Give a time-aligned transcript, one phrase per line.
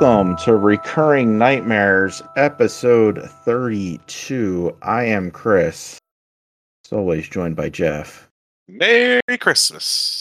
[0.00, 4.76] Welcome to Recurring Nightmares, episode 32.
[4.82, 6.00] I am Chris,
[6.84, 8.28] as always joined by Jeff.
[8.66, 10.20] Merry Christmas.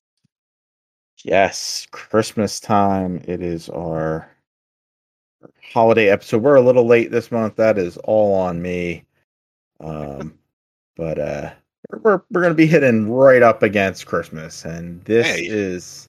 [1.23, 3.19] Yes, Christmas time.
[3.27, 4.29] It is our
[5.73, 6.43] holiday episode.
[6.43, 7.55] We're a little late this month.
[7.55, 9.03] That is all on me.
[9.79, 10.35] Um,
[10.95, 11.51] but uh,
[12.03, 15.47] we're we're gonna be hitting right up against Christmas, and this Hey.
[15.47, 16.05] is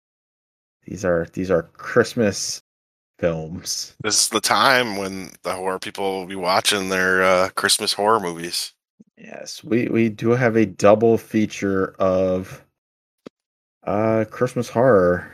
[0.85, 2.61] these are these are Christmas
[3.19, 3.95] films.
[4.03, 8.21] This is the time when the horror people will be watching their uh, Christmas horror
[8.21, 8.73] movies.
[9.17, 12.65] Yes, we we do have a double feature of
[13.85, 15.31] uh Christmas horror.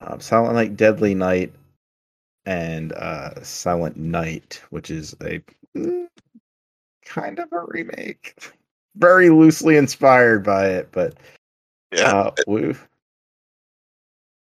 [0.00, 1.52] Um, Silent Night Deadly Night
[2.46, 5.42] and uh Silent Night, which is a
[5.76, 6.06] mm,
[7.04, 8.34] kind of a remake.
[8.96, 11.14] Very loosely inspired by it, but
[11.92, 12.12] Yeah.
[12.12, 12.74] uh we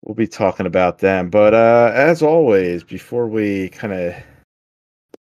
[0.08, 1.30] we'll be talking about them.
[1.30, 4.16] But uh as always, before we kind of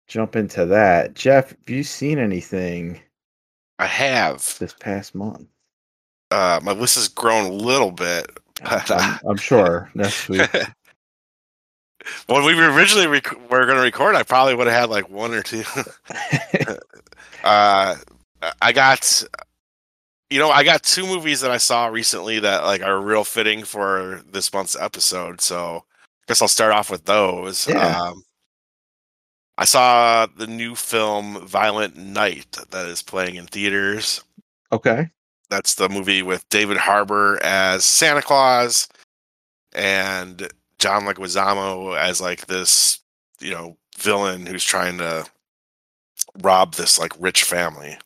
[0.07, 3.01] jump into that, Jeff, have you seen anything
[3.79, 4.57] I have.
[4.59, 5.47] this past month?
[6.29, 8.29] Uh, my list has grown a little bit.
[8.61, 10.49] But, uh, I'm, I'm sure next week.
[12.27, 15.33] when we originally rec- were going to record, I probably would have had like one
[15.33, 15.63] or two.
[17.43, 17.95] uh,
[18.61, 19.23] I got,
[20.33, 23.63] you know, I got two movies that I saw recently that like are real fitting
[23.63, 25.41] for this month's episode.
[25.41, 27.67] So I guess I'll start off with those.
[27.67, 28.01] Yeah.
[28.01, 28.23] Um,
[29.59, 34.23] I saw the new film Violent Night that is playing in theaters.
[34.71, 35.11] okay.
[35.51, 38.87] That's the movie with David Harbour as Santa Claus
[39.75, 43.01] and John Leguizamo as like this,
[43.39, 45.27] you know, villain who's trying to
[46.41, 47.99] rob this like rich family.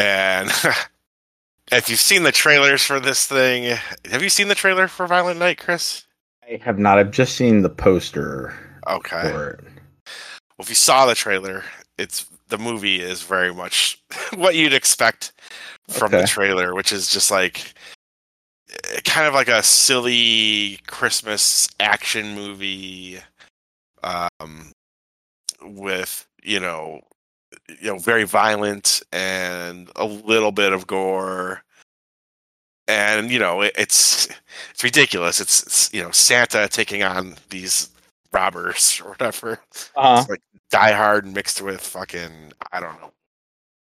[0.00, 0.50] And
[1.72, 3.76] if you've seen the trailers for this thing,
[4.10, 6.04] have you seen the trailer for Violent Night, Chris?
[6.42, 6.98] I have not.
[6.98, 8.54] I've just seen the poster
[8.88, 9.20] Okay.
[9.30, 9.60] for it.
[9.64, 11.64] Well, if you saw the trailer,
[11.98, 14.00] it's the movie is very much
[14.34, 15.32] what you'd expect
[15.88, 16.22] from Okay.
[16.22, 17.74] the trailer, which is just like
[18.92, 23.18] eh, kind of like a silly Christmas action movie,
[24.02, 24.72] um,
[25.62, 27.00] with you know,
[27.80, 31.62] you know, very violent and a little bit of gore.
[32.88, 34.28] And you know it, it's
[34.72, 35.40] it's ridiculous.
[35.40, 37.90] It's, it's you know Santa taking on these
[38.32, 39.60] robbers or whatever.
[39.96, 40.18] Uh-huh.
[40.20, 43.12] It's like Die Hard mixed with fucking I don't know.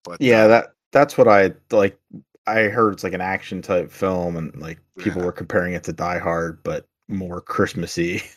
[0.04, 1.98] But Yeah, uh, that that's what I like.
[2.46, 5.26] I heard it's like an action type film, and like people Yeah.
[5.26, 8.22] were comparing it to Die Hard, but more Christmassy.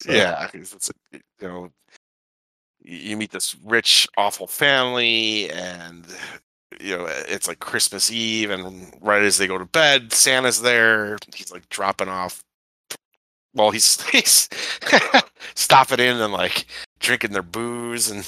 [0.00, 1.72] So- yeah, it's, it's, you know,
[2.88, 6.06] you meet this rich awful family, and
[6.80, 10.62] you know eh, it's like Christmas Eve, and right as they go to bed, Santa's
[10.62, 11.18] there.
[11.34, 12.42] He's like dropping off.
[13.54, 14.48] Well, he's he's
[15.54, 16.66] stopping in and like
[17.00, 18.26] drinking their booze and.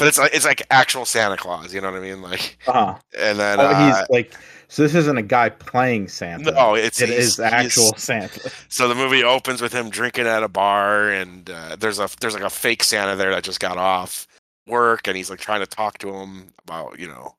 [0.00, 2.22] But it's like it's like actual Santa Claus, you know what I mean?
[2.22, 2.96] Like, Uh-huh.
[3.16, 4.34] and then Oh, uh, he's like,
[4.68, 6.50] so this isn't a guy playing Santa.
[6.50, 8.50] no, it's it is actual Santa.
[8.68, 12.34] So the movie opens with him drinking at a bar, and uh, there's a there's
[12.34, 14.26] like a fake Santa there that just got off
[14.66, 17.36] work, and he's like trying to talk to him about you know,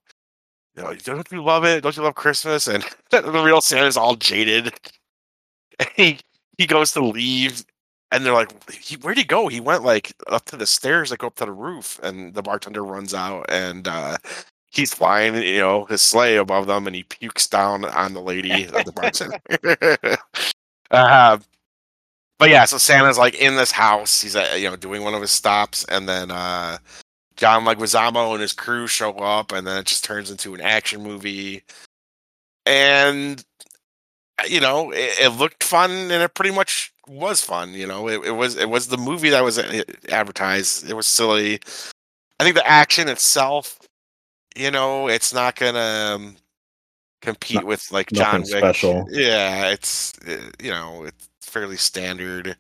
[0.78, 1.82] you know, don't you love it?
[1.84, 2.68] Don't you love Christmas?
[2.68, 4.74] And the real Santa's all jaded.
[5.80, 6.20] And he
[6.60, 7.64] he goes to leave,
[8.12, 9.48] and they're like, he, "Where'd he go?
[9.48, 12.84] He went like up to the stairs go up to the roof." And the bartender
[12.84, 14.18] runs out, and uh,
[14.72, 18.66] he's flying, you know, his sleigh above them, and he pukes down on the lady
[18.66, 20.18] of the bartender.
[20.92, 21.38] uh,
[22.40, 24.22] but yeah, so Santa's like in this house.
[24.22, 26.80] He's uh, you know doing one of his stops, and then uh,
[27.36, 31.04] John Leguizamo and his crew show up, and then it just turns into an action
[31.04, 31.64] movie.
[32.66, 33.51] And uh,
[34.50, 37.74] you know, it, it looked fun, and it pretty much was fun.
[37.74, 40.90] You know, it, it was it was the movie that was uh, advertised.
[40.90, 41.60] It was silly.
[42.40, 43.80] I think the action itself,
[44.56, 46.36] you know, it's not gonna um,
[47.22, 48.50] compete Not- with like John Wick.
[48.50, 49.08] special.
[49.12, 52.56] Yeah, it's uh, you know it's fairly standard.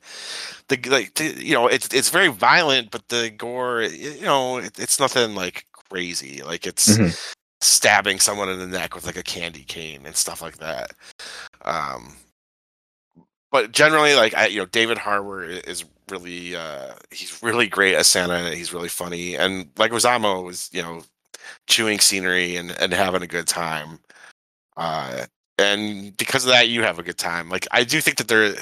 [0.68, 4.78] The like the, you know it's it's very violent, but the gore, you know, it,
[4.80, 6.44] it's nothing like crazy.
[6.44, 7.34] Like it's Mhm.
[7.62, 10.92] stabbing someone in the neck with like a candy cane and stuff like that.
[11.66, 12.16] Um,
[13.52, 18.08] but generally, like I, you know, David Harbour is really uh he's really great as
[18.08, 18.34] Santa.
[18.34, 21.04] And he's really funny, and like Rosamo was you know
[21.68, 24.00] chewing scenery and and having a good time.
[24.78, 25.26] Uh,
[25.58, 27.50] and because of that, you have a good time.
[27.50, 28.54] Like I do think that they're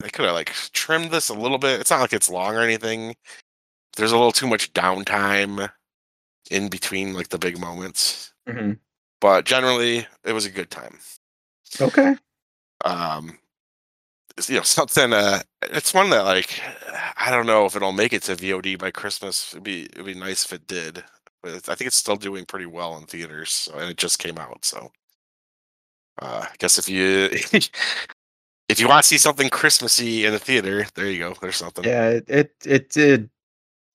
[0.00, 1.80] they could have like trimmed this a little bit.
[1.80, 3.14] It's not like it's long or anything.
[3.96, 5.70] There's a little too much downtime
[6.50, 8.78] in between like the big moments, Mhm.
[9.20, 10.98] but generally it was a good time.
[11.80, 12.16] Okay.
[12.84, 13.38] Um,
[14.48, 15.12] you know something.
[15.12, 16.60] Uh, it's one that like
[17.16, 19.52] I don't know if it'll make it to VOD by Christmas.
[19.52, 21.04] It'd be it'd be nice if it did.
[21.42, 24.38] But I think it's still doing pretty well in theaters, so, and it just came
[24.38, 24.64] out.
[24.64, 24.92] So
[26.20, 27.28] uh, I guess if you
[28.68, 31.34] if you want to see something Christmassy in the theater, there you go.
[31.40, 31.84] There's something.
[31.84, 33.30] Yeah, it, it it did.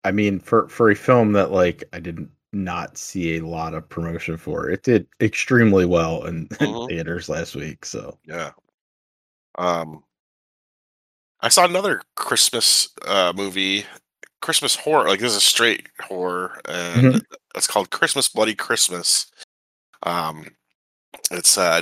[0.04, 3.88] I mean, for for a film that like I didn't not see a lot of
[3.90, 6.90] promotion for, it did extremely well in, in Mhm.
[6.90, 7.86] theaters last week.
[7.86, 8.51] So Yeah.
[9.57, 10.04] Um,
[11.42, 13.86] I saw another Christmas uh, movie,
[14.42, 15.07] Christmas horror.
[15.07, 17.21] Like this is a straight horror, and Mhm.
[17.56, 19.27] it's called Christmas Bloody Christmas.
[20.04, 20.56] Um,
[21.31, 21.81] it's uh,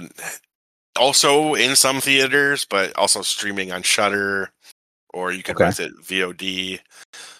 [0.95, 4.51] also in some theaters, but also streaming on Shudder,
[5.13, 5.65] or you can Okay.
[5.65, 6.79] rent it VOD.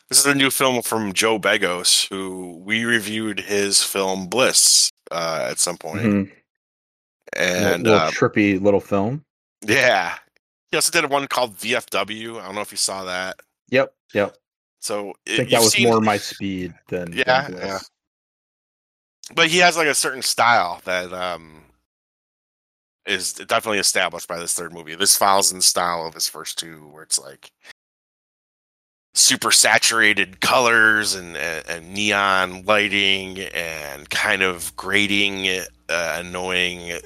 [0.10, 5.48] This is a new film from Joe Begos, who we reviewed his film Bliss uh,
[5.50, 6.32] at some point, mhm.
[7.34, 9.26] and little, uh, trippy little film.
[9.62, 10.18] Yeah.
[10.76, 12.38] He also did one called VFW.
[12.42, 13.40] I don't know if you saw that.
[13.70, 14.36] Yep, yep.
[14.82, 17.64] So I think that was more my speed than than Yeah, Bliss.
[17.64, 17.80] yeah.
[19.36, 21.62] but he has like a certain style that um
[23.06, 24.96] is definitely established by this third movie.
[24.96, 27.52] This follows in the style of his first two, where it's like
[29.14, 35.48] super saturated colors and and, and neon lighting and kind of grating,
[35.88, 37.00] uh, annoying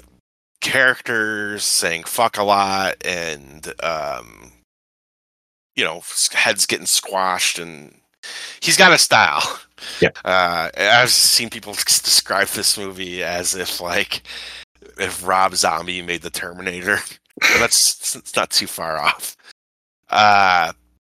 [0.62, 4.52] characters saying fuck a lot and um
[5.76, 6.02] you know
[6.34, 7.96] heads getting squashed and
[8.60, 9.60] he's got a style.
[10.02, 10.10] Yeah.
[10.26, 14.24] uh i've seen people describe this movie as if like
[15.00, 16.98] if rob zombie made the terminator
[17.58, 19.38] that's it's not too far off.
[20.10, 20.74] Uh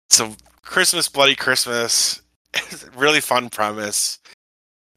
[0.10, 2.22] so christmas bloody christmas
[2.98, 4.20] really fun premise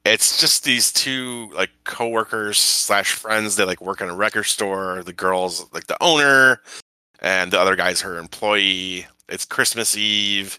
[0.04, 5.02] it's just these two like coworkers slash friends that like work in a record store.
[5.02, 6.60] The girl's like the owner
[7.20, 9.06] and the other guy's her employee.
[9.28, 10.58] It's christmas eve.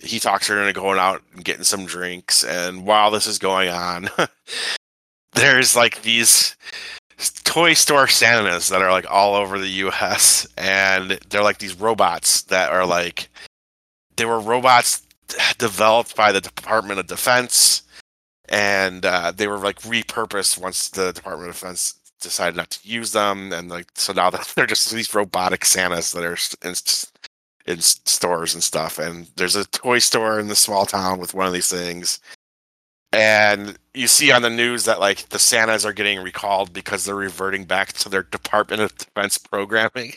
[0.00, 3.68] He talks her into going out and getting some drinks and while this is going
[3.68, 4.08] on
[5.32, 6.56] there's like these
[7.44, 12.42] toy store santas that are like all over the us and they're like these robots
[12.42, 13.28] that are like
[14.16, 15.06] they were robots
[15.58, 17.81] developed by the department of defense
[18.52, 23.12] and uh, they were like repurposed once the Department of Defense decided not to use
[23.12, 26.38] them, and like so now they're just these robotic Santas that are
[26.68, 26.74] in,
[27.66, 28.98] in stores and stuff.
[29.00, 32.20] And there's a toy store in the small town with one of these things,
[33.12, 37.14] and you see on the news that like the Santas are getting recalled because they're
[37.16, 40.14] reverting back to their Department of Defense programming.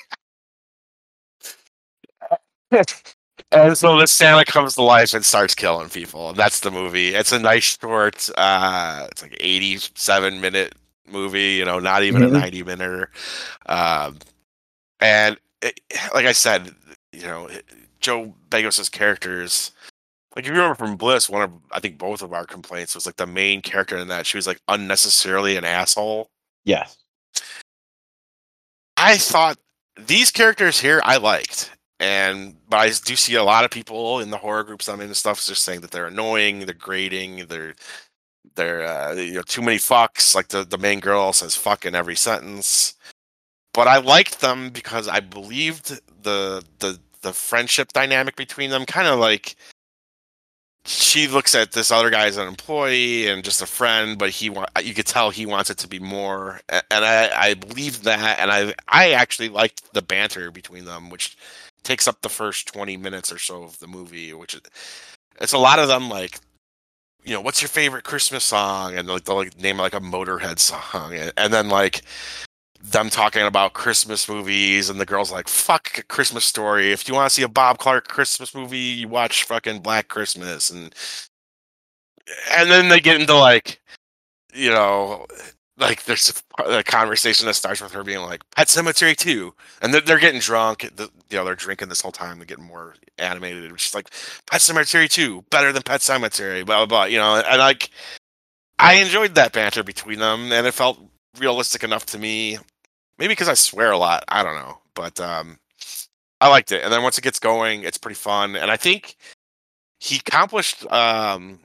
[3.51, 7.15] And so this Santa comes to life and starts killing people, and that's the movie.
[7.15, 10.75] It's a nice short, uh, it's like eighty-seven minute
[11.09, 11.53] movie.
[11.53, 12.27] You know, not even Mhm.
[12.27, 13.09] a ninety minute.
[13.67, 14.19] Um,
[14.99, 15.79] and it,
[16.13, 16.75] like I said,
[17.13, 17.49] you know,
[18.01, 19.71] Joe Begos's characters.
[20.35, 23.05] Like if you remember from Bliss, one of I think both of our complaints was
[23.05, 26.29] like the main character in that she was like unnecessarily an asshole.
[26.65, 26.97] Yes.
[28.97, 29.57] I thought
[29.97, 34.29] these characters here I liked, and but I do see a lot of people in
[34.29, 37.75] the horror groups I'm in and stuff just saying that they're annoying, they're grating, they're
[38.55, 40.35] they're uh, you know too many fucks.
[40.35, 42.95] Like the the main girl says fuck in every sentence,
[43.73, 49.07] but I liked them because I believed the the the friendship dynamic between them, kind
[49.07, 49.55] of like
[50.85, 54.49] she looks at this other guy as an employee and just a friend, but he
[54.49, 58.39] want you could tell he wants it to be more, and I I believed that,
[58.39, 61.37] and I I actually liked the banter between them, which
[61.85, 64.61] takes up the first twenty minutes or so of the movie, which is
[65.39, 66.39] it's a lot of them like.
[67.23, 68.95] You know, what's your favorite Christmas song?
[68.95, 72.03] And like they'll like name like a Motorhead song, and, and then like
[72.91, 77.15] them talking about Christmas movies, and the girl's like, "Fuck a Christmas Story." If you
[77.15, 80.93] want to see a Bob Clark Christmas movie, you watch fucking Black Christmas, and
[82.51, 83.81] and then they get into like,
[84.53, 85.25] you know,
[85.77, 89.53] like there's a, conversation that starts with her being like, "Pet Sematary 2.
[89.81, 90.89] and they're, they're getting drunk.
[90.95, 92.37] The, you know, they're drinking this whole time.
[92.37, 93.71] They're getting more animated.
[93.71, 94.09] Which is like,
[94.49, 97.03] "Pet Sematary 2, better than Pet Sematary." Blah blah blah.
[97.05, 97.89] You know, and like,
[98.79, 100.99] I enjoyed that banter between them, and it felt
[101.39, 102.57] realistic enough to me
[103.17, 104.23] maybe because I swear a lot.
[104.27, 105.57] I don't know, but um,
[106.41, 106.83] I liked it.
[106.83, 108.55] And then once it gets going, it's pretty fun.
[108.55, 109.15] And I think
[109.99, 111.59] he accomplished um,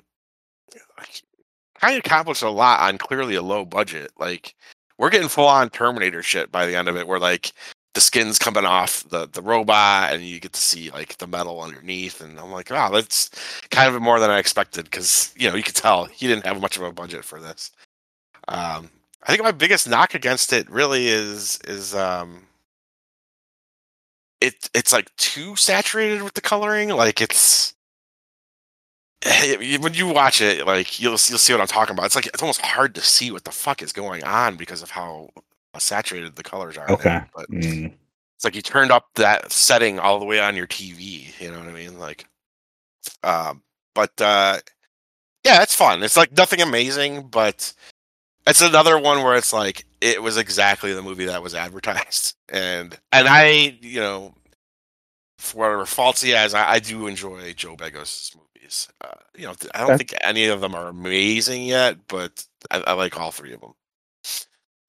[1.80, 4.12] kind of accomplished a lot on clearly a low budget.
[4.18, 4.54] Like
[4.98, 7.52] we're getting full on Terminator shit by the end of it, where like
[7.94, 11.62] the skin's coming off the the robot, and you get to see like the metal
[11.62, 12.20] underneath.
[12.20, 13.30] And I'm like, wow, that's
[13.70, 16.60] kind of more than I expected because you know you could tell he didn't have
[16.60, 17.70] much of a budget for this.
[18.48, 18.90] Um,
[19.24, 22.46] I think my biggest knock against it really is is um
[24.40, 26.90] it it's like too saturated with the coloring.
[26.90, 27.74] Like it's
[29.80, 32.06] when you watch it, like you'll you'll see what I'm talking about.
[32.06, 34.90] It's like it's almost hard to see what the fuck is going on because of
[34.90, 35.30] how
[35.78, 36.90] saturated the colors are.
[36.90, 37.20] Okay.
[37.34, 37.92] But Mm.
[38.36, 41.26] it's like you turned up that setting all the way on your TV.
[41.40, 41.98] You know what I mean?
[41.98, 42.24] Like,
[43.22, 43.62] um,
[43.94, 44.58] but uh,
[45.44, 46.02] yeah, it's fun.
[46.02, 47.72] It's like nothing amazing, but
[48.46, 52.98] it's another one where it's like it was exactly the movie that was advertised, and
[53.12, 54.34] and I, you know,
[55.38, 58.34] for whatever faults he has, I, I do enjoy Joe Begos'
[58.70, 58.88] movies.
[59.00, 62.92] Uh, you know, I don't think any of them are amazing yet, but I, I
[62.94, 63.72] like all three of them.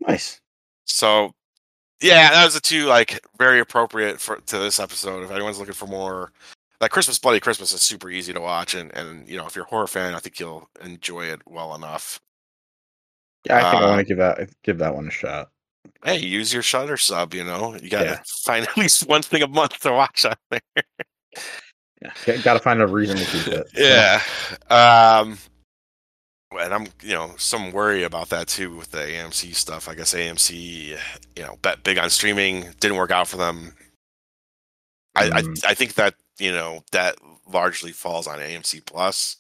[0.08, 0.40] Nice.
[0.86, 1.32] So,
[2.02, 5.24] yeah, that was the two like very appropriate for to this episode.
[5.24, 6.32] If anyone's looking for more,
[6.80, 9.66] like Christmas Bloody Christmas is super easy to watch, and and you know if you're
[9.66, 12.20] a horror fan, I think you'll enjoy it well enough.
[13.46, 15.50] Yeah, I think I Uh, want to give that give that one a shot.
[16.04, 17.34] Hey, use your Shudder sub.
[17.34, 18.20] You know, you gotta Yeah.
[18.44, 20.62] find at least one thing a month to watch on there.
[22.02, 23.68] Yeah, got to find a reason to keep it.
[23.76, 24.22] Yeah.
[24.70, 25.38] Um,
[26.60, 29.88] and I'm, you know, some worry about that too with the AMC stuff.
[29.88, 30.98] I guess AMC,
[31.36, 33.74] you know, bet big on streaming didn't work out for them.
[35.16, 35.64] I, Mm.
[35.66, 37.16] I, I think that you know that
[37.52, 39.38] largely falls on AMC Plus.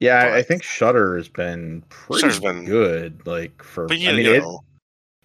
[0.00, 3.26] Yeah, I- I think Shudder has been pretty Shudder's been- good.
[3.26, 4.64] Like for, But you, I mean, you it, know,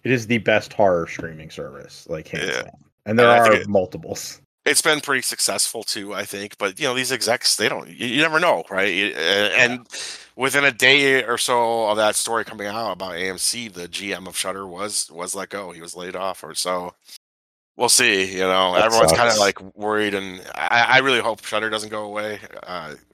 [0.04, 2.62] it is the best horror streaming service, like hands Yeah.
[2.62, 2.70] down.
[3.06, 4.40] And there And are multiples.
[4.64, 6.12] It's been pretty successful too.
[6.14, 7.88] I think, but you know, these execs they don't.
[7.88, 9.14] You, you never know, right?
[9.14, 9.86] Uh, And
[10.36, 14.36] within a day or so of that story coming out about AMC, the GM of
[14.36, 15.70] Shudder was was let go.
[15.72, 16.94] He was laid off, or so.
[17.76, 18.30] We'll see.
[18.34, 21.88] You know, That everyone's kind of like worried, and I, I really hope Shudder doesn't
[21.88, 22.38] go away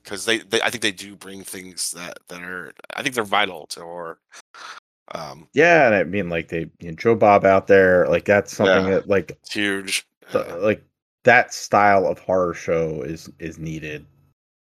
[0.02, 3.22] because they, they, I think they do bring things that that are, I think they're
[3.22, 4.18] vital to horror.
[5.14, 8.52] Um, Yeah, and I mean, like they, you know, Joe Bob out there, like that's
[8.52, 8.90] something Yeah.
[8.96, 10.04] that, like, huge.
[10.34, 10.82] Uh, like
[11.26, 14.06] that style of horror show is is needed.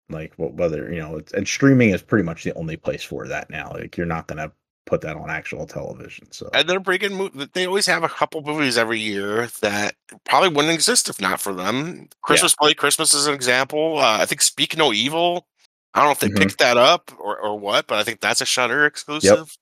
[0.09, 3.49] Like, whether you know, it's and streaming is pretty much the only place for that
[3.49, 3.71] now.
[3.73, 4.51] Like, you're not gonna
[4.85, 6.31] put that on actual television.
[6.31, 7.13] So and they're bringing.
[7.17, 11.39] mo- They always have a couple movies every year that probably wouldn't exist if not
[11.39, 12.09] for them.
[12.23, 13.99] Christmas Play Christmas is an example.
[13.99, 15.47] Uh, I think Speak No Evil.
[15.93, 16.37] I don't know if they Mhm.
[16.39, 19.55] picked that up or, or what, but I think that's a Shudder exclusive.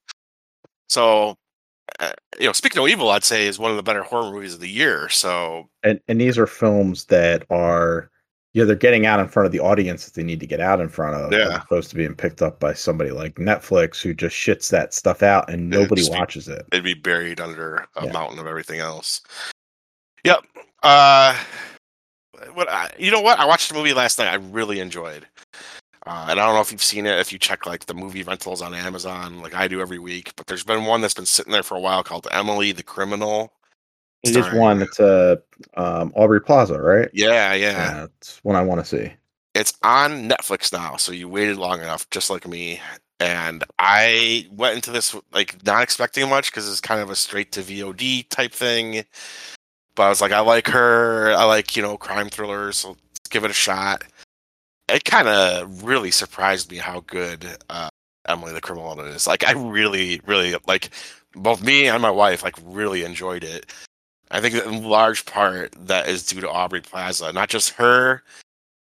[0.90, 1.38] So,
[2.00, 4.54] uh, you know, Speak No Evil, I'd say, is one of the better horror movies
[4.54, 5.10] of the year.
[5.10, 8.10] So, and and these are films that are
[8.54, 10.82] yeah they're getting out in front of the audience that they need to get out
[10.82, 11.62] in front of as Yeah.
[11.62, 15.48] opposed to being picked up by somebody like netflix who just shits that stuff out
[15.52, 18.12] and nobody be- watches it it'd be buried under a Yeah.
[18.12, 19.22] mountain of everything else.
[20.24, 20.40] Yep.
[20.82, 21.38] Uh,
[22.54, 23.22] what I, you know?
[23.22, 24.28] What I watched a movie last night.
[24.30, 25.28] I really enjoyed.
[26.10, 27.20] Uh, and I don't know if you've seen it.
[27.20, 30.48] If you check like the movie rentals on Amazon, like I do every week, but
[30.48, 33.54] there's been one that's been sitting there for a while called Emily the Criminal.
[34.24, 35.36] it is one that's uh
[35.76, 37.94] um aubrey plaza right Yeah, yeah.
[37.94, 39.14] That's one i want to see
[39.54, 42.82] It's on Netflix now, so you waited long enough, just like me.
[43.20, 47.52] And I went into this like not expecting much because it's kind of a straight
[47.52, 49.04] to VOD type thing.
[49.94, 51.34] But I was like, I like her.
[51.34, 54.04] I like you know crime thrillers, so let's give it a shot.
[54.90, 57.90] It kind of really surprised me how good uh,
[58.28, 59.28] Emily the Criminal is.
[59.28, 60.90] Like, I really, really like
[61.36, 63.72] both me and my wife like really enjoyed it.
[64.32, 68.24] I think in large part that is due to Aubrey Plaza, not just her,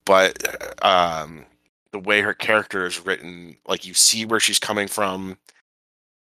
[0.04, 1.46] but um,
[1.92, 5.38] the way her character is written, like you see where she's coming from,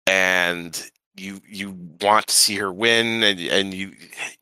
[0.07, 3.93] and you you want to see her win, and and you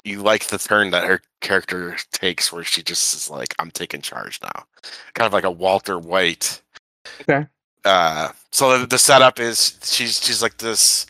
[0.04, 4.02] you like the turn that her character takes, where she just is like, "I'm taking
[4.02, 4.64] charge now,"
[5.14, 6.62] kind of like a Walter White.
[7.22, 7.46] Okay.
[7.86, 11.06] Uh, so the, the setup is she's she's like this.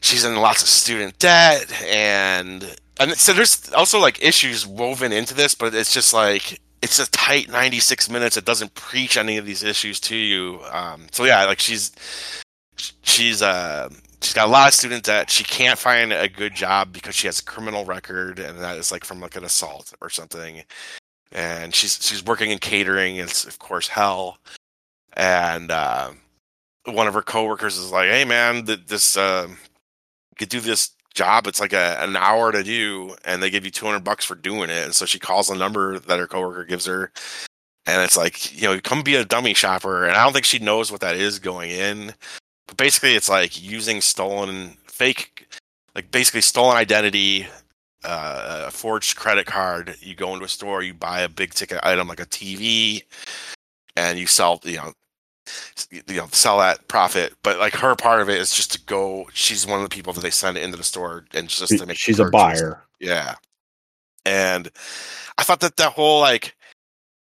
[0.00, 5.34] She's in lots of student debt, and and so there's also like issues woven into
[5.34, 8.36] this, but it's just like it's a tight 96 minutes.
[8.36, 10.60] It doesn't preach any of these issues to you.
[10.72, 11.92] Um, so yeah, like she's
[13.02, 13.88] she's uh
[14.22, 15.30] she's got a lot of student debt.
[15.30, 18.92] She can't find a good job because she has a criminal record, and that is
[18.92, 20.62] like from like an assault or something.
[21.32, 23.16] And she's she's working in catering.
[23.16, 24.38] It's of course hell.
[25.14, 26.12] And uh,
[26.86, 29.48] one of her coworkers is like, "Hey man, th- this uh,
[30.38, 31.46] could do this job.
[31.46, 34.70] It's like a, an hour to do, and they give you 200 bucks for doing
[34.70, 37.12] it." And so she calls the number that her coworker gives her,
[37.86, 40.06] and it's like, you know, come be a dummy shopper.
[40.06, 42.14] And I don't think she knows what that is going in.
[42.66, 45.48] But basically, it's like using stolen, fake,
[45.94, 47.46] like basically stolen identity,
[48.04, 49.96] uh, a forged credit card.
[50.00, 53.02] You go into a store, you buy a big ticket item like a TV,
[53.96, 54.92] and you sell, you know,
[55.90, 57.34] you know, sell that profit.
[57.42, 59.28] But like her part of it is just to go.
[59.34, 61.98] She's one of the people that they send into the store and just to make.
[61.98, 63.34] she's a buyer Yeah.
[64.24, 64.70] and
[65.36, 66.54] I thought that that whole like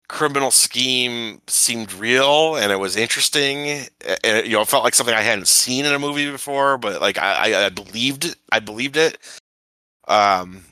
[0.09, 3.69] criminal scheme seemed real and it was interesting.
[3.69, 3.89] And
[4.25, 7.01] it, you know it felt like something i hadn't seen in a movie before but
[7.01, 9.19] like i i, believed i believed it.
[10.09, 10.63] Um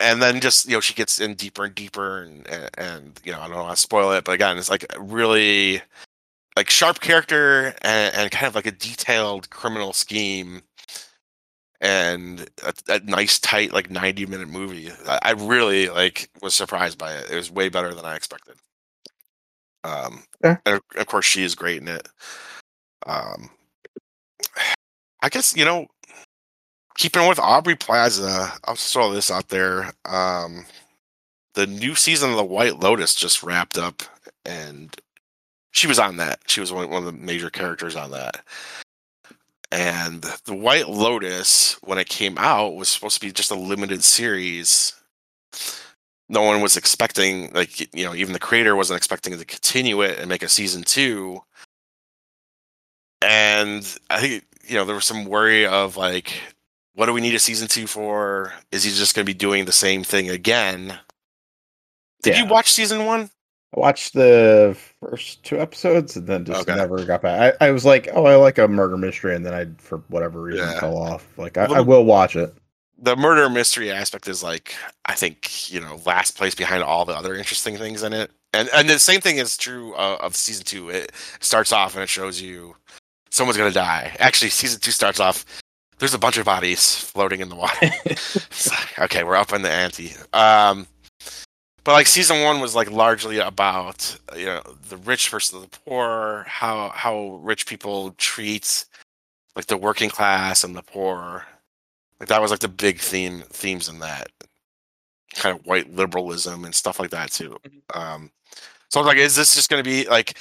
[0.00, 3.32] and then just you know she gets in deeper and deeper and and, and you
[3.32, 5.80] know i don't want to spoil it but again it's like really
[6.56, 10.62] like sharp character and, and kind of like a detailed criminal scheme
[11.80, 16.98] and a, a nice tight like 90 minute movie I, I really like was surprised
[16.98, 17.30] by it.
[17.30, 18.54] It was way better than i expected.
[19.82, 20.56] Um Yeah.
[20.66, 22.08] and of- course she is great in it.
[23.06, 23.50] Um
[25.22, 25.86] i guess you know
[26.96, 30.64] keeping with aubrey plaza i'll just throw this out there um
[31.54, 34.02] the new season of the white lotus just wrapped up
[34.44, 34.96] and
[35.72, 36.38] she was on that.
[36.46, 38.44] She was one, one of the major characters on that
[39.70, 44.04] and the White Lotus, when it came out, was supposed to be just a limited
[44.04, 44.94] series.
[46.28, 50.18] No one was expecting, like, you know, even the creator wasn't expecting to continue it
[50.18, 51.40] and make a season two.
[53.20, 56.32] And I think, you know, there was some worry of, like,
[56.94, 58.52] what do we need a season two for?
[58.70, 60.98] Is he just going to be doing the same thing again?
[62.22, 63.30] Did you watch season one?
[63.76, 66.76] I watched the first two episodes and then just Okay.
[66.76, 67.56] never got back.
[67.60, 70.40] I, I was like, oh, I like a murder mystery, and then I, for whatever
[70.40, 70.80] reason, Yeah.
[70.80, 71.26] fell off.
[71.36, 72.54] Like, I, Well, I will watch it.
[72.98, 74.74] the murder mystery aspect is like
[75.06, 78.68] I think you know last place behind all the other interesting things in it, and
[78.72, 80.88] and the same thing is true uh, of season two.
[80.90, 82.76] It starts off and it shows you
[83.30, 84.14] someone's gonna die.
[84.20, 85.44] Actually, season two starts off.
[85.98, 87.74] There's a bunch of bodies floating in the water.
[88.70, 90.12] Like, okay, we're up in the ante.
[90.32, 90.86] Um,
[91.84, 96.44] but like season one was like largely about you know the rich versus the poor,
[96.48, 98.84] how how rich people treat
[99.56, 101.44] like the working class and the poor.
[102.20, 104.28] Like that was like the big theme themes in that
[105.34, 107.58] kind of white liberalism and stuff like that too.
[107.94, 108.30] Um,
[108.88, 110.38] so I was like, is this just going to be like,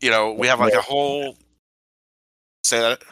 [0.00, 1.36] you know, we have like a whole
[2.64, 3.02] say that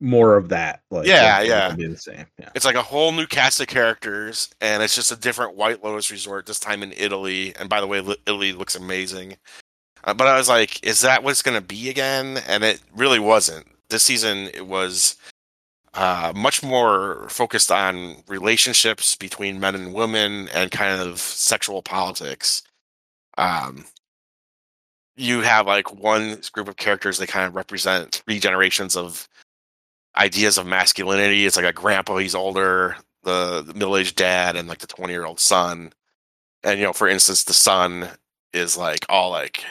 [0.00, 0.80] More of that.
[0.90, 1.74] Like, Yeah, yeah.
[1.74, 2.26] Be the same.
[2.38, 2.48] Yeah.
[2.54, 6.10] it's like a whole new cast of characters and it's just a different white lotus
[6.10, 9.36] resort this time in italy and by the way italy looks amazing
[10.04, 12.80] uh, but i was like is that what it's going to be again and it
[12.94, 15.16] really wasn't this season it was
[15.94, 22.62] uh, much more focused on relationships between men and women and kind of sexual politics
[23.38, 23.84] um,
[25.16, 29.28] you have like one group of characters that kind of represent three generations of
[30.20, 31.46] ideas of masculinity.
[31.46, 35.92] It's like a grandpa, he's older, the, the middle-aged dad, and like the twenty-year-old son.
[36.62, 38.08] And you know, for instance, the son
[38.52, 39.64] is like all like,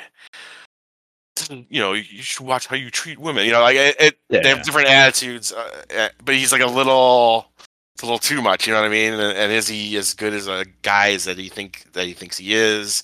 [1.50, 3.46] you know, you should watch how you treat women.
[3.46, 3.96] You know, like it.
[4.00, 4.56] it They Yeah.
[4.56, 7.52] have different attitudes, uh, uh, but he's like a little,
[7.96, 8.66] it's a little too much.
[8.68, 9.14] You know what I mean?
[9.14, 12.14] And, and is he as good as a guy as that he think that he
[12.14, 13.04] thinks he is?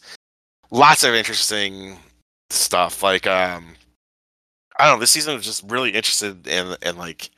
[0.71, 1.97] Lots of interesting
[2.49, 3.03] stuff.
[3.03, 3.75] Like, um,
[4.79, 4.99] I don't know.
[4.99, 7.29] This season was just really interested in in like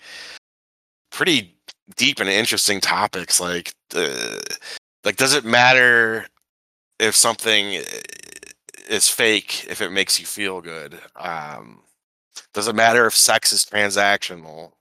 [1.12, 1.56] pretty
[1.96, 3.40] deep and interesting topics.
[3.40, 4.40] Like, uh,
[5.04, 6.28] like does it matter
[7.00, 7.82] if something
[8.90, 11.00] is fake if it makes you feel good?
[11.16, 11.82] Um,
[12.54, 14.72] does it matter if sex is transactional?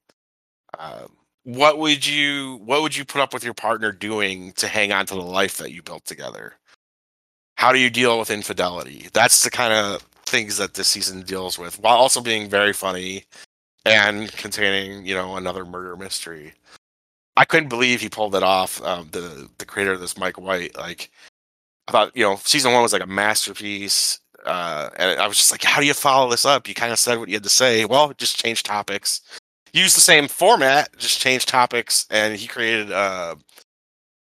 [0.78, 4.92] Um, what would you what would you put up with your partner doing to hang
[4.92, 6.54] on to the life that you built together?
[7.56, 9.08] How do you deal with infidelity?
[9.12, 13.24] That's the kind of things that this season deals with, while also being very funny
[13.84, 16.52] and containing, you know, another murder mystery.
[17.36, 18.82] I couldn't believe he pulled it off.
[18.82, 21.10] Um, the the creator of this, Mike White, like
[21.88, 24.20] I thought, you know, season one was like a masterpiece.
[24.44, 26.68] Uh, and I was just like, how do you follow this up?
[26.68, 27.84] You kind of said what you had to say.
[27.84, 29.20] Well, just change topics.
[29.72, 32.06] Use the same format, just change topics.
[32.10, 33.34] And he created uh,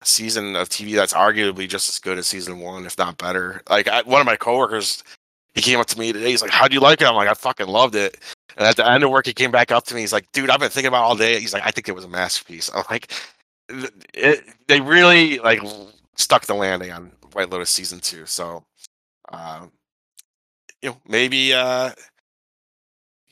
[0.01, 3.61] a season of TV that's arguably just as good as season one, if not better.
[3.69, 5.03] Like I, one of my coworkers,
[5.55, 6.29] he came up to me today.
[6.31, 8.17] He's like, "How do you like it?" I'm like, "I fucking loved it."
[8.57, 10.01] And at the end of work, he came back up to me.
[10.01, 11.95] He's like, "Dude, I've been thinking about it all day." He's like, "I think it
[11.95, 13.11] was a masterpiece." I'm like,
[14.13, 15.61] it, "They really like
[16.15, 18.63] stuck the landing on White Lotus season two." So,
[19.31, 19.67] uh,
[20.81, 21.91] you know, maybe uh,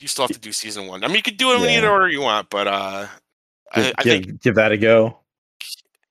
[0.00, 1.04] you still have to do season one.
[1.04, 1.78] I mean, you could do it in Yeah.
[1.78, 3.06] either order you want, but uh,
[3.72, 5.18] I, Give, I give, think give that a go.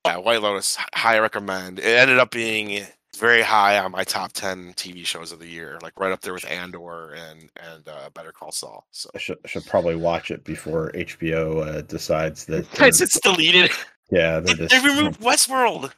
[0.06, 1.80] yeah, White Lotus, high recommend.
[1.80, 2.86] It ended up being
[3.18, 6.34] very high on my top ten TV shows of the year, like right up there
[6.34, 8.88] with Andor and and uh, Better Call Saul.
[8.92, 12.66] So I should, should probably watch it before HBO uh, decides that.
[12.80, 13.72] It's deleted.
[14.12, 15.92] yeah, They, they're they removed Westworld,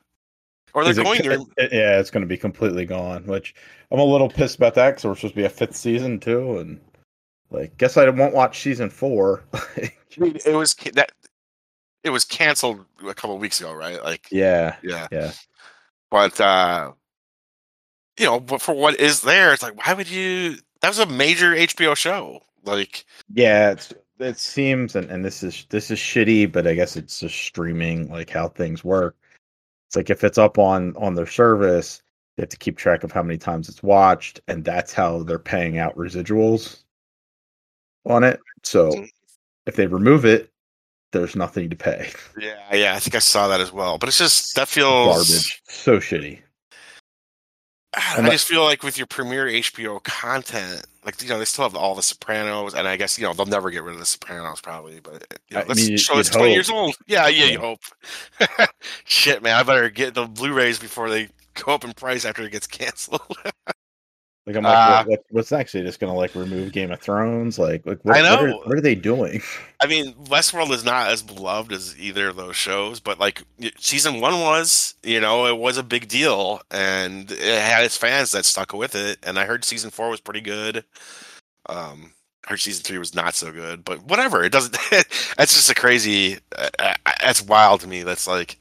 [0.73, 1.21] or they're it- going
[1.58, 3.25] it- yeah, it's going to be completely gone.
[3.25, 3.53] Which
[3.91, 6.60] I'm a little pissed about that because we're supposed to be a fifth season too,
[6.60, 6.79] and
[7.51, 9.43] like, guess I won't watch season four.
[10.17, 11.12] It was that.
[12.03, 14.01] It was canceled a couple weeks ago, right?
[14.01, 15.08] Like, yeah, yeah.
[15.12, 15.32] yeah.
[16.10, 16.93] but uh,
[18.19, 20.58] you know, but for what is there, it's like, why would you?
[20.82, 22.41] That was a major HBO show.
[22.65, 26.97] Like, Yeah, it's, it seems, and, and this is this is shitty, but I guess
[26.97, 29.15] it's just streaming, like how things work.
[29.88, 32.03] It's like if it's up on on their service,
[32.36, 35.39] they have to keep track of how many times it's watched, and that's how they're
[35.39, 36.84] paying out residuals
[38.05, 38.41] on it.
[38.63, 39.05] So
[39.65, 40.51] if they remove it,
[41.13, 42.12] there's nothing to pay.
[42.38, 43.97] yeah, yeah, I think I saw that as well.
[43.97, 46.41] But it's just that feels Garbage, so shitty.
[47.95, 51.75] I just feel like with your premier HBO content, like you know, they still have
[51.75, 54.62] all the Sopranos, and I guess you know they'll never get rid of the Sopranos
[54.62, 56.56] probably, but you know, I this mean, show is twenty hope.
[56.56, 56.95] years old.
[57.08, 57.80] Yeah, yeah, you hope.
[59.06, 62.52] Shit, man, I better get the Blu-rays before they go up in price after it
[62.52, 63.21] gets canceled.
[64.49, 65.73] Like I'm like, Uh, what, what, what's next?
[65.73, 67.59] They just gonna like remove Game of Thrones?
[67.59, 68.57] Like, like what, I what, are, know.
[68.63, 69.43] what are they doing?
[69.79, 73.43] I mean, Westworld is not as beloved as either of those shows, but like
[73.77, 78.31] season one was, you know, it was a big deal, and it had its fans
[78.31, 79.19] that stuck with it.
[79.21, 80.83] And I heard season four was pretty good.
[81.67, 82.13] Um,
[82.47, 84.43] I heard season three was not so good, but whatever.
[84.43, 84.75] It doesn't.
[84.89, 86.39] that's just a crazy.
[86.57, 88.01] Uh, uh, that's wild to me.
[88.01, 88.57] That's like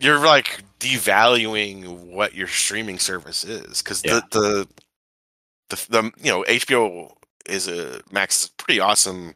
[0.00, 4.20] you're like devaluing what your streaming service is because Yeah.
[4.30, 7.12] the, the the the you know HBO
[7.46, 9.34] is a Max is pretty awesome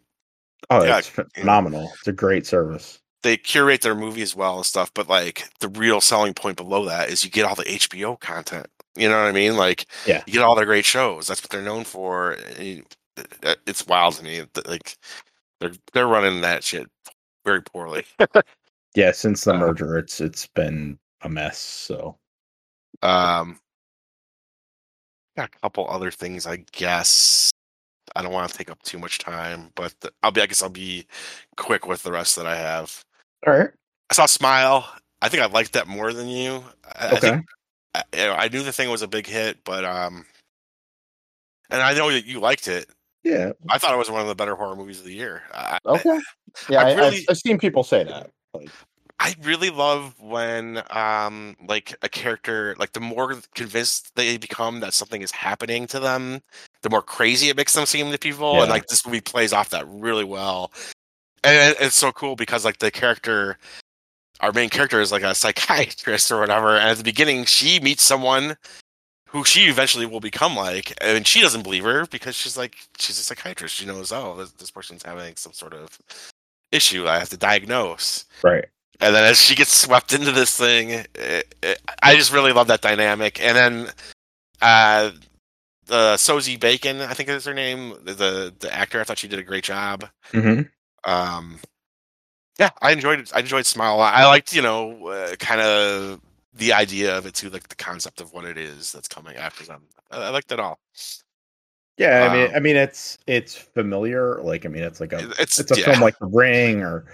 [0.71, 1.93] Oh, Yeah, it's ph- phenomenal.
[1.99, 2.99] It's a great service.
[3.23, 7.11] they curate their movies well and stuff, but like the real selling point below that
[7.11, 8.67] is you get all the HBO content.
[8.97, 9.57] You know what I mean?
[9.57, 10.23] Like, Yeah.
[10.27, 11.27] you get all their great shows.
[11.27, 12.37] That's what they're known for.
[12.59, 12.85] you-
[13.43, 14.43] it- It's wild to me.
[14.67, 14.97] Like,
[15.61, 16.89] they're they're running that shit
[17.45, 18.05] very poorly.
[18.97, 21.59] Yeah, since the Uh, merger, it's it's been a mess.
[21.59, 22.17] So
[23.03, 23.59] Um,
[25.37, 27.51] got a couple other things, I guess.
[28.15, 30.41] I don't want to take up too much time, but the, I'll be.
[30.43, 31.07] I guess I'll be
[31.57, 33.03] quick with the rest that I have.
[33.47, 33.71] all right,
[34.11, 34.89] I saw Smile.
[35.23, 36.63] I think I liked that more than you.
[36.85, 37.47] I, I okay, think
[37.95, 40.27] I, you know, I knew the thing was a big hit, but um,
[41.71, 42.89] and I know that you liked it.
[43.25, 45.43] yeah, I thought it was one of the better horror movies of the year.
[45.53, 46.21] I, okay.
[46.69, 48.31] Yeah, I I, really- I've, I've seen people say that.
[48.53, 48.71] Like,
[49.21, 54.95] I really love when um like a character like the more convinced they become that
[54.95, 56.41] something is happening to them,
[56.83, 58.61] the more crazy it makes them seem to people.
[58.61, 60.73] And like this movie plays off that really well.
[61.43, 63.59] And it's so cool because like the character
[64.41, 68.03] our main character is like a psychiatrist or whatever, and at the beginning she meets
[68.03, 68.57] someone
[69.29, 73.19] who she eventually will become like, and she doesn't believe her because she's like she's
[73.19, 73.75] a psychiatrist.
[73.75, 75.99] She knows, oh, this, this person's having some sort of
[76.73, 78.27] issue I have to diagnose.
[78.43, 78.67] right,
[79.01, 82.69] And then as she gets swept into this thing, it, it, I just really love
[82.69, 83.41] that dynamic.
[83.43, 83.91] And then
[84.63, 85.11] uh,
[85.87, 89.01] the Sosie Bacon, I think is her name, the the actor.
[89.01, 90.09] I thought she did a great job.
[90.33, 90.63] hmm
[91.05, 91.61] Um,
[92.59, 93.31] yeah, I enjoyed.
[93.35, 94.01] I enjoyed Smile.
[94.01, 96.21] I liked, you know, uh, kind of
[96.55, 99.65] the idea of it too, like the concept of what it is that's coming after
[99.65, 99.83] them.
[100.11, 100.79] I, I liked it all.
[101.99, 102.25] yeah.
[102.25, 104.41] I mean, Um, I mean, it's it's familiar.
[104.43, 107.05] Like, I mean, it's like a It's it's a yeah, film like The Ring or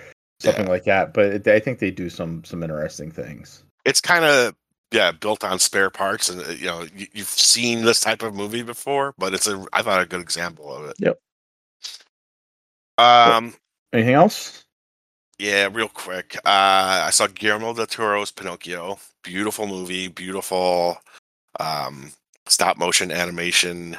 [0.41, 0.71] something Yeah.
[0.71, 1.15] like that.
[1.15, 3.65] But it, I think they do some some interesting things.
[3.87, 4.55] it's kind of
[4.93, 8.35] yeah built on spare parts, and uh, you know you, you've seen this type of
[8.35, 10.97] movie before, but it's a I thought a good example of it.
[11.01, 11.21] Yep.
[12.99, 13.55] Um.
[13.93, 14.65] Anything else?
[15.39, 16.37] Yeah, real quick.
[16.45, 18.99] Uh, I saw Guillermo del Toro's Pinocchio.
[19.25, 20.99] Beautiful movie, beautiful
[21.59, 22.13] um,
[22.47, 23.97] stop motion animation.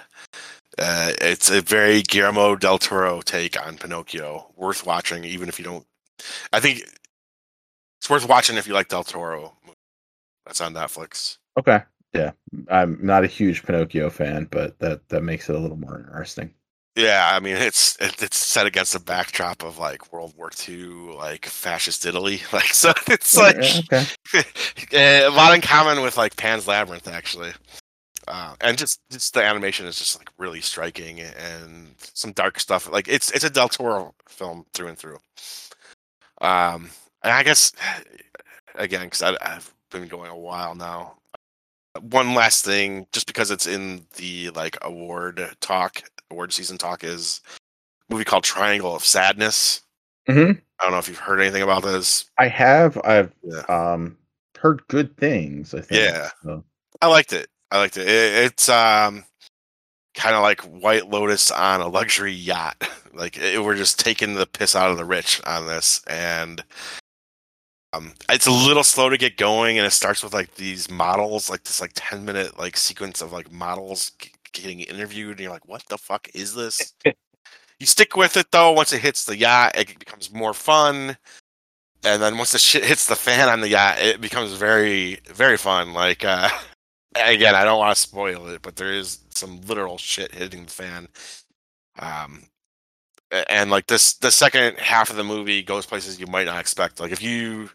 [0.77, 4.51] Uh, it's a very Guillermo del Toro take on Pinocchio.
[4.55, 5.85] Worth watching, even if you don't.
[6.53, 6.83] I think
[7.99, 9.53] it's worth watching if you like Del Toro.
[10.45, 11.37] That's on Netflix.
[11.57, 11.81] Okay,
[12.13, 12.31] yeah.
[12.69, 16.53] I'm not a huge Pinocchio fan, but that that makes it a little more interesting.
[16.95, 21.45] Yeah, I mean it's it's set against the backdrop of like World War II, like
[21.45, 24.05] fascist Italy, like so it's like okay.
[24.91, 27.51] Eh, a lot in common with like Pan's Labyrinth, actually.
[28.27, 32.91] Uh, and just just the animation is just like really striking and some dark stuff.
[32.91, 35.17] Like it's it's a Del Toro film through and through.
[36.41, 36.89] Um,
[37.23, 37.71] and I guess
[38.75, 41.15] again because I've been going a while now.
[41.99, 46.01] One last thing, just because it's in the like award talk,
[46.31, 47.41] award season talk, is
[48.09, 49.81] a movie called Triangle of Sadness.
[50.27, 52.25] hmm I don't know if you've heard anything about this.
[52.39, 52.97] I have.
[53.03, 53.61] I've Yeah.
[53.69, 54.17] um
[54.57, 55.73] heard good things.
[55.73, 56.01] I think.
[56.01, 56.29] Yeah.
[56.43, 56.63] So,
[57.01, 57.47] I liked it.
[57.69, 58.07] I liked it.
[58.07, 59.25] it it's um
[60.15, 62.81] kind of like White Lotus on a luxury yacht.
[63.13, 66.63] Like it, we're just taking the piss out of the rich on this, and
[67.93, 69.77] um, it's a little slow to get going.
[69.77, 73.31] And it starts with like these models, like this like ten minute like sequence of
[73.33, 76.93] like models g- getting interviewed, and you're like, what the fuck is this?
[77.79, 78.71] you stick with it though.
[78.71, 81.17] Once it hits the yacht, it becomes more fun.
[82.03, 85.57] and then once the shit hits the fan on the yacht, it becomes very very
[85.57, 85.93] fun.
[85.93, 86.49] Like uh,
[87.15, 90.71] again, I don't want to spoil it, but there is some literal shit hitting the
[90.71, 91.07] fan.
[91.99, 92.43] Um,
[93.49, 96.99] and like this, the second half of the movie goes places you might not expect.
[96.99, 97.69] Like if you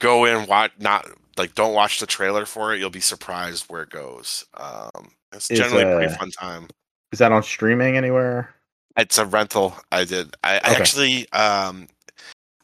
[0.00, 3.82] go in, watch not like don't watch the trailer for it, you'll be surprised where
[3.82, 4.44] it goes.
[4.54, 6.68] Um, it's Is, generally a pretty uh, fun time.
[7.12, 8.54] Is that on streaming anywhere?
[8.96, 9.74] It's a rental.
[9.90, 10.34] I did.
[10.44, 11.88] I, I actually, um,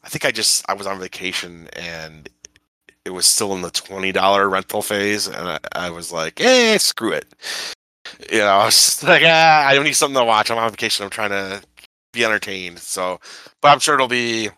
[0.03, 2.29] I think I just I was on vacation and
[3.03, 6.77] it was still in the twenty dollar rental phase, and I, I was like, "Eh,
[6.77, 7.33] screw it."
[8.31, 10.51] You know, I was like, "Ah, I don't need something to watch.
[10.51, 11.03] I'm on vacation.
[11.03, 11.61] I'm trying to
[12.11, 13.19] be entertained." So,
[13.61, 14.49] but I'm sure it'll be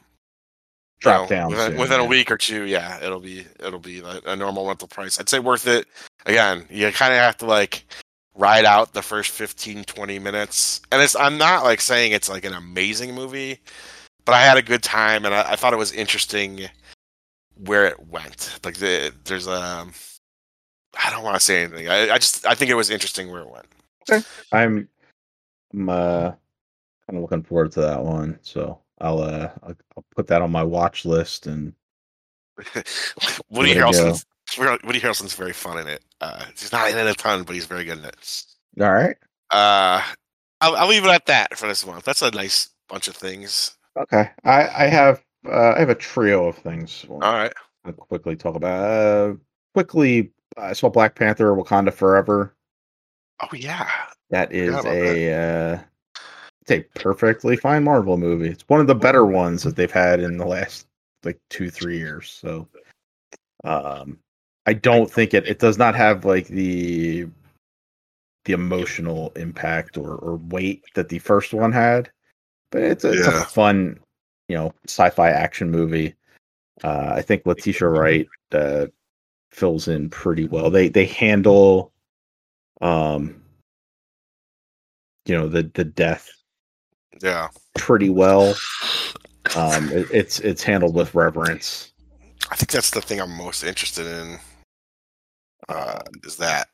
[1.03, 2.63] Drop know, down within, soon, within a week or two.
[2.63, 5.19] Yeah, it'll be it'll be like a normal rental price.
[5.19, 5.85] I'd say worth it.
[6.25, 7.85] Again, you kind of have to like
[8.35, 12.43] ride out the first 15 20 minutes and it's i'm not like saying it's like
[12.43, 13.59] an amazing movie
[14.25, 16.61] but i had a good time and i, I thought it was interesting
[17.63, 19.85] where it went like the, there's a
[20.99, 23.41] i don't want to say anything I, I just i think it was interesting where
[23.41, 23.67] it went
[24.51, 24.89] I'm,
[25.71, 26.31] I'm uh,
[27.07, 28.39] kind of looking forward to that one.
[28.41, 31.73] So I'll uh, I'll, I'll put that on my watch list and
[33.49, 33.91] woody Give it a go.
[33.91, 34.25] harrelson's
[34.85, 37.65] woody harrelson's very fun in it uh he's not in it a ton but he's
[37.65, 38.43] very good in it
[38.79, 39.15] all right.
[39.49, 40.01] uh
[40.61, 43.75] I'll, I'll leave it at that for this month that's a nice bunch of things
[43.97, 44.29] Okay.
[44.43, 47.05] I I have uh, I have a trio of things.
[47.09, 47.53] all right
[47.85, 48.83] I'll quickly talk about.
[48.89, 49.33] Uh,
[49.73, 52.55] quickly, I saw Black Panther: Wakanda Forever.
[53.41, 53.89] oh yeah
[54.29, 55.79] That is a uh,
[56.63, 58.47] it's a perfectly fine Marvel movie.
[58.47, 60.87] It's one of the better ones that they've had in the last
[61.23, 62.31] like two three years.
[62.31, 62.67] So,
[63.65, 64.17] um,
[64.65, 67.27] I don't think it it does not have like the
[68.45, 72.09] the emotional impact or, or weight that the first one had,
[72.71, 73.99] but it's a, it's a fun
[74.47, 76.15] you know sci-fi action movie.
[76.81, 78.87] Uh, I think Letitia Wright uh,
[79.51, 80.69] fills in pretty well.
[80.69, 81.91] They they handle
[82.81, 83.41] um
[85.25, 86.29] you know the the death
[87.21, 88.55] yeah pretty well.
[89.55, 91.91] Um, it, it's it's handled with reverence.
[92.51, 94.39] I think that's the thing I'm most interested in.
[95.69, 96.67] Uh, is that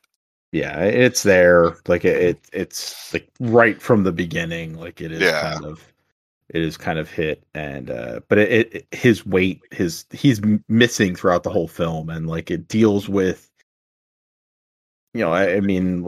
[0.52, 1.78] Yeah, it's there.
[1.88, 4.76] Like it, it it's like right from the beginning.
[4.76, 5.42] Like it is Yeah.
[5.42, 5.82] kind of
[6.50, 11.16] it is kind of hit and uh but it, it his weight his he's missing
[11.16, 13.50] throughout the whole film and like it deals with
[15.14, 16.04] you know i, I mean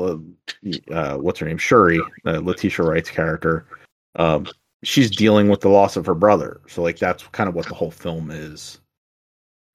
[0.92, 3.68] uh what's her name shuri uh, letitia wright's character
[4.16, 4.48] um
[4.84, 6.62] she's dealing with the loss of her brother.
[6.68, 8.80] So like that's kind of what the whole film is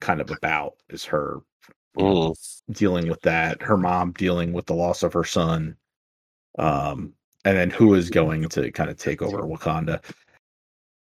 [0.01, 1.41] kind of about is her
[1.97, 2.35] you
[2.71, 5.75] dealing with that her mom dealing with the loss of her son
[6.59, 7.11] um
[7.45, 10.03] and then who is going to kind of take over wakanda.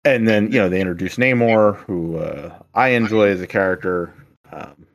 [0.05, 4.12] And then you know they introduce namor who uh i enjoy as a character.
[4.53, 4.87] Um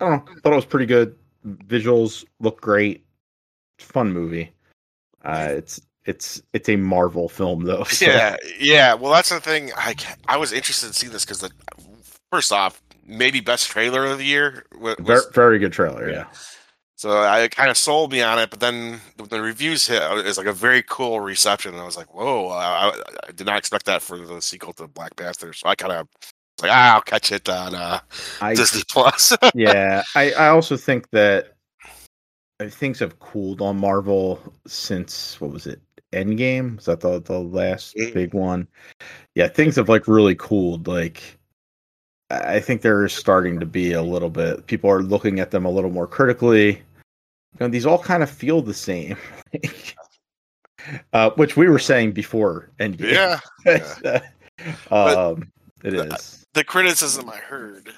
[0.00, 1.16] i don't know thought it was pretty good.
[1.46, 3.04] Visuals look great.
[3.78, 4.52] Fun movie.
[5.24, 8.94] Uh it's it's it's a marvel film though so- yeah, yeah.
[8.94, 9.70] Well, that's the thing.
[9.76, 9.94] I
[10.26, 11.50] I was interested in seeing this because the
[12.30, 14.64] first off, maybe best trailer of the year.
[14.78, 16.26] wa- very, very good trailer yeah
[17.02, 20.46] so I kind of sold me on it, but then the reviews hit, it's like
[20.46, 21.72] a very cool reception.
[21.72, 22.46] And I was like, whoa!
[22.46, 22.92] I, I,
[23.26, 25.52] I did not expect that for the sequel to Black Panther.
[25.52, 27.98] So I kind of was like, ah, I'll catch it on uh,
[28.40, 29.36] i Disney Plus.
[29.56, 31.54] yeah, I, I also think that
[32.60, 35.80] uh, things have cooled on Marvel since what was it?
[36.12, 36.78] Endgame?
[36.78, 38.14] Is that the the last Mm.
[38.14, 38.68] big one?
[39.34, 40.86] Yeah, things have like really cooled.
[40.86, 41.38] Like
[42.30, 45.64] I think there is starting to be a little bit people are looking at them
[45.64, 46.76] a little more critically.
[46.76, 49.16] You know, these all kind of feel the same.
[51.12, 53.40] uh, which we were saying before Endgame.
[53.66, 54.20] yeah.
[54.90, 55.50] um,
[55.84, 56.46] it is.
[56.54, 57.92] the criticism I heard,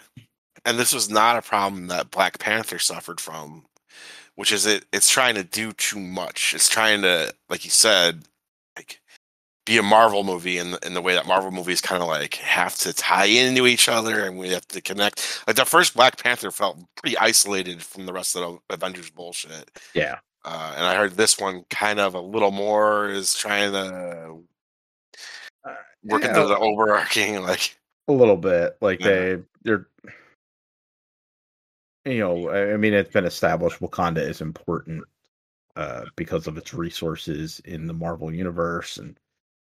[0.65, 3.65] and this was not a problem that Black Panther suffered from,
[4.37, 6.55] which is it it's trying to do too much.
[6.55, 8.25] It's trying to, like you said,
[8.77, 9.01] like
[9.67, 12.35] be a Marvel movie in the, in the way that Marvel movies kind of like
[12.35, 15.43] have to tie into each other and we have to connect.
[15.47, 19.71] Like the first Black Panther felt pretty isolated from the rest of the Avengers bullshit.
[19.95, 20.19] Yeah.
[20.45, 24.43] Uh, and I heard this one kind of a little more is trying to
[25.65, 26.29] Uh, work yeah.
[26.29, 29.07] into the overarching like a little bit like Yeah.
[29.09, 29.87] they they're
[32.05, 35.03] you know i mean it's been established wakanda is important
[35.77, 39.19] uh because of its resources in the marvel universe and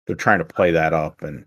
[0.06, 1.44] they're trying to play that up and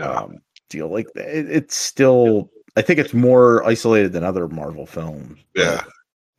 [0.00, 5.38] um deal like it, it's still i think it's more isolated than other marvel films
[5.54, 5.82] but, yeah.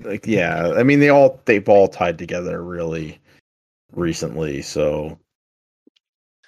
[0.08, 3.20] like yeah i mean they all they've all tied together really
[3.94, 5.18] recently so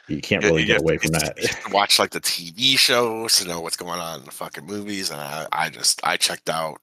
[0.08, 1.38] You can't really you get away to- from that.
[1.72, 5.22] watch like the TV shows to know what's going on in the fucking movies, and
[5.22, 6.80] I, I just I checked out.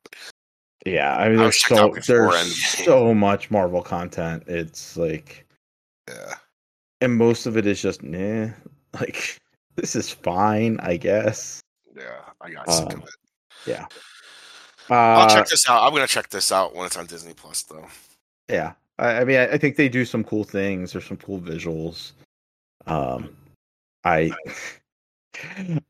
[0.87, 2.85] Yeah, I mean, I there's so there's Endgame.
[2.85, 4.45] so much Marvel content.
[4.47, 5.45] It's like,
[6.09, 6.35] Yeah,
[7.01, 8.49] and most of it is just, nah.
[8.95, 9.39] Like,
[9.77, 11.61] this is fine, I guess.
[11.95, 13.09] yeah, I got sick Um, of
[13.67, 13.81] it.
[14.91, 15.83] Uh, I'll check this out.
[15.87, 17.87] I'm gonna check this out when it's on Disney Plus, though.
[18.49, 20.93] Yeah, I, I mean, I, I think they do some cool things.
[20.93, 22.13] There's some cool visuals.
[22.88, 23.37] Um,
[24.05, 24.31] I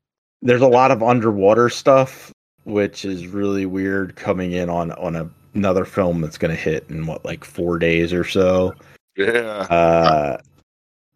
[0.43, 2.33] there's a lot of underwater stuff,
[2.65, 6.87] which is really weird coming in on on a, another film that's going to hit
[6.89, 8.75] in what like four days or so.
[9.17, 10.39] Yeah, Uh,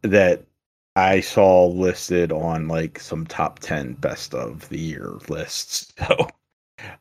[0.02, 0.42] that
[0.96, 5.92] I saw listed on like some top ten best of the year lists.
[6.08, 6.28] So.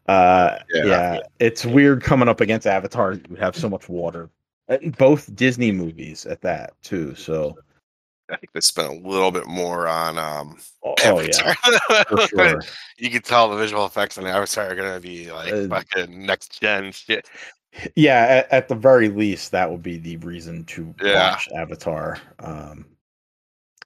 [0.07, 0.85] Uh Yeah.
[0.85, 1.19] yeah.
[1.39, 3.13] it's weird coming up against Avatar.
[3.13, 4.29] You have so much water.
[4.99, 7.15] Both Disney movies at that too.
[7.15, 7.57] So
[8.31, 10.57] I think they spent a little bit more on um.
[10.83, 11.53] oh, oh, yeah,
[12.27, 12.61] sure.
[12.97, 16.59] you can tell the visual effects on Avatar are gonna be like Uh, fucking next
[16.61, 17.29] gen shit.
[17.95, 21.31] Yeah, at, at the very least, that would be the reason to Yeah.
[21.31, 22.17] watch Avatar.
[22.39, 22.85] Um,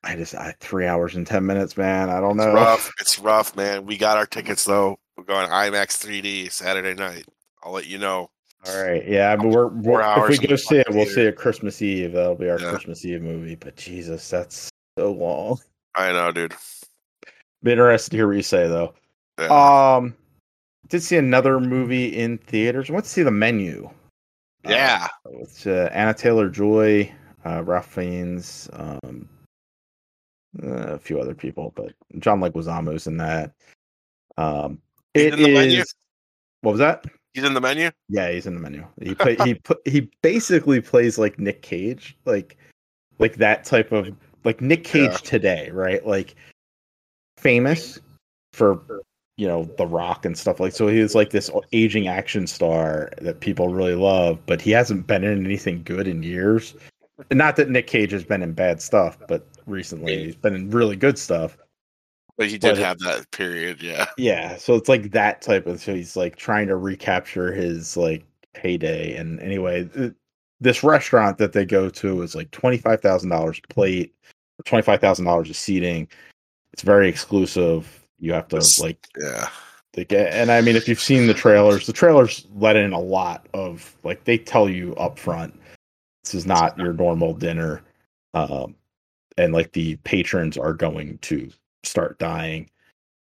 [0.04, 2.10] I just I, three hours and ten minutes, man.
[2.10, 2.46] I don't know.
[2.48, 2.92] It's rough.
[3.00, 3.86] It's rough, man.
[3.86, 4.98] We got our tickets though.
[5.18, 7.26] We're going IMAX 3D Saturday night.
[7.64, 8.30] I'll let you know.
[8.68, 11.82] All right, yeah, but we're, we're if we go see it, we'll see it Christmas
[11.82, 12.14] Eve.
[12.14, 12.70] That'll be our Yeah.
[12.72, 13.56] Christmas Eve movie.
[13.56, 15.60] But Jesus, that's so long.
[15.96, 16.56] I know, dude.
[17.64, 18.94] Be interested to hear what you say though.
[19.40, 19.96] Yeah.
[19.96, 20.16] Um,
[20.88, 22.90] did see another movie in theaters.
[22.90, 23.90] I went to see the menu.
[24.66, 25.08] Uh, yeah.
[25.26, 27.12] with uh, Anya Taylor-Joy,
[27.46, 29.30] uh, Ralph Fiennes, um,
[30.64, 33.52] uh, a few other people, but John Leguizamo's in that.
[34.38, 34.82] Um,
[35.14, 35.84] it in the menu?
[36.62, 37.06] What was that?
[37.36, 37.92] He's in the menu.
[38.08, 38.88] Yeah, he's in the menu.
[39.02, 42.56] He play, he put he basically plays like Nick Cage, like
[43.20, 45.18] like that type of like Nick Cage Yeah.
[45.18, 46.06] today, right?
[46.08, 46.36] Like
[47.38, 48.00] famous
[48.54, 48.80] for
[49.36, 50.72] you know The Rock and stuff like.
[50.72, 55.06] So he was like this aging action star that people really love, but he hasn't
[55.06, 56.74] been in anything good in years.
[57.32, 60.96] Not that Nick Cage has been in bad stuff, but recently he's been in really
[60.96, 61.58] good stuff.
[62.38, 63.82] But he did But- have that period.
[63.82, 64.06] Yeah.
[64.18, 65.80] Yeah, so it's like that type of.
[65.82, 69.16] So he's like trying to recapture his like heyday.
[69.16, 70.14] And anyway, th-
[70.62, 74.14] this restaurant that they go to is like twenty five thousand dollars plate,
[74.66, 76.08] twenty five thousand dollars of seating.
[76.74, 78.06] It's very exclusive.
[78.20, 79.50] You have to It's- like Yeah.
[79.94, 83.00] they get, and I mean, if you've seen the trailers, the trailers let in a
[83.00, 85.58] lot of like they tell you up front,
[86.24, 87.82] this is not your normal dinner,
[88.34, 88.76] um,
[89.38, 91.50] and like the patrons are going to
[91.86, 92.70] start dying.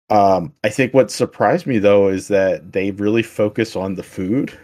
[0.09, 4.57] Um, I think what surprised me though is that they really focus on the food.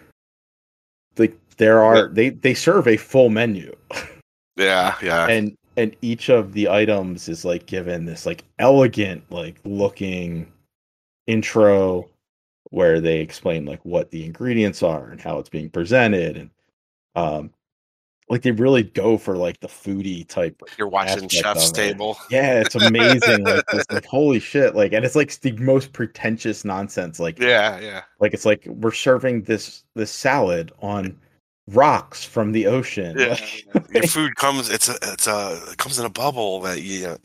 [1.18, 3.76] Like there are they they serve a full menu
[4.58, 4.96] Yeah.
[5.02, 5.28] Yeah.
[5.28, 10.52] and and each of the items is like given this like elegant like looking
[11.28, 12.10] intro
[12.72, 16.50] where they explain like what the ingredients are and how it's being presented and
[17.16, 17.52] um
[18.30, 21.72] like they really go for like the foodie type You're watching Chef's.
[21.72, 22.18] Table.
[22.30, 26.66] yeah it's amazing like this like holy shit like and it's like the most pretentious
[26.66, 27.80] nonsense like Yeah.
[27.80, 28.02] Yeah.
[28.20, 31.18] like it's like we're serving this this salad on
[31.70, 33.38] rocks from the ocean Yeah.
[33.94, 34.70] Your food comes.
[34.70, 34.96] It's a.
[35.02, 35.62] It's a.
[35.72, 37.18] It comes in a bubble that you.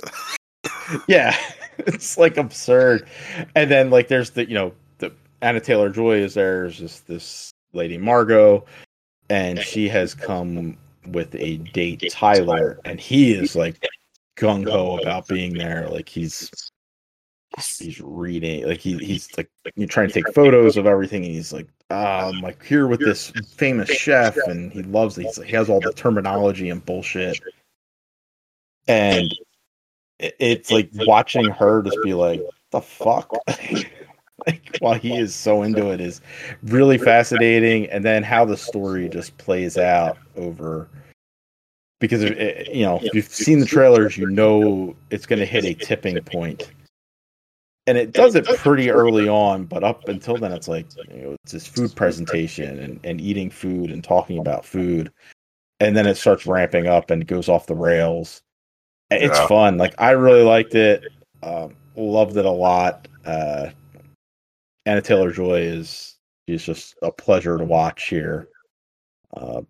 [0.65, 1.37] Uh, yeah
[1.79, 3.09] it's like absurd
[3.57, 5.11] and then like there's the you know the
[5.43, 6.61] anya taylor-joy is there.
[6.63, 8.65] there's just this lady margot
[9.31, 13.85] and she has come with a date tyler and he is like
[14.37, 15.89] gung-ho about being there.
[15.89, 16.51] like he's
[17.79, 21.53] he's reading like he, he's like you're trying to take photos of everything and he's
[21.53, 25.55] like "Ah, i'm like here with this famous chef and he loves it like, he
[25.55, 27.39] has all the terminology and bullshit.
[28.89, 29.33] And
[30.19, 33.33] it's like watching her just be like the fuck
[34.47, 36.21] like while he is so into it is
[36.65, 37.87] really fascinating.
[37.91, 40.89] And then how the story just plays out over
[42.01, 45.65] because it, you know if you've seen the trailers you know it's going to hit
[45.65, 46.71] a tipping point.
[47.87, 51.37] And it does it pretty early on but up until then it's like you know
[51.45, 55.13] it's this food presentation and, and eating food and talking about food.
[55.81, 58.43] And then it starts ramping up and goes off the rails.
[59.11, 59.47] It's Yeah.
[59.49, 59.79] fun.
[59.79, 61.05] Like i really liked it.
[61.43, 63.09] Um, loved it a lot.
[63.25, 63.71] Uh
[64.87, 66.17] anya taylor-joy is
[66.47, 68.49] is just a pleasure to watch here
[69.37, 69.63] uh,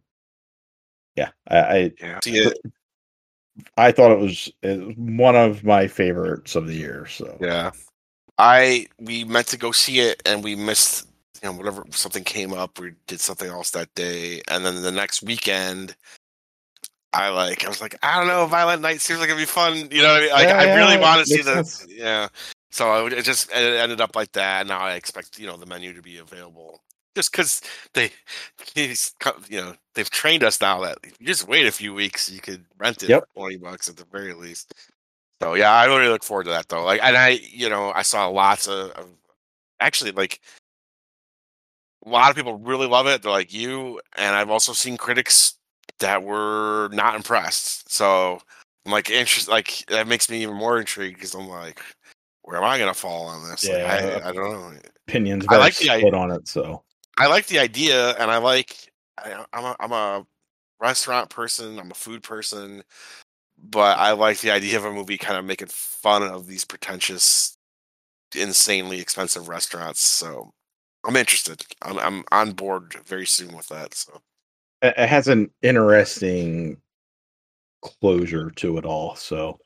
[1.17, 1.93] yeah i I,
[2.25, 2.51] Yeah.
[3.77, 7.71] I thought it was, it was one of my favorites of the year so Yeah.
[8.39, 11.07] I we meant to go see it and we missed
[11.43, 14.91] you know whatever something came up we did something else that day and then the
[14.91, 15.95] next weekend
[17.15, 17.65] I like.
[17.65, 19.89] I was like, I don't know, Violent Night seems like it'd be fun.
[19.91, 20.31] You know, what I mean?
[20.31, 22.29] like Yeah, I really yeah, want to see makes the yeah.
[22.73, 24.67] So it just it ended up like that.
[24.67, 26.81] Now I expect you know the menu to be available
[27.15, 27.61] just because
[27.95, 28.11] they,
[28.75, 32.41] you know, they've trained us now that if you just wait a few weeks, you
[32.41, 33.21] could rent it Yep.
[33.21, 34.75] for twenty bucks at the very least.
[35.43, 36.85] So yeah, I really look forward to that though.
[36.85, 39.09] Like, and I, you know, I saw lots of, of
[39.81, 40.41] actually like
[42.05, 43.23] a lot of people really love it.
[43.23, 45.55] They're like you, and I've also seen critics
[46.01, 47.91] that were not impressed.
[47.93, 48.41] So
[48.87, 49.51] I'm like interested.
[49.51, 51.81] Like that makes me even more intrigued because I'm like,
[52.43, 53.69] where am I gonna fall on this?
[53.69, 54.73] Like, I, I don't know.
[55.09, 56.01] Opinions I like the idea.
[56.01, 56.49] split on it.
[56.49, 56.83] So
[57.19, 58.77] I like the idea, and I like.
[59.19, 60.27] I, I'm a I'm a
[60.81, 61.79] restaurant person.
[61.79, 62.83] I'm a food person,
[63.59, 67.57] but I like the idea of a movie kind of making fun of these pretentious,
[68.35, 70.01] insanely expensive restaurants.
[70.01, 70.53] So
[71.05, 71.63] I'm interested.
[71.83, 73.95] I'm I'm on board very soon with that.
[73.95, 74.21] So
[74.81, 76.79] it, it has an interesting
[77.83, 79.15] closure to it all.
[79.17, 79.59] So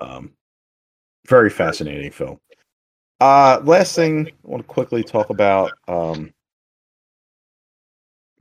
[0.00, 0.32] um,
[1.28, 2.38] very fascinating film.
[3.20, 5.72] Uh, last thing I want to quickly talk about.
[5.88, 6.32] Um,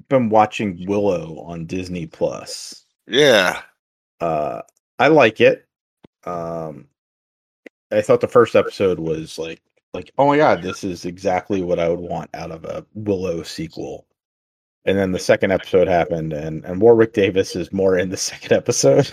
[0.09, 2.85] been watching Willow on Disney Plus.
[3.07, 3.61] yeah,
[4.21, 4.61] Uh,
[4.99, 5.65] I like it.
[6.25, 6.87] Um,
[7.91, 9.61] I thought the first episode was like,
[9.93, 13.43] like, oh my god, this is exactly what I would want out of a Willow
[13.43, 14.05] sequel.
[14.85, 18.51] And then the second episode happened, and and Warwick Davis is more in the second
[18.51, 19.11] episode,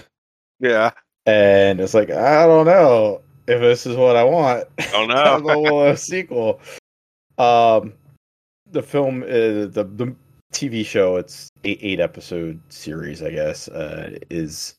[0.61, 0.91] yeah.
[1.27, 4.65] and it's like I don't know if this is what I want.
[4.95, 5.87] Oh out of no.
[5.91, 6.61] a sequel.
[7.39, 7.95] Um,
[8.71, 9.27] the film, uh,
[9.67, 10.15] the the
[10.53, 14.75] TV show, it's eight eight episode series, I guess, uh, is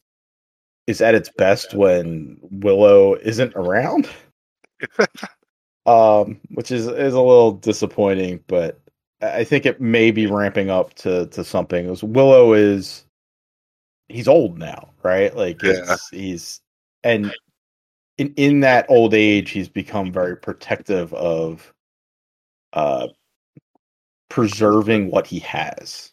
[0.88, 4.09] is at its best when Willow isn't around.
[5.86, 8.80] um, which is is a little disappointing, but
[9.22, 11.88] I I think it may be ramping up to to something.
[11.88, 13.05] 'Cause Willow is
[14.09, 15.36] he's old now, right?
[15.36, 15.93] Like Yeah.
[15.93, 16.61] it's, he's
[17.03, 17.34] and
[18.18, 21.74] in in that old age, he's become very protective of
[22.74, 23.07] uh
[24.30, 26.11] preserving what he has.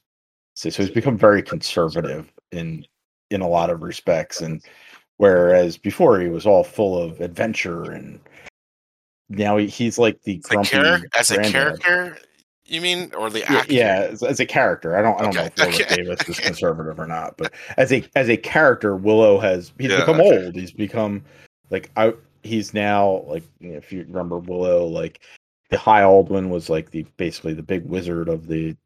[0.54, 2.84] So, so he's become very conservative in
[3.30, 4.62] in a lot of respects, and
[5.16, 8.20] whereas before he was all full of adventure, and
[9.28, 12.18] now he, he's like the grumpy char- as a character,
[12.66, 13.72] you mean, or the actor?
[13.72, 16.98] yeah as, as a character, I don't, I don't know if okay, Davis is conservative
[16.98, 20.44] or not, but as a as a character, Willow has he's Yeah, become okay.
[20.44, 20.56] old.
[20.56, 21.24] He's become
[21.70, 22.14] like I.
[22.42, 25.20] He's now like you know, if you remember Willow, like
[25.68, 28.76] the High Aldwin was like the basically the big wizard of the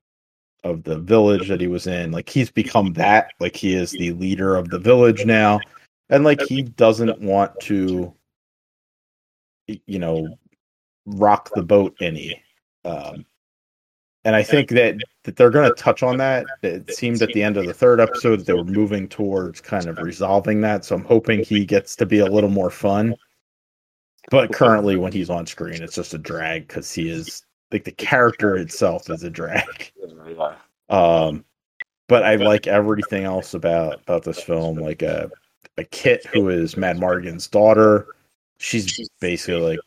[0.64, 2.10] of the village that he was in.
[2.10, 3.28] Like he's become that.
[3.38, 5.60] Like he is the leader of the village now,
[6.10, 8.12] and like he doesn't want to,
[9.66, 10.36] you know,
[11.06, 12.42] rock the boat any.
[12.84, 13.24] Um,
[14.24, 16.46] and I think that that they're going to touch on that.
[16.62, 19.86] It seemed at the end of the third episode that they were moving towards kind
[19.86, 20.84] of resolving that.
[20.84, 23.14] So I'm hoping he gets to be a little more fun.
[24.30, 27.92] But currently, when he's on screen, it's just a drag because he is like the
[27.92, 29.92] character itself is a drag.
[30.88, 31.44] Um,
[32.08, 34.78] but I like everything else about about this film.
[34.78, 35.30] Like a
[35.76, 38.06] a Kit who is Madmartigan's daughter.
[38.58, 39.78] She's basically like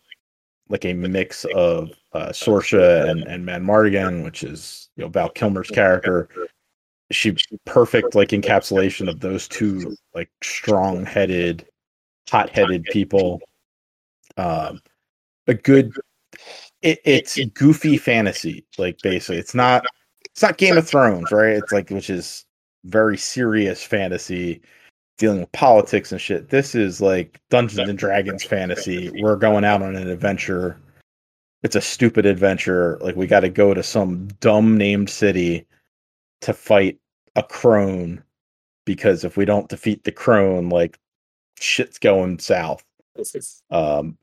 [0.70, 5.70] like a mix of uh, Sorsha and and Madmartigan, which is you know Val Kilmer's
[5.70, 6.30] character.
[7.12, 11.66] She perfect like encapsulation of those two like strong headed,
[12.30, 13.42] hot headed people.
[14.38, 14.82] Um,
[15.48, 15.92] a good.
[16.82, 19.38] It, it's goofy fantasy, like basically.
[19.38, 19.86] It's not
[20.26, 21.56] it's not Game of Thrones, right?
[21.56, 22.46] It's like which is
[22.84, 24.62] very serious fantasy
[25.18, 26.50] dealing with politics and shit.
[26.50, 29.12] This is like Dungeons and Dragons fantasy.
[29.22, 30.80] We're going out on an adventure.
[31.64, 32.98] It's a stupid adventure.
[33.02, 35.66] Like we got to go to some dumb named city
[36.42, 37.00] to fight
[37.36, 38.24] a crone
[38.86, 41.00] because if we don't defeat the crone, like
[41.60, 42.84] shit's going south.
[43.72, 44.18] Um,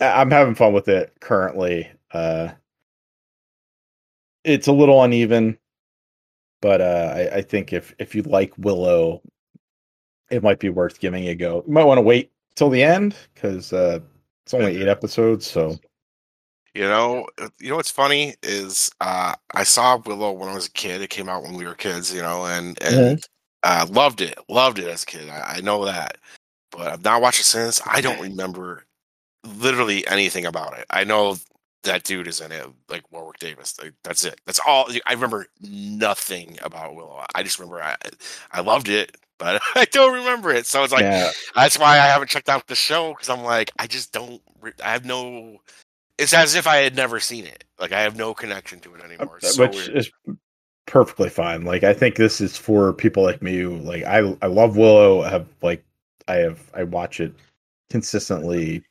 [0.00, 1.90] I'm having fun with it currently.
[2.12, 2.50] Uh,
[4.44, 5.58] it's a little uneven,
[6.60, 9.22] but uh, I, I think if if you like Willow,
[10.30, 11.62] it might be worth giving a go.
[11.66, 14.00] You might want to wait till the end because uh,
[14.44, 15.46] it's only eight episodes.
[15.46, 15.78] So
[16.74, 20.66] You know, uh, you know what's funny is uh, I saw Willow when I was
[20.66, 21.02] a kid.
[21.02, 23.24] It came out when we were kids, you know, and and
[23.62, 25.28] uh, loved it, loved it as a kid.
[25.30, 26.18] I, I know that,
[26.72, 27.80] but I've not watched it since.
[27.86, 28.86] I don't remember
[29.44, 30.86] literally anything about it.
[30.90, 31.36] I know
[31.84, 33.78] that dude is in it, like Warwick Davis.
[33.80, 34.40] Like, that's it.
[34.46, 34.88] That's all.
[35.06, 37.24] I remember nothing about Willow.
[37.34, 37.96] I just remember I
[38.52, 40.66] I loved it, but I don't remember it.
[40.66, 43.70] So it's like yeah, that's why I haven't checked out the show because I'm like,
[43.78, 44.40] I just don't.
[44.60, 45.58] re- I have no.
[46.16, 47.64] It's as if I had never seen it.
[47.78, 49.36] Like I have no connection to it anymore.
[49.36, 50.10] It's so which is
[50.86, 51.64] perfectly fine.
[51.64, 55.22] Like I think this is for people like me who like I I love Willow.
[55.22, 55.84] I have like
[56.26, 57.34] I have I watch it
[57.90, 58.82] consistently.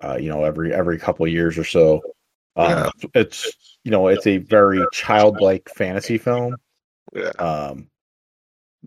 [0.00, 2.00] Uh, you know, every every couple of years or so.
[2.54, 2.90] Um, Yeah.
[3.14, 3.50] It's
[3.82, 6.54] you know it's a very childlike fantasy film.
[7.12, 7.30] Yeah.
[7.30, 7.88] Um,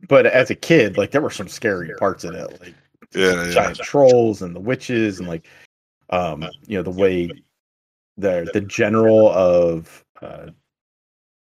[0.07, 2.73] but as a kid, like there were some scary parts in it, like
[3.13, 3.51] Yeah, yeah.
[3.51, 5.47] giant trolls and the witches and like
[6.09, 7.29] um you know the way
[8.17, 10.47] the the general of uh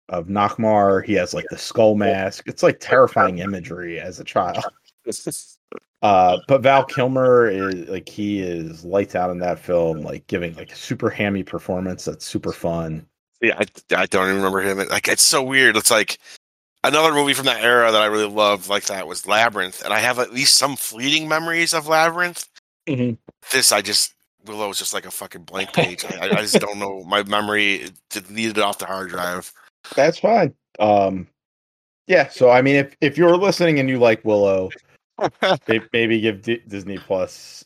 [0.09, 2.44] of Nockmaar he has like the skull mask.
[2.46, 4.64] It's like terrifying imagery as a child.
[6.02, 10.54] Uh but Val Kilmer is like he is lights out in that film like giving
[10.54, 13.07] like a super hammy performance that's super fun.
[13.40, 13.64] Yeah, I,
[13.96, 14.78] I don't even remember him.
[14.88, 15.76] Like it's so weird.
[15.76, 16.18] It's like
[16.89, 19.99] another movie from that era that I really loved like that was Labyrinth, and I
[20.01, 22.49] have at least some fleeting memories of Labyrinth.
[23.53, 24.14] This I just
[24.47, 26.05] Willow was just like a fucking blank page.
[26.05, 27.03] I, I just don't know.
[27.05, 29.53] My memory deleted it off the hard drive.
[29.95, 31.26] that's fine um
[32.09, 34.70] yeah so I mean if if you're listening and you like Willow
[35.93, 37.64] maybe give D- Disney Plus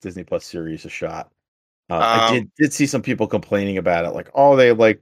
[0.00, 1.30] Disney Plus series a shot.
[1.90, 5.00] Uh, I Um, did did see some people complaining about it, like oh they like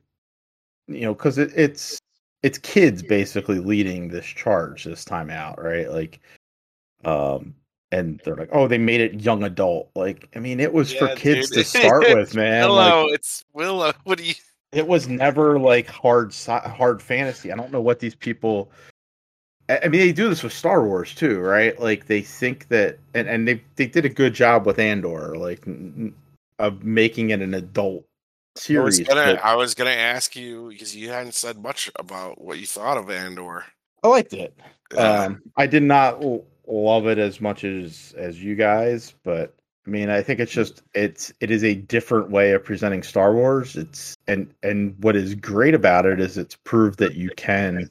[0.88, 1.98] you know because it, it's
[2.46, 5.90] it's kids basically leading this charge this time out, right?
[5.90, 6.20] Like,
[7.04, 7.54] um,
[7.90, 9.90] and they're like oh they made it young adult.
[9.96, 11.64] Like I mean it was for kids dude.
[11.64, 12.62] to start with, man.
[12.62, 13.92] Hello, Like, it's Willow.
[14.04, 14.34] What do you?
[14.72, 17.50] it was never like hard hard fantasy.
[17.50, 18.70] I don't know what these people.
[19.68, 21.78] I mean, they do this with Star Wars too, right?
[21.80, 25.66] Like they think that, and, and they they did a good job with Andor, like
[26.60, 28.04] of making it an adult
[28.56, 29.08] I was series.
[29.08, 32.66] gonna, but I was gonna ask you because you hadn't said much about what you
[32.66, 33.64] thought of Andor.
[34.02, 34.56] I liked it.
[34.94, 35.24] Yeah.
[35.24, 39.54] Um, I did not l- love it as much as as you guys, but
[39.86, 43.34] I mean, I think it's just it's it is a different way of presenting Star
[43.34, 43.76] Wars.
[43.76, 47.90] It's and and what is great about it is it's proved that you can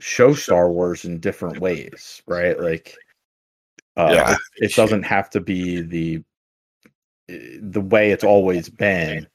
[0.00, 2.58] show Star Wars in different ways, right?
[2.60, 2.94] Like,
[3.96, 4.32] uh, Yeah.
[4.32, 4.38] it,
[4.70, 6.22] it doesn't have to be the
[7.60, 9.26] the way it's always been.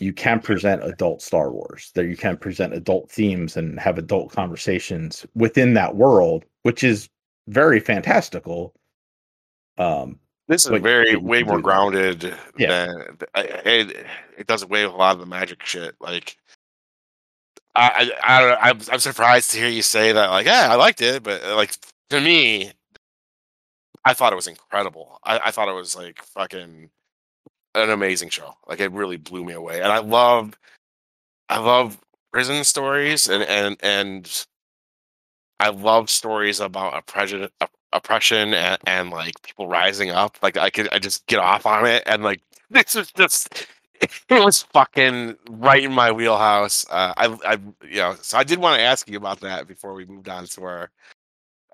[0.00, 1.92] You can present adult Star Wars.
[1.94, 7.08] That you can present adult themes and have adult conversations within that world, which is
[7.48, 8.74] very fantastical.
[9.78, 11.62] Um, This is very way more that.
[11.62, 12.86] grounded Yeah.
[12.86, 13.18] than
[13.66, 14.06] it.
[14.38, 15.94] It does away with a lot of the magic shit.
[16.00, 16.36] Like,
[17.76, 18.56] I, I, I don't know.
[18.60, 20.30] I'm, I'm surprised to hear you say that.
[20.30, 21.74] Like, yeah, I liked it, but uh, like
[22.08, 22.72] to me,
[24.04, 25.18] I thought it was incredible.
[25.22, 26.90] I, I thought it was like fucking
[27.74, 28.54] an amazing show.
[28.66, 30.58] Like, it really blew me away, and I love,
[31.48, 31.98] I love
[32.32, 34.46] prison stories, and and and
[35.60, 37.50] I love stories about prejudice,
[37.92, 40.38] oppression, and, and like people rising up.
[40.42, 42.40] Like I could, I just get off on it, and like
[42.70, 43.66] this is just,
[44.00, 46.86] it was fucking right in my wheelhouse.
[46.90, 49.92] Uh, I, I, you know, so I did want to ask you about that before
[49.94, 50.90] we moved on to our.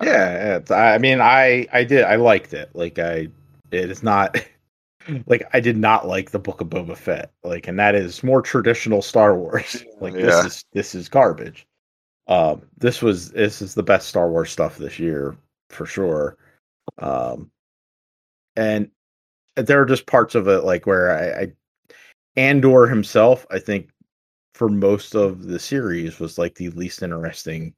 [0.00, 2.70] uh, yeah, I mean, I I did I liked it.
[2.74, 3.28] Like I,
[3.70, 4.36] it is not
[5.26, 7.32] like I did not like the Book of Boba Fett.
[7.44, 9.84] Like, and that is more traditional Star Wars.
[10.00, 10.26] Like Yeah.
[10.26, 11.66] this is this is garbage.
[12.28, 15.36] Um, this was this is the best Star Wars stuff this year
[15.70, 16.36] for sure.
[16.98, 17.50] Um,
[18.56, 18.90] and
[19.54, 21.52] there are just parts of it like where I, I
[22.36, 23.90] Andor himself, I think,
[24.54, 27.74] for most of the series was like the least interesting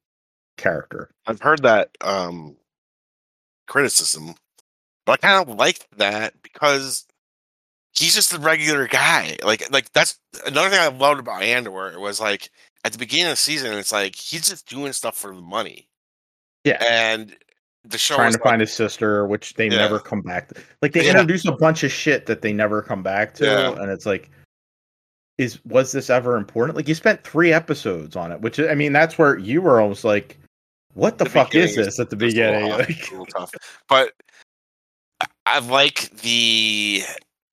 [0.56, 1.10] character.
[1.26, 2.56] I've heard that um
[3.66, 4.34] criticism,
[5.06, 7.06] but I kind of liked that because
[7.98, 9.36] he's just a regular guy.
[9.44, 11.88] Like, like that's another thing I loved about Andor.
[11.90, 12.50] It was like
[12.84, 15.88] at the beginning of the season, it's like he's just doing stuff for the money.
[16.64, 16.82] Yeah.
[16.82, 17.34] and
[17.84, 19.76] the show trying to like- find his sister, which they Yeah.
[19.76, 20.60] never come back to.
[20.82, 21.12] Like they Yeah.
[21.12, 23.80] introduce a bunch of shit that they never come back to, Yeah.
[23.82, 24.28] and it's like,
[25.38, 26.76] is was this ever important?
[26.76, 30.04] Like you spent three episodes on it, which I mean, that's where you were almost
[30.04, 30.36] like,
[30.94, 33.32] what the, fuck is this at the it's a little beginning?
[33.36, 33.54] off, Like.
[33.88, 34.12] But
[35.46, 37.02] I like the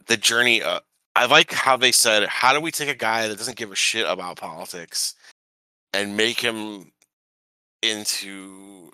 [0.08, 0.62] the journey.
[0.64, 0.80] Uh,
[1.16, 3.76] I like how they said, "How do we take a guy that doesn't give a
[3.76, 5.16] shit about politics
[5.94, 6.92] and make him
[7.82, 8.92] into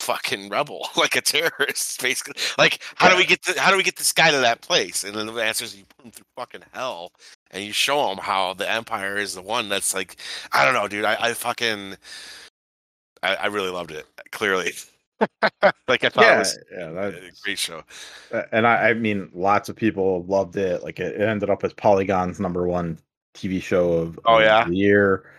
[0.00, 2.34] fucking rebel, like a terrorist, basically?
[2.58, 5.04] Like, how do we get the, how do we get this guy to that place?"
[5.04, 7.12] And then the answer is you put him through fucking hell,
[7.50, 10.16] and you show him how the Empire is the one that's like,
[10.52, 11.04] I don't know, dude.
[11.04, 11.96] I, I fucking
[13.24, 14.06] I, I really loved it.
[14.30, 14.72] Clearly,
[15.88, 17.12] like I thought it yeah, was yeah, a
[17.42, 17.82] great show.
[18.52, 20.82] and I, I mean, lots of people loved it.
[20.82, 22.98] Like it, it ended up as Polygon's number one
[23.34, 24.64] TV show of, Oh, of yeah?
[24.64, 25.30] the year.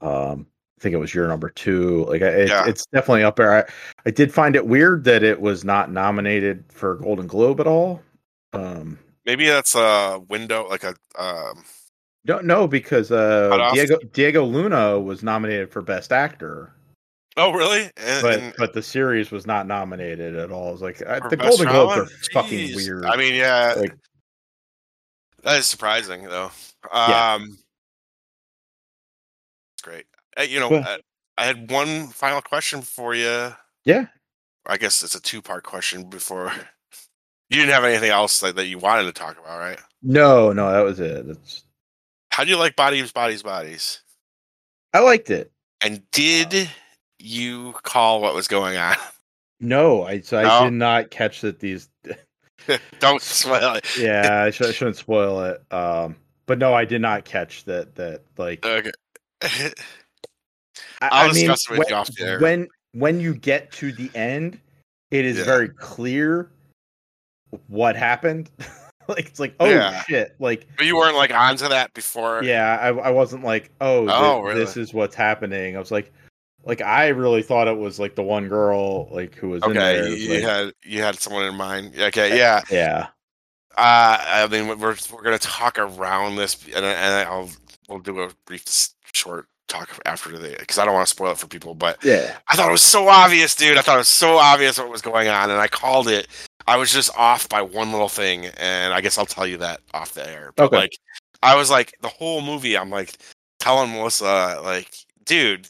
[0.00, 0.46] Um,
[0.78, 2.04] I think it was your number two.
[2.06, 2.66] Like it, Yeah.
[2.66, 3.52] it's definitely up there.
[3.58, 3.64] I,
[4.06, 8.00] I did find it weird that it was not nominated for Golden Globe at all.
[8.52, 11.64] Um, Maybe that's a window, like a um,
[12.24, 13.70] Don't know because uh.
[13.74, 16.72] Diego Diego Luna was nominated for Best Actor,
[17.36, 17.90] Oh, really?
[17.96, 20.72] And, but and but the series was not nominated at all.
[20.72, 23.04] It's like uh, the Golden Globes are fucking weird.
[23.04, 23.96] I mean, yeah, Like-
[25.42, 26.50] that is surprising though.
[26.92, 27.34] Yeah.
[27.34, 27.56] Um,
[29.74, 30.06] it's great.
[30.36, 30.98] Uh, you know, Well- uh,
[31.38, 33.54] I had one final question for you.
[33.84, 34.06] yeah,
[34.66, 36.52] I guess it's a two part question before.
[37.52, 39.80] You didn't have anything else like, that you wanted to talk about, right?
[40.02, 41.26] no, no, that was it.
[41.26, 41.64] That's
[42.30, 44.02] How do you like bodies, bodies, bodies?
[44.94, 45.50] I liked it.
[45.80, 46.70] And did
[47.20, 48.96] you call what was going on?
[49.62, 50.64] No, I so I No?
[50.64, 51.90] did not catch that these.
[52.98, 53.84] Don't spoil it.
[53.98, 55.62] Yeah, I, should, I shouldn't spoil it.
[55.70, 56.16] Um,
[56.46, 57.94] but no, I did not catch that.
[57.96, 58.90] That like Okay.
[59.42, 59.70] I,
[61.02, 62.40] I'll I mean, discuss with when, you off the air.
[62.40, 64.58] when when you get to the end,
[65.10, 65.44] it is Yeah.
[65.44, 66.50] very clear
[67.68, 68.50] what happened.
[69.08, 70.02] like it's like, oh Yeah.
[70.04, 70.36] shit!
[70.38, 72.42] Like but you weren't like onto that before.
[72.44, 74.58] yeah, I, I wasn't like, oh, Oh, really?
[74.60, 75.76] this is what's happening.
[75.76, 76.12] I was like,
[76.64, 80.02] like I really thought it was like the one girl like who was in there.
[80.04, 81.94] Okay, you like- had you had someone in mind.
[81.98, 82.60] Okay, yeah.
[82.70, 83.06] yeah,
[83.76, 87.50] Uh, I mean, we're we're gonna talk around this, and, and I'll
[87.88, 88.64] we'll do a brief,
[89.12, 91.74] short talk after the because I don't want to spoil it for people.
[91.74, 93.78] But yeah, I thought it was so obvious, dude.
[93.78, 96.26] I thought it was so obvious what was going on, and I called it.
[96.66, 99.80] I was just off by one little thing, and I guess I'll tell you that
[99.94, 100.52] off the air.
[100.56, 100.76] But Okay.
[100.76, 100.98] like,
[101.42, 102.76] I was like the whole movie.
[102.76, 103.14] I'm like
[103.60, 104.94] telling Melissa, like,
[105.24, 105.66] dude,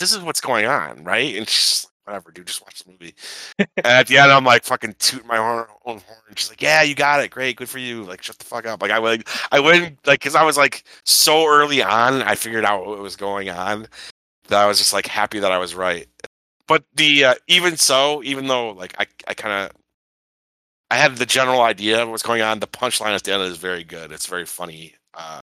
[0.00, 1.36] this is what's going on, right?
[1.36, 3.14] And she's like, whatever, dude, just watch the movie.
[3.58, 6.18] and at the end, I'm like fucking tooting my horn, own horn.
[6.34, 8.02] She's like, yeah, you got it, great, good for you.
[8.02, 8.82] Like, shut the fuck up.
[8.82, 12.64] Like, I went, I went, like, because I was like so early on, I figured
[12.64, 13.86] out what was going on
[14.48, 16.06] that I was just like happy that I was right.
[16.66, 19.76] But the uh, even so, even though like I, I kind of
[20.90, 23.56] I had the general idea of what's going on, the punchline at the end is
[23.58, 24.12] very good.
[24.12, 24.94] It's very funny.
[25.14, 25.40] Uh,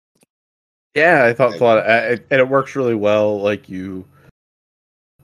[0.96, 1.26] yeah.
[1.26, 3.42] I thought Like- thought and and it works really well.
[3.42, 4.06] Like you.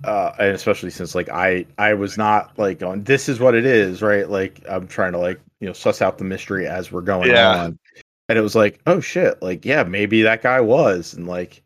[0.04, 3.66] Uh, and especially since like I I was not like going this is what it
[3.66, 4.30] is right?
[4.30, 7.64] Like I'm trying to like you know suss out the mystery as we're going Yeah.
[7.64, 7.80] on.
[8.30, 11.14] And it was like oh shit like yeah maybe that guy was.
[11.14, 11.62] And like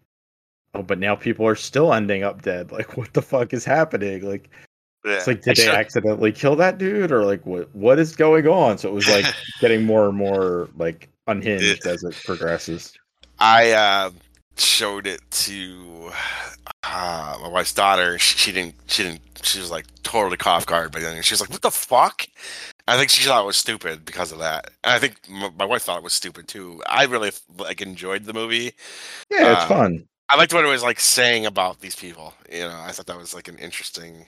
[0.73, 2.71] oh but now people are still ending up dead.
[2.77, 4.21] Like what the fuck is happening?
[4.27, 4.49] Like
[5.05, 5.13] yeah.
[5.13, 7.11] it's like did they accidentally kill that dude?
[7.11, 8.77] Or like what what is going on?
[8.77, 9.25] So it was like
[9.61, 12.93] getting more and more like unhinged as it progresses.
[13.39, 14.11] I uh,
[14.59, 16.11] showed it to
[16.83, 18.17] uh, my wife's daughter.
[18.19, 18.75] She, she didn't.
[18.87, 19.21] She didn't.
[19.43, 21.21] She was like totally off guard by then.
[21.21, 22.27] She was like, "What the fuck?"
[22.87, 24.71] I think she thought it was stupid because of that.
[24.83, 26.81] And I think m- my wife thought it was stupid too.
[26.87, 28.73] I really like enjoyed the movie.
[29.29, 32.33] yeah it's Uh, fun I liked what it was like saying about these people.
[32.51, 34.27] You know, I thought that was like an interesting,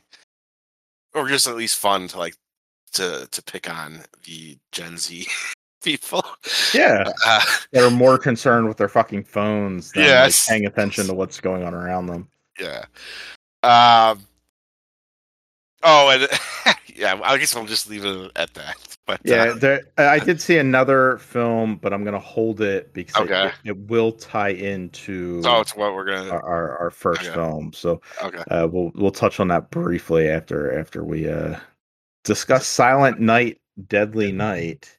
[1.14, 2.36] or just at least fun to like
[2.94, 5.28] to to pick on the Gen Z
[5.84, 6.24] people.
[6.74, 10.48] yeah Uh, they're more concerned with their fucking phones than Yes.
[10.50, 12.28] like, paying attention to what's going on around them
[12.60, 12.86] yeah.
[13.64, 14.20] Um.
[15.82, 16.28] Oh, and
[16.94, 17.18] yeah.
[17.24, 18.76] I guess I'll just leave it at that.
[19.08, 23.16] But Yeah, uh, there, I did see another film, but I'm gonna hold it because
[23.16, 23.46] it- Okay.
[23.48, 26.30] it, it will tie into so it's what we're gonna.
[26.30, 27.34] our, our our first Okay.
[27.34, 27.72] film.
[27.72, 28.44] So Okay.
[28.52, 31.58] uh, we'll we'll touch on that briefly after after we uh,
[32.26, 34.99] discuss Silent Night, Deadly Night.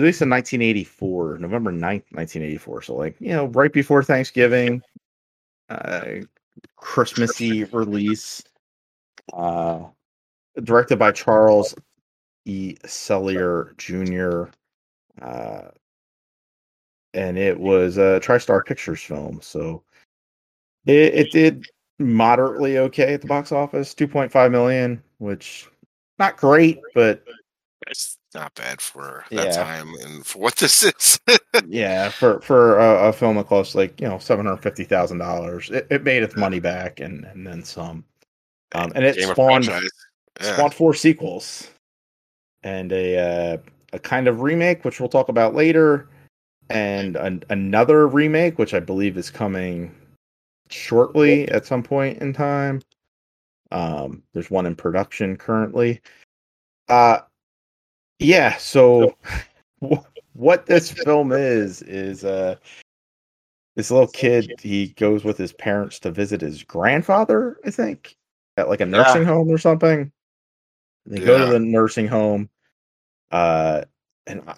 [0.00, 2.82] Released in 1984, November 9th, 1984.
[2.82, 4.82] So like you know, right before Thanksgiving.
[5.68, 6.22] Uh,
[6.76, 8.42] Christmassy release.
[9.32, 9.84] Uh,
[10.62, 11.74] directed by Charles
[12.46, 12.76] E.
[12.84, 14.50] Sellier Jr.
[15.22, 15.68] Uh,
[17.12, 19.40] and it was a TriStar Pictures film.
[19.42, 19.82] So
[20.86, 21.66] it, it did
[21.98, 25.68] moderately okay at the box office, 2.5 million, which
[26.18, 27.22] not great, but
[27.86, 29.62] It's not bad for that Yeah.
[29.64, 31.20] time and for what this is.
[31.66, 35.18] yeah, for for a, a film that cost like you know seven hundred fifty thousand
[35.18, 38.04] dollars, it, it made its money back and and then some.
[38.72, 39.64] Um, and it Game spawned.
[39.66, 39.80] Yeah.
[40.54, 41.68] spawned four sequels
[42.62, 43.56] and a uh,
[43.92, 46.08] a kind of remake, which we'll talk about later,
[46.68, 49.92] and an, another remake, which I believe is coming
[50.70, 52.80] shortly at some point in time.
[53.72, 56.00] Um, there's one in production currently.
[56.88, 57.18] Uh,
[58.20, 58.56] yeah.
[58.58, 59.16] So,
[59.82, 59.98] wh-
[60.34, 62.56] what this film is is uh,
[63.76, 64.52] this little kid.
[64.60, 67.58] He goes with his parents to visit his grandfather.
[67.64, 68.16] I think
[68.56, 68.90] at like a Yeah.
[68.90, 70.12] nursing home or something.
[71.06, 72.50] They go to the nursing home,
[73.30, 73.82] uh,
[74.26, 74.54] and I,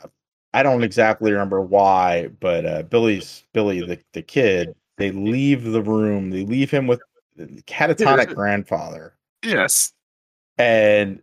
[0.53, 5.81] I don't exactly remember why, but uh, Billy's Billy, the the kid, they leave the
[5.81, 6.31] room.
[6.31, 7.01] They leave him with
[7.37, 9.93] the catatonic grandfather, Yes.
[10.59, 11.23] and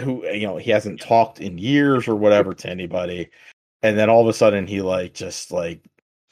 [0.00, 3.28] who you know he hasn't talked in years or whatever to anybody,
[3.82, 5.80] and then all of a sudden he like just like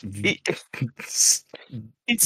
[0.04, 1.44] it's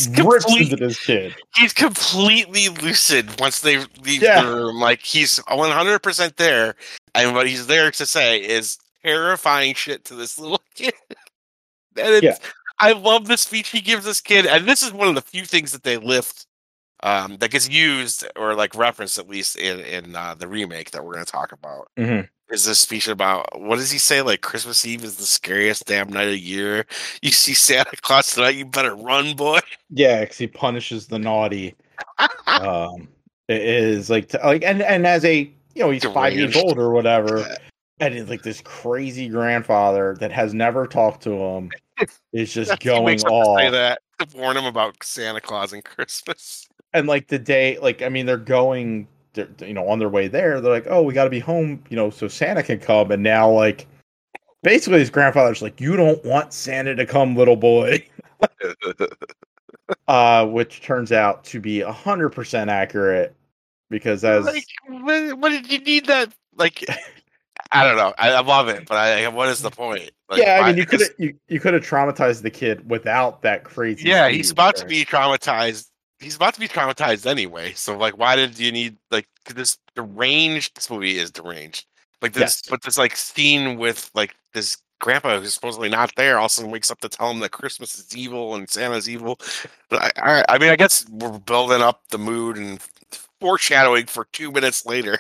[0.07, 1.35] into this kid.
[1.57, 4.43] he's completely lucid once they leave Yeah.
[4.43, 4.77] the room.
[4.81, 6.75] Like he's 100% there.
[7.15, 10.95] And what he's there to say is terrifying shit to this little kid.
[11.11, 12.37] and it's, Yeah.
[12.79, 14.47] I love the speech he gives this kid.
[14.47, 16.47] And this is one of the few things that they lift
[17.07, 21.05] um, that gets used or like referenced at least in, in uh, the remake that
[21.05, 21.89] we're going to talk about.
[21.97, 22.29] Mhm.
[22.51, 24.23] is this speech about what does he say?
[24.23, 26.85] Like Christmas Eve is the scariest damn night of the year.
[27.23, 29.61] You see Santa Claus tonight, you better run, boy.
[29.91, 31.75] Yeah, because he punishes the naughty.
[32.47, 33.09] um
[33.49, 36.79] it is like t- like and and as a you know he's five years old
[36.79, 37.45] or whatever
[38.01, 41.71] and he's like this crazy grandfather that has never talked to him
[42.33, 46.67] is just going to say off that to warn him about Santa Claus and Christmas.
[46.93, 50.29] And like the day like i mean they're going they're, you know on their way
[50.29, 53.11] there they're like oh we got to be home you know so santa can come
[53.11, 53.87] and now like
[54.63, 58.05] basically his grandfather's like you don't want santa to come little boy
[60.09, 63.37] uh which turns out to be 100% accurate
[63.91, 66.33] because as like, what, did you need that?
[66.55, 66.85] Like,
[67.73, 68.15] I don't know.
[68.19, 70.11] I, I love it, but I, what is the point?
[70.29, 73.65] Like, yeah, I mean, you could you, you could have traumatized the kid without that
[73.65, 74.09] crazy.
[74.09, 75.91] Yeah, he's about to be traumatized.
[76.21, 77.73] He's about to be traumatized anyway.
[77.75, 80.75] So, like, why did you need like this deranged?
[80.77, 81.87] This movie is deranged.
[82.23, 82.63] Like this, Yes.
[82.71, 86.55] but this like scene with like this grandpa who's supposedly not there, all of a
[86.55, 89.39] sudden wakes up to tell him that Christmas is evil and Santa's evil.
[89.91, 92.81] But I, I, I mean, I guess we're building up the mood and
[93.41, 95.19] foreshadowing for two minutes later.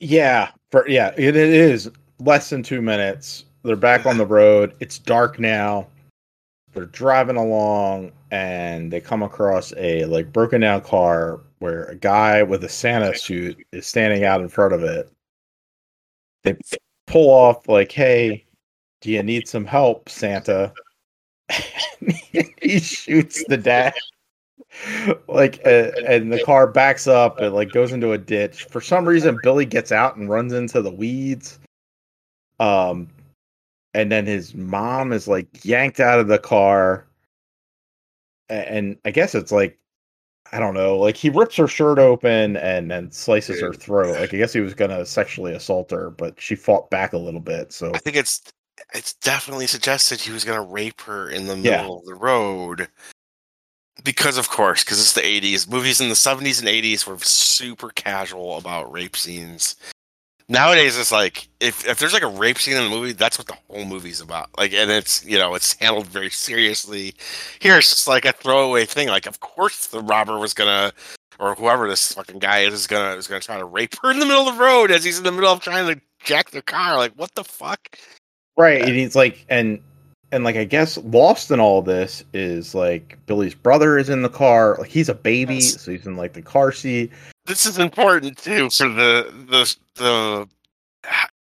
[0.00, 1.90] Yeah, for yeah, it, it is
[2.20, 3.44] less than two minutes.
[3.64, 4.74] They're back on the road.
[4.80, 5.88] It's dark now.
[6.76, 12.42] They're driving along, and they come across a like broken down car where a guy
[12.42, 15.10] with a Santa suit is standing out in front of it.
[16.42, 16.54] They
[17.06, 18.44] pull off like, "Hey,
[19.00, 20.74] do you need some help, Santa?"
[22.60, 23.94] he shoots the dad.
[25.28, 29.08] like uh, and the car backs up and like goes into a ditch for some
[29.08, 31.58] reason billy gets out and runs into the weeds
[32.60, 33.08] um
[33.96, 37.06] and then his mom is like yanked out of the car
[38.48, 39.78] and i guess it's like
[40.52, 44.32] i don't know like he rips her shirt open and then slices her throat like
[44.32, 47.72] i guess he was gonna sexually assault her but she fought back a little bit
[47.72, 48.42] so I think it's
[48.94, 51.78] it's definitely suggested he was going to rape her in the Yeah.
[51.78, 52.88] middle of the road.
[54.04, 55.68] Because of course, because it's the 80s.
[55.68, 59.76] Movies in the 70s and 80s were super casual about rape scenes.
[60.48, 63.48] Nowadays it's like if if there's like a rape scene in the movie, that's what
[63.48, 64.48] the whole movie's about.
[64.56, 67.14] Like and it's you know, it's handled very seriously.
[67.58, 69.08] Here it's just like a throwaway thing.
[69.08, 70.92] Like of course the robber was gonna
[71.40, 74.20] or whoever this fucking guy is is gonna is gonna try to rape her in
[74.20, 76.62] the middle of the road as he's in the middle of trying to jack their
[76.62, 76.96] car.
[76.96, 77.98] Like what the fuck?
[78.56, 79.80] Right, and he's like, and
[80.30, 84.28] and like I guess lost in all this is like Billy's brother is in the
[84.28, 85.80] car, like he's a baby, Yes.
[85.82, 87.10] so he's in like the car seat.
[87.46, 90.48] This is important too for the the the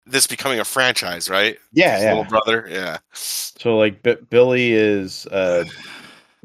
[0.06, 1.58] this becoming a franchise, right?
[1.74, 2.10] Yeah, yeah.
[2.10, 2.98] little brother, yeah.
[3.14, 5.66] So like B- Billy is uh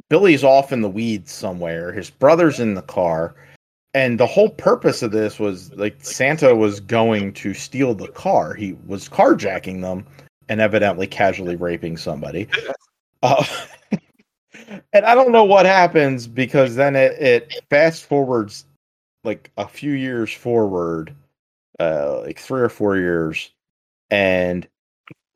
[0.09, 1.93] Billy's off in the weeds somewhere.
[1.93, 3.35] His brother's in the car.
[3.93, 8.55] And the whole purpose of this was like Santa was going to steal the car.
[8.55, 10.07] He was carjacking them
[10.49, 12.49] and evidently casually raping somebody.
[13.23, 13.45] Uh,
[14.95, 18.65] and I don't know what happens because then it, it fast forwards
[19.25, 21.15] like a few years forward,
[21.79, 23.51] uh, like three or four years,
[24.11, 24.67] and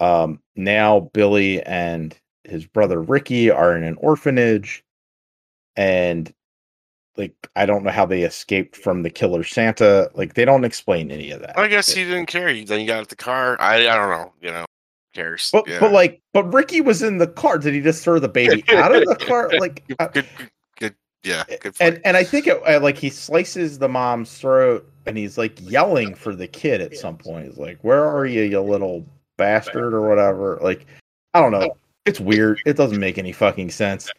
[0.00, 4.84] um, now Billy and his brother Ricky are in an orphanage,
[5.76, 6.32] and
[7.16, 10.10] like I don't know how they escaped from the killer Santa.
[10.14, 11.58] Like they don't explain any of that.
[11.58, 12.48] I guess he didn't care.
[12.48, 13.56] He- Then he got out the car.
[13.60, 14.32] I I don't know.
[14.40, 14.64] You know,
[15.14, 15.50] cares.
[15.52, 15.78] But Yeah.
[15.80, 17.58] but like but Ricky was in the car.
[17.58, 19.50] Did he just throw the baby out of the car?
[19.58, 20.50] Like uh, good, good.
[21.24, 21.74] Yeah, good.
[21.80, 22.02] and point.
[22.04, 26.14] and I think it uh, like he slices the mom's throat and he's like yelling
[26.14, 27.46] for the kid at some point.
[27.46, 29.06] He's like, "Where are you, you little
[29.36, 30.58] bastard?" or whatever.
[30.62, 30.86] Like
[31.32, 31.76] I don't know.
[32.04, 32.60] It's weird.
[32.66, 34.10] It doesn't make any fucking sense.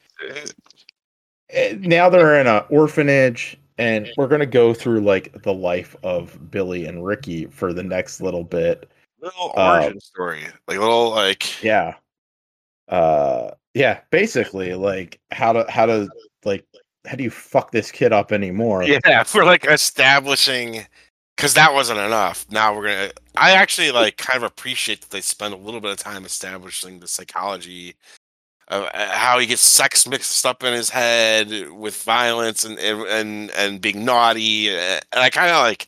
[1.51, 5.95] Eh, Now they're in an orphanage and we're going to go through like the life
[6.03, 8.89] of Billy and Ricky for the next little bit.
[9.22, 11.95] little uh, origin story, like little like Yeah.
[12.88, 16.10] Uh yeah, basically like how to how to
[16.43, 16.66] like
[17.08, 18.84] how do you fuck this kid up anymore?
[18.84, 20.86] yeah, for like establishing
[21.36, 22.45] because that wasn't enough.
[22.49, 23.12] Now we're gonna.
[23.36, 26.99] I actually like kind of appreciate that they spend a little bit of time establishing
[26.99, 27.95] the psychology
[28.70, 33.51] of uh, how he gets sex mixed up in his head with violence and and
[33.51, 34.70] and, being naughty.
[34.70, 35.88] uh, And I kind of like.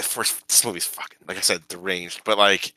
[0.00, 2.22] First, this movie's fucking like I said, deranged.
[2.24, 2.72] But like,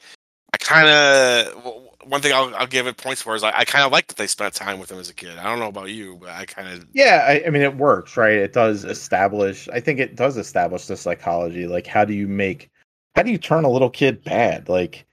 [0.53, 3.85] I kind of one thing I'll, I'll give it points for is I, I kind
[3.85, 5.37] of like that they spent time with him as a kid.
[5.37, 8.17] I don't know about you, but I kind of Yeah, I, I mean it works,
[8.17, 8.33] right?
[8.33, 11.67] It does establish I think it does establish the psychology.
[11.67, 12.69] Like how do you make
[13.15, 14.69] how do you turn a little kid bad?
[14.69, 15.05] Like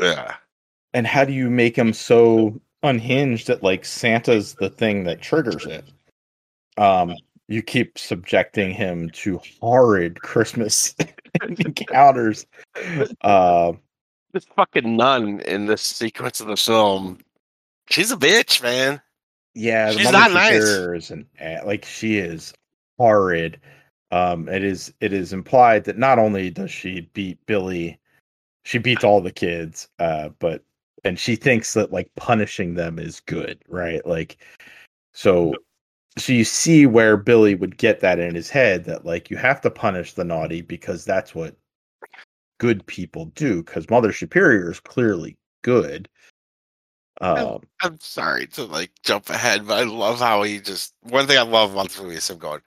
[0.00, 0.34] yeah.
[0.92, 5.66] and how do you make him so unhinged that like Santa's the thing that triggers
[5.66, 5.84] it?
[6.76, 7.14] Um
[7.48, 10.94] you keep subjecting him to horrid Christmas
[11.42, 12.46] encounters.
[13.20, 13.72] Uh,
[14.34, 17.18] this fucking nun in this sequence of the film,
[17.88, 19.00] she's a bitch, man.
[19.54, 20.62] yeah, She's not nice.
[20.62, 21.26] Is an
[21.64, 22.52] like she is
[22.98, 23.58] horrid.
[24.10, 27.98] Um, it is it is implied that not only does she beat Billy,
[28.64, 30.62] she beats all the kids, uh, but
[31.04, 34.04] and she thinks that like punishing them is good, right?
[34.06, 34.36] Like,
[35.12, 35.54] so
[36.18, 39.60] so you see where Billy would get that in his head that like you have
[39.62, 41.56] to punish the naughty because that's what
[42.58, 46.08] good people do because Mother Superior is clearly good.
[47.20, 51.38] Um, I'm sorry to like jump ahead, but I love how he just one thing
[51.38, 52.60] I love about this movie is him going,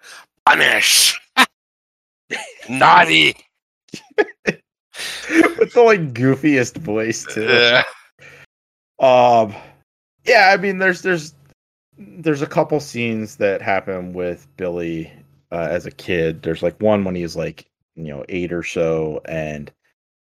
[0.45, 1.19] punish
[2.69, 3.35] naughty.
[5.29, 7.43] with the like goofiest voice too.
[7.43, 7.83] Yeah.
[8.99, 9.53] Um,
[10.25, 11.33] yeah, I mean, there's there's
[11.97, 15.11] there's a couple scenes that happen with Billy
[15.51, 16.43] uh, as a kid.
[16.43, 17.65] There's like one when he's like
[17.95, 19.71] you know eight or so, and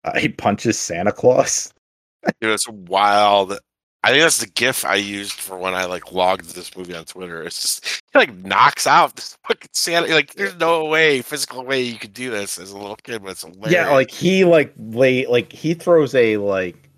[0.06, 1.72] uh, he punches Santa Claus.
[2.40, 3.58] Dude, it's wild.
[4.02, 7.04] I think that's the gif I used for when I like logged this movie on
[7.04, 7.42] Twitter.
[7.42, 10.14] It's just he like knocks out this fucking Santa.
[10.14, 13.32] Like, there's no way, physical way you could do this as a little kid, but
[13.32, 13.72] it's hilarious.
[13.72, 16.88] Yeah, like he like lay like he throws a like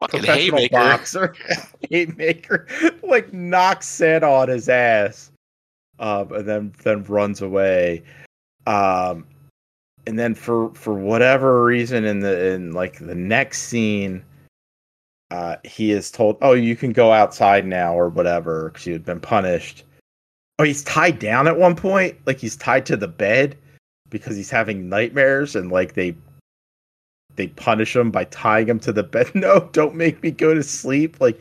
[0.00, 0.74] fucking professional haymaker.
[0.74, 1.34] boxer
[1.90, 2.66] haymaker
[3.02, 5.30] like knocks Santa on his ass
[6.00, 8.02] um and then then runs away
[8.66, 9.24] um
[10.06, 14.22] and then for for whatever reason in the in like the next scene
[15.30, 19.04] uh he is told oh you can go outside now or whatever because you had
[19.04, 19.84] been punished
[20.58, 23.56] oh he's tied down at one point like he's tied to the bed
[24.10, 26.14] because he's having nightmares and like they
[27.36, 29.30] they punish him by tying him to the bed.
[29.34, 31.20] No, don't make me go to sleep.
[31.20, 31.40] Like,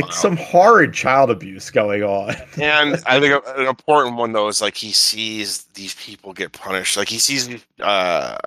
[0.00, 2.34] like some horrid child abuse going on.
[2.60, 6.96] And I think an important one though is like he sees these people get punished.
[6.96, 7.48] Like he sees
[7.80, 8.40] uh, a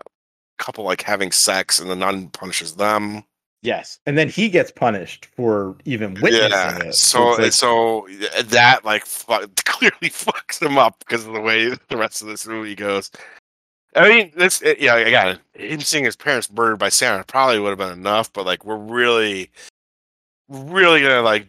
[0.57, 3.23] couple like having sex, and the nun punishes them.
[3.61, 6.79] yes, and then he gets punished for even witnessing yeah.
[6.79, 6.95] it.
[6.95, 8.07] So it's so
[8.45, 9.05] that like
[9.65, 13.11] clearly fucks him up because of the way the rest of this movie goes.
[13.95, 14.95] I mean, this it- yeah.
[14.95, 18.65] Again, him seeing his parents murdered by Santa probably would have been enough, but like
[18.65, 19.49] we're really,
[20.51, 21.47] really gonna like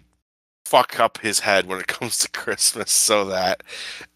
[0.64, 3.62] fuck up his head when it comes to Christmas, so that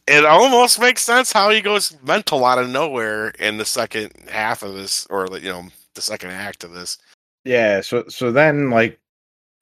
[0.06, 4.62] it almost makes sense how he goes mental out of nowhere in the second half
[4.62, 5.64] of this, or you know,
[5.94, 6.98] the second act of this.
[7.44, 7.80] yeah.
[7.80, 8.98] So so then like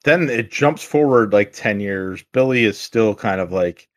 [0.03, 2.23] then it jumps forward like ten years.
[2.31, 3.89] Billy is still kind of like,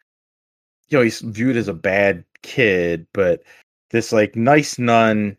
[0.88, 3.42] you know, he's viewed as a bad kid, but
[3.90, 5.36] this like nice nun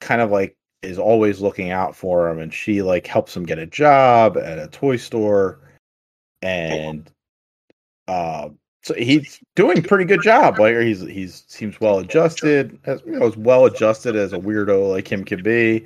[0.00, 3.58] kind of like is always looking out for him and she like helps him get
[3.58, 5.58] a job at a toy store
[6.42, 7.10] and
[8.08, 8.48] uh
[8.82, 13.26] so he's doing pretty good job like he's he's seems well adjusted as you know
[13.26, 15.84] as well adjusted as a weirdo like him can be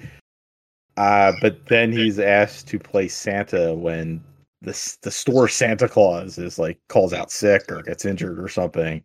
[0.97, 4.23] uh but then he's asked to play santa when
[4.61, 9.03] this the store Santa Claus is like calls out sick or gets injured or something.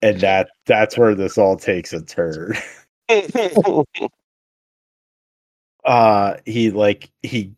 [0.00, 2.54] And that that's where this all takes a turn.
[5.84, 7.52] uh he like he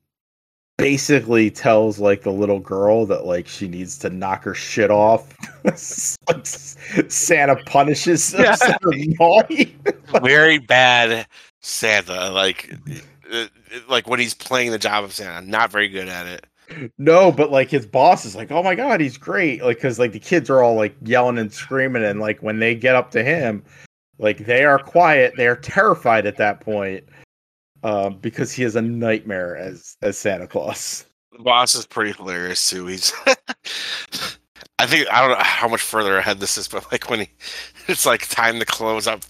[0.77, 5.35] basically tells like the little girl that like she needs to knock her shit off.
[6.29, 6.47] Like,
[7.11, 8.55] Santa punishes them Yeah.
[8.55, 10.21] so.
[10.21, 11.27] Very bad
[11.61, 12.31] Santa.
[12.31, 12.75] Like,
[13.33, 13.47] uh,
[13.89, 16.47] like when he's playing the job of Santa, not very good at it.
[16.99, 20.13] No, but like his boss is like, "Oh my god, he's great!" Like, because like
[20.13, 23.23] the kids are all like yelling and screaming, and like when they get up to
[23.23, 23.63] him,
[24.19, 25.35] like they are quiet.
[25.37, 27.05] They are terrified at that point,
[27.85, 31.05] um, because he is a nightmare as as Santa Claus.
[31.33, 32.87] The boss is pretty hilarious too.
[32.87, 33.13] He's,
[34.79, 37.31] I think I don't know how much further ahead this is, but like when he,
[37.89, 39.21] it's like time to close up.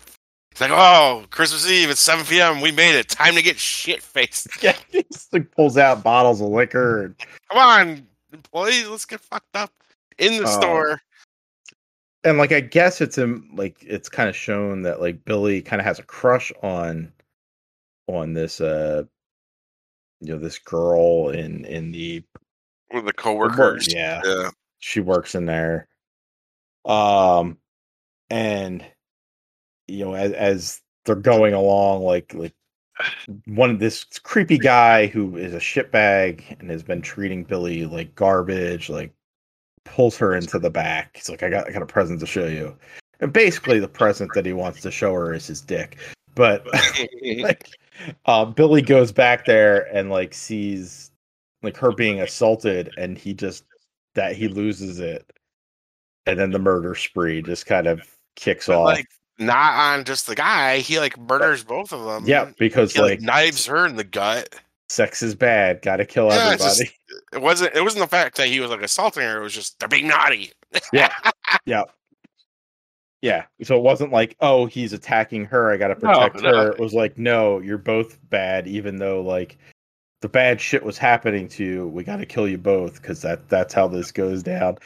[0.52, 2.60] It's like, oh, Christmas Eve, it's 7 p.m.
[2.60, 3.08] We made it.
[3.08, 4.46] Time to get shit faced.
[4.62, 7.06] Yeah, he just like pulls out bottles of liquor.
[7.06, 7.16] And,
[7.50, 9.72] Come on, employees, let's get fucked up
[10.18, 10.60] in the Oh.
[10.60, 11.00] store.
[12.22, 15.80] and like I guess it's in like it's kind of shown that like Billy kind
[15.80, 17.12] of has a crush on
[18.06, 19.04] on this uh
[20.20, 22.22] you know this girl in in the
[22.92, 23.92] With the coworkers.
[23.92, 24.20] yeah.
[24.24, 24.50] Yeah.
[24.78, 25.88] she works in there.
[26.84, 27.58] Um
[28.30, 28.84] and
[29.86, 32.54] you know as, as they're going along like like
[33.46, 38.14] one of this creepy guy who is a shitbag and has been treating billy like
[38.14, 39.12] garbage like
[39.84, 41.10] pulls her into the back.
[41.16, 42.74] He's like i got i got a present to show you.
[43.20, 45.98] And basically the present that he wants to show her is his dick.
[46.34, 46.66] But
[47.38, 47.68] like
[48.26, 51.10] uh, billy goes back there and like sees
[51.62, 53.64] like her being assaulted and he just
[54.14, 55.24] that he loses it
[56.26, 58.02] and then the murder spree just kind of
[58.36, 59.06] kicks But, off like
[59.38, 60.78] not on just the guy.
[60.78, 62.24] He like murders both of them.
[62.24, 64.54] yeah because He like, like knives her in the gut.
[64.88, 66.82] sex is bad gotta kill Yeah, everybody just-
[67.32, 67.74] It wasn't.
[67.74, 69.38] It wasn't the fact that he was like assaulting her.
[69.40, 70.52] It was just they're being naughty.
[70.92, 71.12] Yeah,
[71.66, 71.82] yeah
[73.62, 76.50] so it wasn't like oh he's attacking her i gotta protect no.
[76.50, 76.72] her.
[76.72, 79.56] It was like no you're both bad even though like
[80.20, 83.72] the bad shit was happening to you we gotta kill you both because that that's
[83.74, 84.76] how this goes down.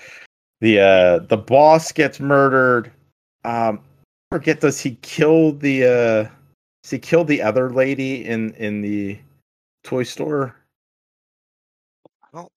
[0.61, 2.93] The uh the boss gets murdered.
[3.45, 3.81] Um
[4.31, 6.31] forget does he kill the uh
[6.83, 9.19] does he kill the other lady in in the
[9.85, 10.55] toy store?
[12.23, 12.53] I don't-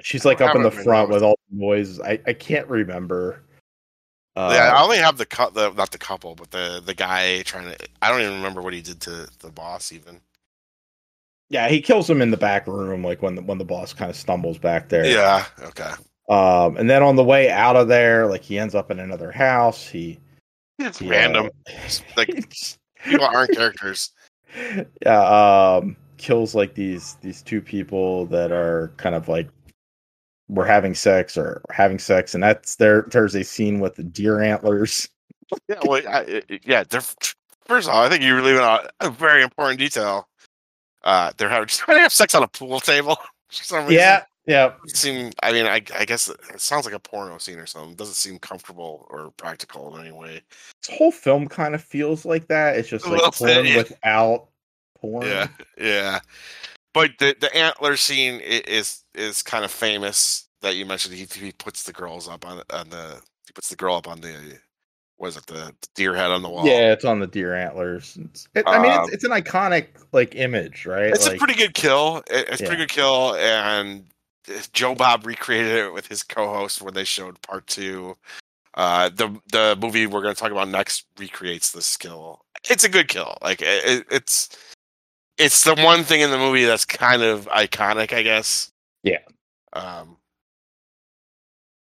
[0.00, 2.68] she's I like don't up in the front with all the noises i i can't
[2.68, 3.44] remember
[4.36, 5.26] uh, yeah, I only have the.
[5.54, 7.88] The not the couple, but the the guy trying to.
[8.02, 9.92] I don't even remember what he did to the boss.
[9.92, 10.20] Even.
[11.50, 14.10] Yeah, he kills him in the back room, like when the when the boss kind
[14.10, 15.06] of stumbles back there.
[15.06, 15.44] Yeah.
[15.62, 15.92] Okay.
[16.28, 19.30] Um, and then on the way out of there, like he ends up in another
[19.30, 19.86] house.
[19.86, 20.18] He,
[20.78, 21.50] It's he, uh, random.
[22.16, 22.28] Like
[23.04, 24.10] people aren't characters.
[25.02, 29.48] yeah, um, kills like these these two people that are kind of like
[30.48, 33.06] were having sex or having sex, and that's there.
[33.10, 35.08] There's a scene with the deer antlers.
[35.68, 35.78] Yeah.
[35.84, 36.02] Well.
[36.08, 36.84] I, yeah.
[36.84, 37.02] They're
[37.66, 40.26] first of all, I think you're leaving out a very important detail.
[41.04, 43.16] Uh, they're having trying to have sex on a pool table.
[43.48, 43.94] For some reason.
[43.94, 44.72] Yeah, yeah.
[44.86, 45.32] Seem.
[45.42, 47.94] I mean, I I guess it, it sounds like a porno scene or something.
[47.94, 50.40] Doesn't seem comfortable or practical in any way.
[50.86, 52.76] This whole film kind of feels like that.
[52.76, 53.76] It's just like porn bit, yeah.
[53.76, 54.48] without
[54.98, 55.26] porn.
[55.26, 56.20] Yeah, yeah.
[56.94, 61.14] But the the antler scene is is kind of famous that you mentioned.
[61.14, 64.20] He he puts the girls up on on the he puts the girl up on
[64.20, 64.58] the
[65.18, 66.66] was it the deer head on the wall?
[66.66, 68.18] Yeah, it's on the deer antlers.
[68.20, 71.06] It's, it, I mean, Um, it's, it's an iconic like image, right?
[71.06, 72.18] it's like, a pretty good kill.
[72.30, 72.68] It- it's Yeah.
[72.68, 74.06] pretty good kill, and
[74.72, 78.16] Joe Bob recreated it with his co-host when they showed part two.
[78.74, 82.44] Uh, the the movie we're going to talk about next recreates this kill.
[82.68, 83.36] It's a good kill.
[83.40, 84.48] Like it- it's
[85.38, 88.72] it's the one thing in the movie that's kind of iconic, I guess.
[89.02, 89.18] Yeah.
[89.72, 90.16] Um,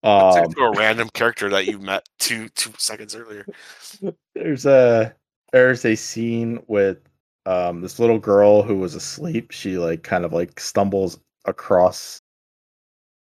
[0.04, 3.46] um, to a random character that you met two two seconds earlier.
[4.36, 5.14] there's a
[5.52, 6.98] there's a scene with
[7.46, 9.52] um this little girl who was asleep.
[9.52, 12.20] She like kind of like stumbles across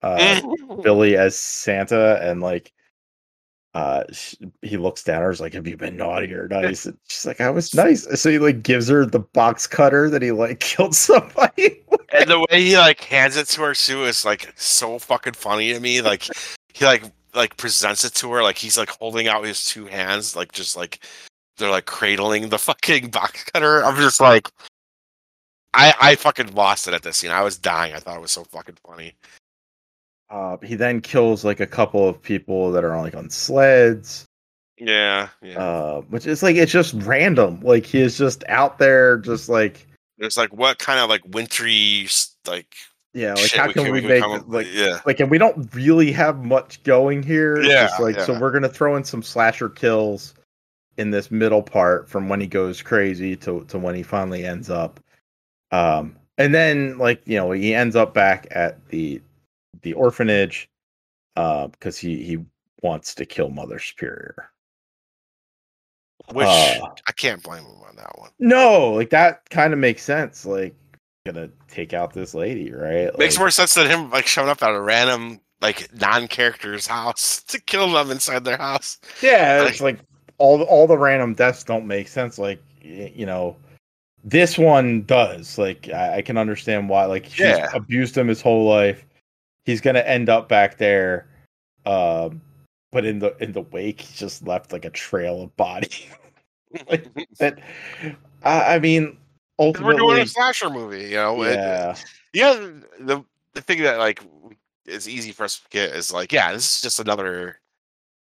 [0.03, 0.41] uh
[0.83, 2.73] Billy as Santa and like
[3.75, 6.85] uh sh he looks down at her is like have you been naughty or nice
[6.85, 10.21] and she's like I was nice so he like gives her the box cutter that
[10.21, 12.01] he like killed somebody with.
[12.13, 15.73] and the way he like hands it to her too is like so fucking funny
[15.73, 16.03] to me.
[16.03, 16.29] Like
[16.75, 17.05] he like
[17.35, 20.77] like presents it to her like he's like holding out his two hands like just
[20.77, 21.01] like
[21.57, 23.83] they're like cradling the fucking box cutter.
[23.85, 24.51] I'm just like
[25.73, 27.31] I I fucking lost it at this scene.
[27.31, 27.95] I was dying.
[27.95, 29.15] I thought it was so fucking funny.
[30.33, 34.25] Uh he then kills like a couple of people that are like on sleds
[34.79, 35.59] Yeah, yeah.
[35.63, 39.87] uh which is like it's just random like he is just out there just like
[40.19, 42.09] There's like what kind of like wintry
[42.49, 42.75] like
[43.15, 46.11] Yeah, like how can we, make come up- like yeah, like and we don't really
[46.13, 47.57] have much going here.
[47.57, 50.35] It's Yeah, just like so we're gonna throw in some slasher kills
[50.97, 54.71] in this middle part from when he goes crazy to to when he finally ends
[54.71, 54.99] up.
[55.73, 59.21] Um and then like you know he ends up back at the
[59.83, 60.69] the orphanage
[61.37, 62.39] uh because he he
[62.83, 64.51] wants to kill Mother Superior.
[66.33, 68.31] which uh, I can't blame him on that one.
[68.39, 70.45] No, like that kind of makes sense.
[70.47, 70.75] Like
[71.27, 73.17] gonna take out this lady, right?
[73.19, 77.61] Makes more sense than him like showing up at a random like non-character's house to
[77.61, 78.99] kill them inside their house.
[79.23, 79.99] Yeah, it's like
[80.39, 82.39] all the, all the random deaths don't make sense.
[82.39, 83.57] Like you know,
[84.25, 85.57] this one does.
[85.59, 87.05] Like I, I can understand why.
[87.05, 87.71] Like she's Yeah.
[87.75, 89.07] abused him his whole life.
[89.65, 91.29] He's gonna end up back there.
[91.87, 92.41] Um,
[92.91, 96.09] but in the in the wake, he just left like a trail of body.
[96.89, 97.07] like
[97.39, 97.59] that.
[98.45, 99.17] I, I mean,
[99.59, 101.43] 'Cause We're doing a slasher movie, you know.
[101.45, 101.95] yeah,
[102.33, 102.55] yeah.
[103.01, 104.21] The the thing that like
[104.87, 107.61] is easy for us to get is like, yeah, this is just another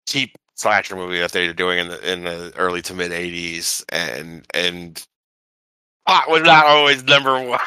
[0.07, 4.45] cheap slasher movie that they're doing in the in the early to mid '80s, and
[4.53, 5.05] and
[6.07, 7.59] plot was not always number one.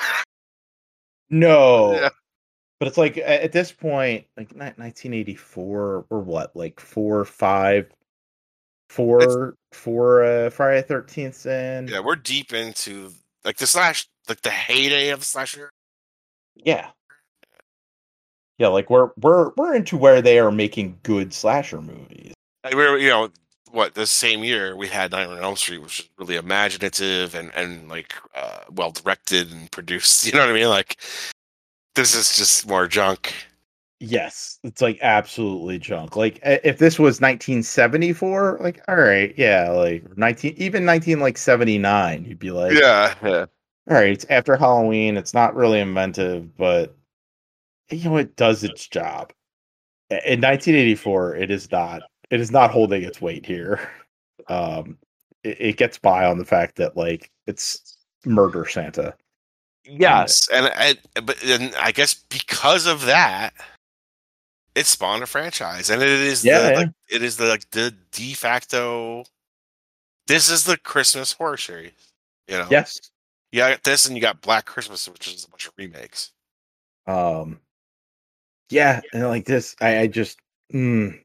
[1.29, 2.09] no.
[2.81, 7.93] But it's like at this point, like 1984 or what, like four, five,
[8.89, 11.89] four, four uh, Friday Thirteenth in.
[11.89, 13.13] Yeah, we're deep into
[13.45, 15.71] like the slash, like the heyday of slasher.
[16.57, 16.89] yeah,
[18.57, 18.69] yeah.
[18.69, 22.33] Like we're we're we're into where they are making good slasher movies.
[22.65, 23.29] Like, we're you know
[23.73, 27.51] what the same year we had Nightmare on Elm Street, which is really imaginative and
[27.55, 30.25] and like uh, well directed and produced.
[30.31, 30.71] You know what I mean?
[30.71, 30.97] Like
[32.01, 33.35] this is just more junk.
[33.99, 36.17] Yes, it's like absolutely junk.
[36.17, 42.25] Like if this was 1974, like all right, yeah, like 19 even 19 like 79,
[42.25, 43.41] you'd be like, Yeah, yeah.
[43.41, 45.19] all right, it's after Halloween.
[45.19, 46.97] It's not really inventive, but
[47.91, 49.33] you know, it does its job.
[50.11, 52.01] In 1984, it is not.
[52.31, 53.81] It is not holding its weight here.
[54.49, 54.97] Um,
[55.45, 59.15] it, it gets by on the fact that like it's murder Santa.
[59.99, 63.53] Yes, and I, but and I guess because of that,
[64.75, 66.79] it spawned a franchise, and it is Yeah, the, yeah.
[66.79, 69.25] like, it is the like the de facto.
[70.29, 71.93] This is the Christmas horror series.
[72.47, 73.01] You know, Yes.
[73.51, 76.31] you got this, and you got Black Christmas, which is a bunch of remakes.
[77.07, 77.59] Um.
[78.71, 80.39] Yeah, and like this, I, I just
[80.73, 81.19] mm,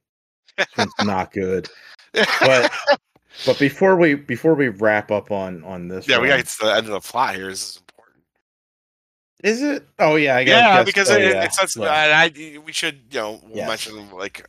[1.04, 1.70] not good.
[2.14, 2.72] But
[3.46, 6.74] but before we before we wrap up on on this, yeah, we got to the
[6.74, 7.50] end of the plot here.
[7.50, 7.82] This is.
[9.46, 9.88] Is it?
[10.00, 10.60] Oh yeah, I guess.
[10.60, 11.92] yeah, because oh, it, yeah, it's that's yeah.
[11.92, 14.44] I we should you know mention like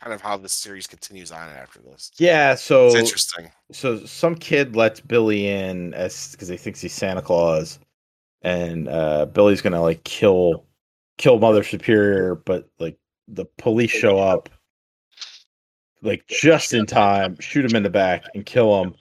[0.00, 2.12] kind of how the series continues on after this.
[2.16, 3.50] Yeah, so It's interesting.
[3.72, 7.80] so some kid lets Billy in as because he thinks he's Santa Claus,
[8.42, 10.64] and uh, Billy's gonna like kill
[11.18, 14.48] kill Mother Superior, but like the police show up
[16.02, 18.94] like just in time, shoot him in the back and kill him.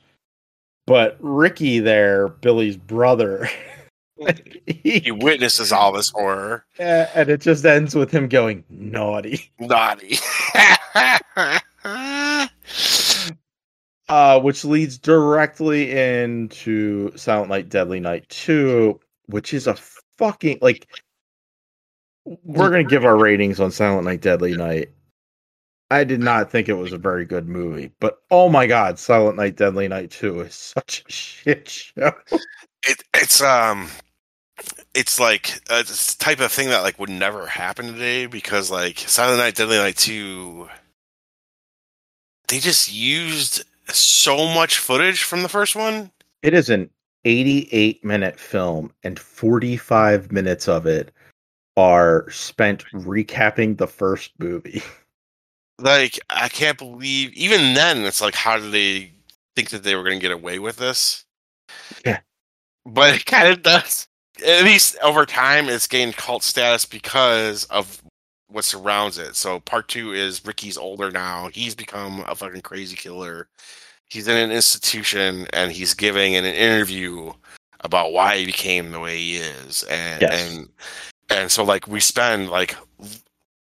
[0.88, 3.48] But Ricky there, Billy's brother,
[4.68, 6.66] He witnesses all this horror.
[6.80, 9.52] and it just ends with him going naughty.
[9.60, 10.18] Naughty.
[14.08, 19.76] Uh, which leads directly into Silent Night, Deadly Night 2, which is a
[20.18, 20.88] fucking like.
[22.24, 24.90] We're gonna give our ratings on Silent Night, Deadly Night.
[25.90, 29.38] I did not think it was a very good movie, but oh my god, Silent
[29.38, 32.12] Night, Deadly Night 2 is such a shit show.
[32.86, 33.90] It, it's um
[34.94, 35.84] it's like a
[36.18, 39.98] type of thing that like would never happen today because like Silent Night Deadly Night
[39.98, 40.70] 2
[42.48, 46.12] they just used so much footage from the first one.
[46.42, 46.90] It is an
[47.26, 51.12] 88 minute film, and 45 minutes of it
[51.76, 54.82] are spent recapping the first movie.
[55.78, 59.12] Like I can't believe even then it's like how did they
[59.58, 61.26] think that they were going to get away with this?
[62.06, 62.20] Yeah.
[62.86, 64.08] But it kind of does.
[64.46, 68.02] At least over time it's gained cult status because of
[68.48, 69.36] what surrounds it.
[69.36, 71.50] So part 2 is Ricky's older now.
[71.54, 73.48] He's become a fucking crazy killer.
[74.08, 77.32] He's in an institution and he's giving an interview
[77.82, 80.48] about why he became the way he is and Yes.
[80.50, 80.70] and
[81.30, 82.76] and so like we spend like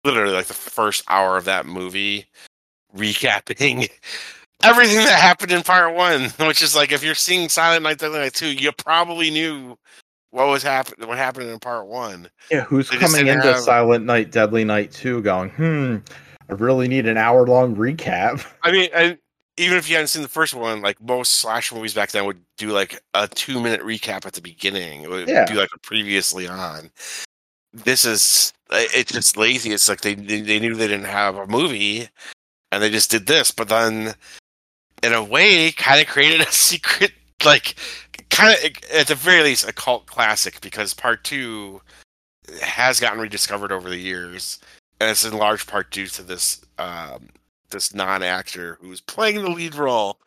[0.06, 2.26] literally like the first hour of that movie
[2.96, 3.90] recapping
[4.64, 8.20] everything that happened in part one, which is like if you're seeing Silent Night Deadly
[8.20, 9.78] Night 2, you probably knew
[10.32, 12.30] what was happening what happened in part one.
[12.52, 15.98] Yeah, who's They coming into have- Silent Night, Deadly Night 2 going, hmm,
[16.50, 18.46] I really need an hour long recap.
[18.64, 19.18] I mean, and
[19.58, 22.40] even if you hadn't seen the first one, like most slash movies back then would
[22.58, 25.02] do like a two minute recap at the beginning.
[25.02, 25.46] It would Yeah.
[25.46, 26.92] do like a previously on.
[27.74, 29.72] this is it's just lazy.
[29.72, 32.08] It's like they they knew they didn't have a movie,
[32.72, 33.52] and they just did this.
[33.52, 34.14] But then,
[35.04, 37.12] in a way, kind of created a secret,
[37.46, 37.76] like
[38.30, 41.82] kind of at the very least a cult classic because part two
[42.62, 44.60] has gotten rediscovered over the years,
[45.00, 47.30] and it's in large part due to this um,
[47.70, 50.20] this non actor who's playing the lead role.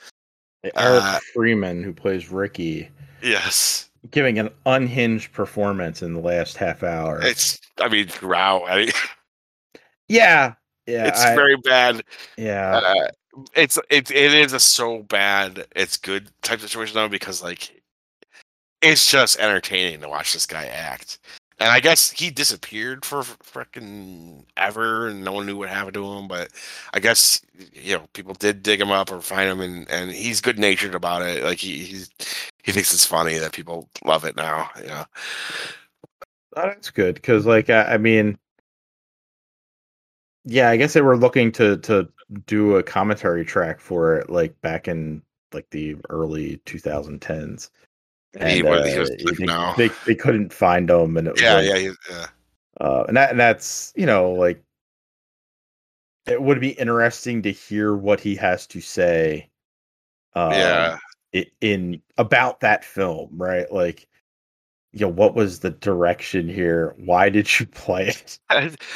[0.64, 2.88] Eric Uh, Freeman, who plays Ricky,
[3.20, 7.20] Yes, giving an unhinged performance in the last half hour.
[7.22, 7.58] it's.
[7.80, 8.64] I mean, wow.
[8.68, 8.90] I mean,
[10.08, 10.54] yeah,
[10.86, 12.02] yeah, it's I- very bad.
[12.36, 12.76] yeah.
[12.76, 13.08] uh,
[13.54, 17.82] it's it it is a so bad it's good type situation though because like
[18.82, 21.18] it's just entertaining to watch this guy act.
[21.60, 26.04] And I guess he disappeared for freaking ever, and no one knew what happened to
[26.04, 26.28] him.
[26.28, 26.50] But
[26.94, 27.40] I guess
[27.72, 30.94] you know people did dig him up or find him, and, and he's good natured
[30.96, 31.44] about it.
[31.44, 32.10] Like he he's,
[32.64, 34.70] he thinks it's funny that people love it now.
[36.56, 38.38] Oh, that's good because, like, I, I mean,
[40.44, 42.08] yeah, I guess they were looking to to
[42.46, 47.70] do a commentary track for it, like back in like the early 2010s.
[48.34, 51.90] And uh, they, they they couldn't find them, and it was yeah, like, yeah, he,
[52.10, 52.26] yeah.
[52.80, 54.62] uh, and that and that's you know like
[56.26, 59.48] it would be interesting to hear what he has to say.
[60.34, 60.96] Um, yeah.
[61.60, 63.70] in about that film, right?
[63.70, 64.08] Like,
[64.92, 66.94] you know, what was the direction here?
[66.98, 68.38] Why did you play it?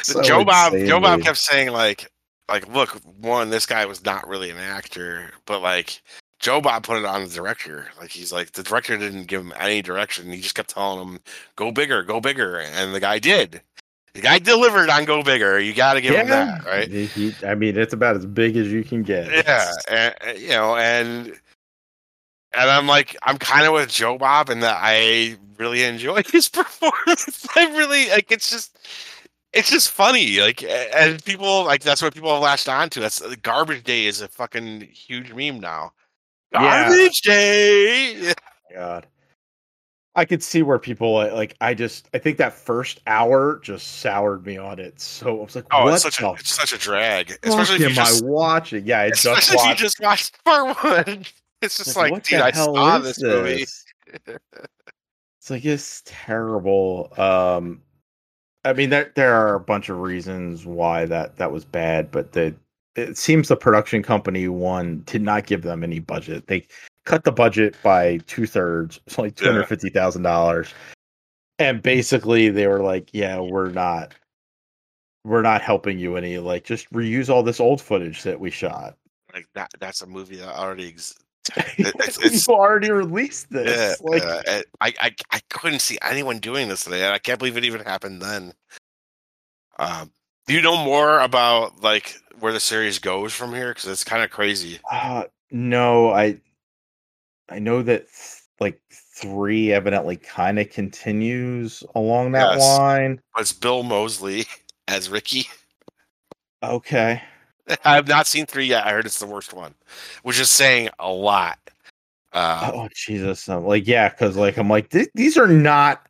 [0.03, 2.11] So Joe Bob Joe Bob kept saying like
[2.49, 2.91] like look
[3.21, 6.01] one this guy was not really an actor but like
[6.39, 7.89] Joe Bob put it on the director.
[7.99, 10.31] Like he's like the director didn't give him any direction.
[10.31, 11.19] He just kept telling him
[11.57, 12.59] go bigger go bigger.
[12.61, 13.63] And the guy did.
[14.13, 15.59] The guy delivered on go bigger.
[15.59, 16.91] You got to give him that right?
[16.91, 19.29] He, he- I mean, it's about as big as you can get.
[19.47, 21.39] yeah and, you know and
[22.57, 26.49] and I'm like I'm kind of with Joe Bob in that I really enjoy his
[26.49, 28.79] performance I really like it's just
[29.53, 33.21] it's just funny like and people like that's what people have latched on to that's
[33.37, 35.93] garbage day is a fucking huge meme now
[36.53, 36.89] Yeah.
[36.89, 38.33] garbage day
[38.75, 39.07] God.
[40.15, 44.47] I could see where people like, I just I think that first hour just soured
[44.47, 44.99] me on it.
[44.99, 47.81] So I was like, oh what it's such a it's such a drag especially if
[47.83, 48.87] you am just I watching?
[48.87, 51.27] Yeah, I just if you just watched part one
[51.63, 53.65] it's just like, what dude I saw is this movie
[55.41, 57.13] It's like it's terrible.
[57.19, 57.83] Um,
[58.65, 62.33] I mean, there there are a bunch of reasons why that that was bad, but
[62.33, 62.55] the
[62.97, 66.47] it seems the production company one did not give them any budget.
[66.47, 66.67] They
[67.05, 69.01] cut the budget by two thirds.
[69.07, 69.53] It's only two Yeah.
[69.53, 70.73] hundred fifty thousand dollars,
[71.59, 74.15] and basically they were like, "Yeah, we're not."
[75.25, 76.39] We're not helping you any.
[76.39, 78.97] Like, just reuse all this old footage that we shot.
[79.35, 81.25] like that that's a movie that already exists
[81.79, 84.01] it's, it's already released Yeah, this.
[84.03, 87.57] like, uh, I, I I couldn't see anyone doing this today, and I can't believe
[87.57, 88.53] it even happened then.
[89.79, 90.11] Um,
[90.47, 93.71] do you know more about like where the series goes from here?
[93.75, 94.79] Because it's kind of crazy.
[94.91, 96.41] Uh no, I
[97.49, 102.61] I know that th- like three evidently kind of continues along that Yes.
[102.61, 103.21] line.
[103.39, 104.47] It's Bill Moseley
[104.89, 105.47] as Ricky.
[106.63, 107.23] Okay.
[107.85, 108.87] I have not seen three yet.
[108.87, 109.75] I heard it's the worst one,
[110.23, 111.59] which is saying a lot.
[112.33, 113.49] Uh, Oh Jesus!
[113.49, 116.07] I'm like yeah, because like I'm like th- these are not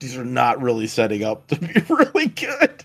[0.00, 2.84] these are not really setting up to be really good.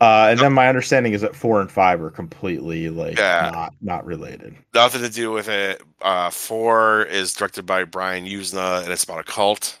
[0.00, 3.50] Uh, and then my understanding is that four and five are completely like Yeah.
[3.52, 4.54] not not related.
[4.74, 5.82] nothing to do with it.
[6.02, 9.78] Uh, four is directed by Brian Yuzna, and it's about a cult.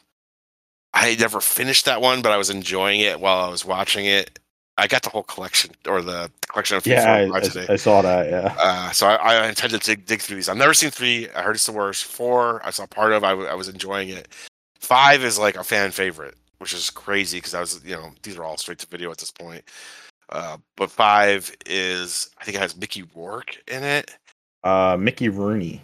[0.94, 4.38] I never finished that one, but I was enjoying it while I was watching it.
[4.76, 7.66] I got the whole collection or the collection of Yeah, I, I, today.
[7.68, 8.28] I saw that.
[8.28, 8.54] Yeah.
[8.58, 10.48] Uh, so I, I intended to dig through these.
[10.48, 11.28] I've never seen three.
[11.30, 12.04] I heard it's the worst.
[12.04, 13.22] Four, I saw part of.
[13.22, 14.28] I, w- I was enjoying it.
[14.80, 18.36] Five is like a fan favorite, which is crazy because I was, you know, these
[18.36, 19.62] are all straight to video at this point.
[20.30, 24.10] Uh, but five is, I think it has Mickey Rourke in it.
[24.64, 25.82] Uh, Mickey Rooney.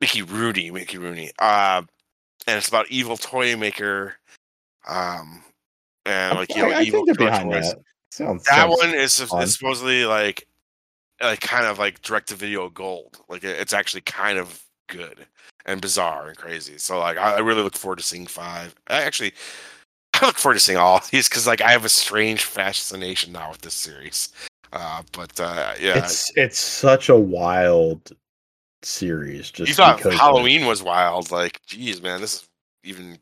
[0.00, 1.30] Mickey Rooney, Mickey Rooney.
[1.38, 1.82] Uh,
[2.46, 4.16] and it's about evil toy maker.
[4.88, 5.44] Um,
[6.06, 7.70] and like you know, I, I evil think they're behind toys.
[7.70, 7.80] that.
[8.10, 10.46] Sounds That sounds one is, is supposedly like
[11.22, 13.18] like kind of like direct to video gold.
[13.28, 15.26] Like it's actually kind of good
[15.66, 16.78] and bizarre and crazy.
[16.78, 18.74] So like I, I really look forward to seeing five.
[18.88, 19.32] I actually
[20.14, 23.32] I look forward to seeing all of these because like I have a strange fascination
[23.32, 24.30] now with this series.
[24.72, 28.12] Uh, but uh, yeah, It's it's such a wild
[28.82, 29.50] series.
[29.50, 31.30] Just you thought Halloween was wild.
[31.30, 32.48] Like, geez, man, this is
[32.84, 33.18] even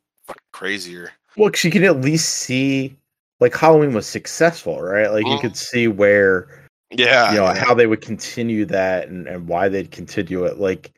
[0.52, 1.12] crazier.
[1.36, 2.96] Well, 'cause you can at least see
[3.40, 5.10] like Halloween was successful, right?
[5.10, 5.40] Like you Mhm.
[5.40, 9.90] could see where Yeah, you know how they would continue that and, and why they'd
[9.90, 10.58] continue it.
[10.58, 10.92] Like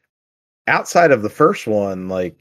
[0.69, 2.37] outside of the first one, like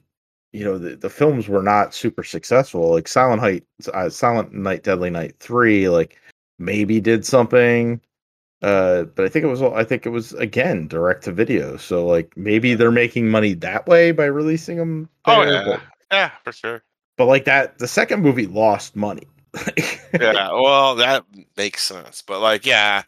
[0.54, 2.92] you know the, the films were not super successful.
[2.92, 3.64] Like Silent Night,
[3.94, 6.18] uh, Silent Night, Deadly Night three, like
[6.60, 8.00] maybe did something,
[8.62, 11.78] uh, but I think it was I think it was again direct to video.
[11.78, 15.10] So like maybe they're making money that way by releasing them.
[15.26, 15.82] Oh yeah, but,
[16.12, 16.84] yeah, for sure.
[17.18, 19.28] but like that, the second movie lost money.
[20.20, 21.26] Yeah, well, that
[21.58, 22.24] makes sense.
[22.26, 23.04] But like, yeah,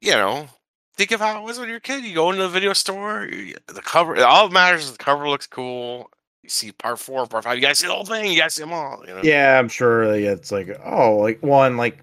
[0.00, 0.48] you know,
[0.96, 2.04] think of how it was when you're a kid.
[2.04, 4.22] You go into the video store, you- the cover.
[4.24, 6.10] All that matters is the cover looks cool.
[6.42, 7.56] You see part four, part five.
[7.56, 8.30] You guys see the whole thing.
[8.30, 9.02] You guys see them all.
[9.06, 9.22] You know.
[9.22, 12.00] yeah, I'm sure it's like oh, like one like,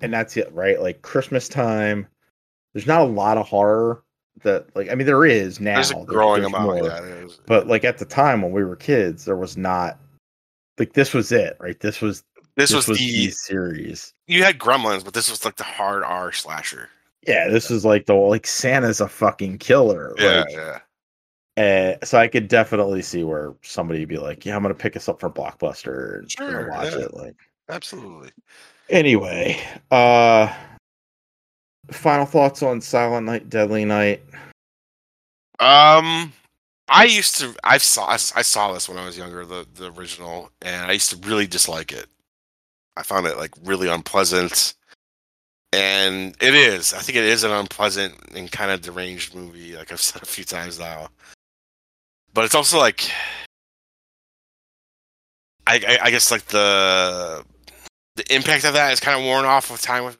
[0.00, 0.80] and that's it, right?
[0.80, 2.06] Like Christmas time.
[2.72, 4.02] There's not a lot of horror
[4.42, 5.74] that like I mean there is now.
[5.74, 6.64] There's a growing there's amount.
[6.64, 6.86] more.
[6.86, 9.98] Yeah, but like at the time when we were kids, there was not
[10.78, 11.78] like this was it, right?
[11.78, 12.24] This was
[12.56, 14.12] this, was, the the series.
[14.26, 16.88] you had Gremlins, but this was like the hard R slasher.
[17.26, 20.14] Yeah, this is like the like Santa's a fucking killer.
[20.18, 20.78] Yeah, like,
[21.56, 21.96] yeah.
[22.00, 24.96] uh, so I could definitely see where somebody would be like, "Yeah, I'm gonna pick
[24.96, 27.00] us up from Blockbuster and Sure, watch yeah.
[27.00, 27.36] it." Like,
[27.68, 28.30] Absolutely.
[28.90, 29.60] anyway,
[29.90, 30.52] uh,
[31.90, 34.22] final thoughts on Silent Night, Deadly Night.
[35.60, 36.32] Um,
[36.88, 37.54] I used to.
[37.62, 38.08] I saw.
[38.08, 41.46] I saw this when I was younger, the the original, and I used to really
[41.46, 42.08] dislike it.
[42.96, 44.74] I found it like really unpleasant,
[45.72, 46.92] and it is.
[46.92, 49.76] I think it is an unpleasant and kind of deranged movie.
[49.76, 51.08] Like I've said a few times now,
[52.34, 53.10] but it's also like,
[55.66, 57.44] I I, I guess like the
[58.16, 60.18] the impact of that is kind of worn off with time with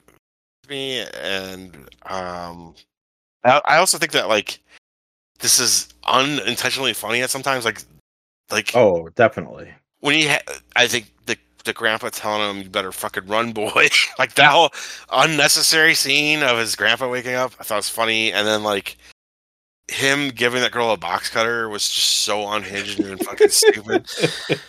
[0.68, 1.74] me, and
[2.06, 2.74] um,
[3.44, 4.60] I, I also think that like
[5.40, 7.82] this is unintentionally funny at sometimes like
[8.50, 9.72] like Oh, definitely.
[10.00, 10.42] when he ha-
[10.76, 11.11] i think
[11.64, 13.88] the grandpa telling him you better fucking run boy.
[14.18, 14.70] Like that whole
[15.12, 18.32] unnecessary scene of his grandpa waking up i thought it was funny.
[18.32, 18.96] And then like
[19.88, 24.06] him giving that girl a box cutter was just so unhinged and fucking stupid.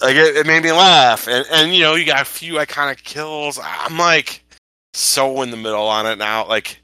[0.00, 1.28] Like it, it made me laugh.
[1.28, 3.60] And and you know you got a few iconic kills.
[3.62, 4.42] I'm like
[4.94, 6.44] so in the middle on it now.
[6.48, 6.82] Like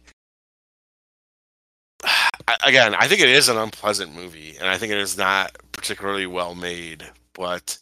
[2.65, 6.27] again i think it is an unpleasant movie and i think it is not particularly
[6.27, 7.05] well made
[7.35, 7.79] but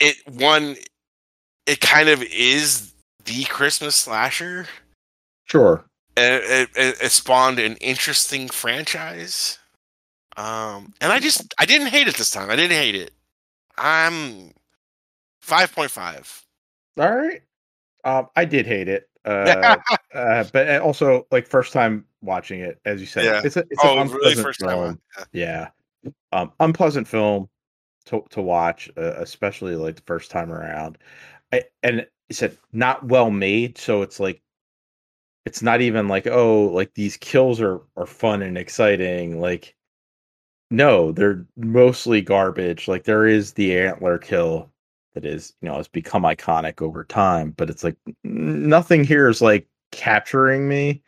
[0.00, 0.76] it one
[1.66, 2.92] it kind of is
[3.24, 4.66] the christmas slasher
[5.44, 5.84] Sure.
[6.16, 9.58] and it, it, it spawned an interesting franchise
[10.36, 13.12] um and i just i didn't hate it this time i didn't hate it
[13.76, 14.52] i'm
[15.44, 16.42] 5.5
[16.98, 17.40] All right.
[18.04, 19.08] Um, I did hate it.
[19.24, 19.76] Uh,
[20.14, 23.40] uh, but uh, also like first time watching it, as you said, Yeah.
[23.44, 25.00] it's a it's oh an really unpleasant first time film.
[25.32, 25.68] yeah.
[26.02, 27.48] Yeah, um, unpleasant film
[28.08, 30.98] to to watch, uh, especially like the first time around.
[31.52, 34.42] I, and you said not well made, so it's like
[35.46, 39.40] it's not even like oh like these kills are are fun and exciting.
[39.40, 39.74] Like
[40.70, 42.88] no, they're mostly garbage.
[42.88, 44.70] Like there is the antler kill
[45.14, 49.40] that is you know has become iconic over time, but it's like nothing here is
[49.42, 51.02] like capturing me.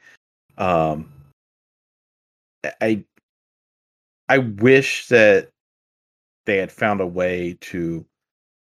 [0.59, 1.13] Um,
[2.81, 3.05] I
[4.29, 5.51] I wish that
[6.51, 8.05] they had found a way to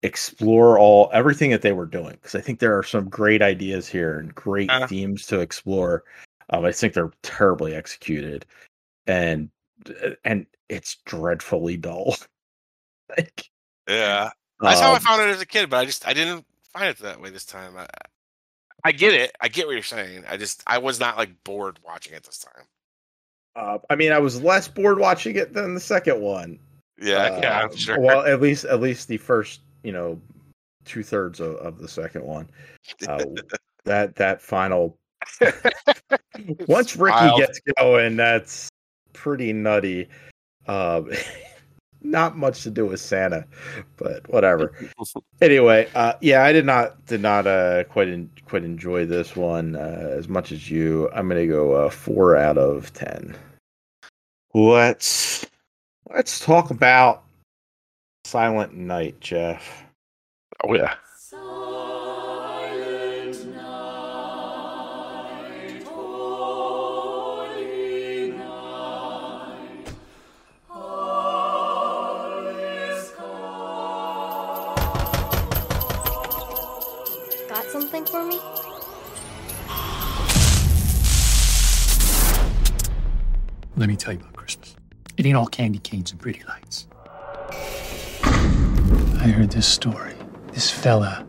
[0.03, 3.87] explore all everything that they were doing because I think there are some great ideas
[3.87, 4.85] here and great Uh.
[4.85, 6.03] themes to explore.
[6.51, 8.45] Um, I think they're terribly executed,
[9.07, 9.49] and
[10.23, 12.17] and it's dreadfully dull.
[13.17, 13.49] like,
[13.87, 14.29] yeah
[14.59, 16.85] That's how I um, found it as a kid, but I just I didn't find
[16.87, 17.75] it that way this time.
[17.77, 17.87] I,
[18.83, 19.35] I get it.
[19.41, 20.23] I get what you're saying.
[20.29, 22.65] I just I was not like bored watching it this time.
[23.55, 26.59] uh, I mean, I was less bored watching it than the second one.
[26.99, 27.99] Yeah, yeah, Uh, I'm sure.
[27.99, 30.19] Well, at least at least the first, you know,
[30.85, 32.49] two thirds of, of the second one.
[33.07, 33.23] Uh,
[33.85, 34.97] that that final
[36.67, 37.39] once Ricky wild.
[37.39, 38.69] gets going, that's
[39.13, 40.07] pretty nutty.
[40.67, 41.11] Um,
[42.03, 43.45] not much to do with Santa,
[43.97, 44.73] but whatever.
[45.41, 49.75] anyway, uh, yeah, I did not did not uh, quite en- quite enjoy this one
[49.75, 51.09] uh, as much as you.
[51.13, 53.35] I'm gonna go uh, four out of ten.
[54.53, 55.45] Let's
[56.15, 57.23] let's talk about
[58.25, 59.85] Silent Night, Jeff.
[60.63, 60.93] oh yeah.
[61.17, 61.45] Silent
[63.55, 67.51] night, holy
[68.31, 69.93] night,
[70.69, 74.75] all is calm.
[77.49, 78.39] Got something for me?
[83.77, 84.70] Let me tell you about Christmas.
[85.21, 86.87] It ain't all candy canes and pretty lights.
[88.23, 90.15] I heard this story.
[90.51, 91.27] This fella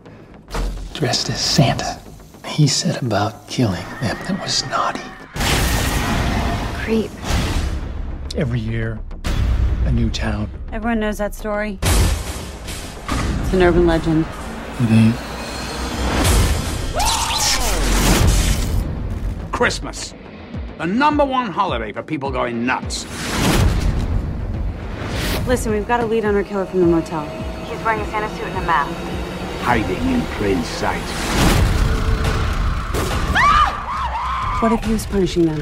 [0.95, 2.01] dressed as Santa.
[2.47, 5.03] He said about killing them that was naughty.
[6.83, 7.11] Creep.
[8.35, 8.99] Every year,
[9.85, 10.49] a new town.
[10.73, 11.79] Everyone knows that story.
[11.83, 14.25] It's an urban legend.
[14.81, 15.17] It ain't.
[19.53, 20.15] Christmas.
[20.79, 23.05] The number one holiday for people going nuts.
[25.47, 27.25] Listen, we've got a lead on our killer from the motel.
[27.67, 28.95] He's wearing a Santa suit and a mask.
[29.63, 31.03] Hiding in plain sight.
[34.63, 35.59] What if he was punishing them?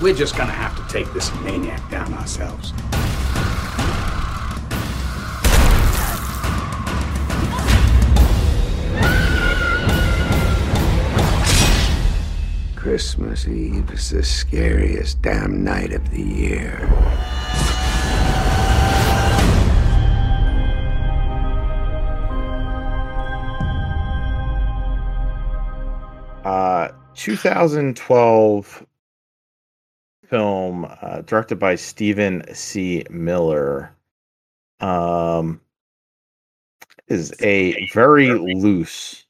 [0.00, 2.72] We're just gonna have to take this maniac down ourselves.
[12.88, 16.88] Christmas Eve is the scariest damn night of the year.
[26.42, 28.86] Uh, 2012
[30.24, 33.04] film uh, directed by Steven C.
[33.10, 33.94] Miller.
[34.80, 35.60] Um,
[37.08, 39.26] is a very loose,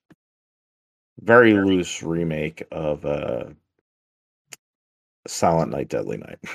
[1.28, 3.44] very loose remake of uh,
[5.26, 6.38] Silent Night, Deadly Night.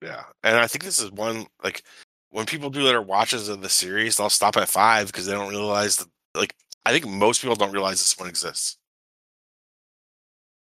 [0.00, 1.82] Yeah, and I think this is one like
[2.30, 5.50] when people do their watches of the series, they'll stop at five because they don't
[5.50, 6.06] realize that.
[6.36, 6.54] Like,
[6.86, 8.78] I think most people don't realize this one exists.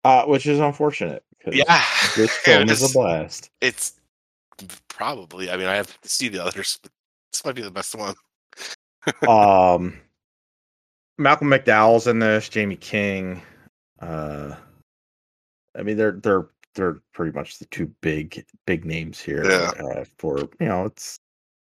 [0.03, 1.23] Uh, which is unfortunate.
[1.45, 1.83] Yeah,
[2.15, 3.51] this film is a blast.
[3.61, 3.93] It's
[4.88, 5.51] probably.
[5.51, 6.91] I mean, I have to see the others, but
[7.31, 8.15] this might be the best one.
[9.27, 10.01] um
[11.22, 13.41] Malcolm McDowell's in this, Jaime King.
[13.99, 14.56] Uh
[15.77, 19.72] I mean they're they're they're pretty much the two big big names here Yeah.
[19.84, 21.18] uh, for you know it's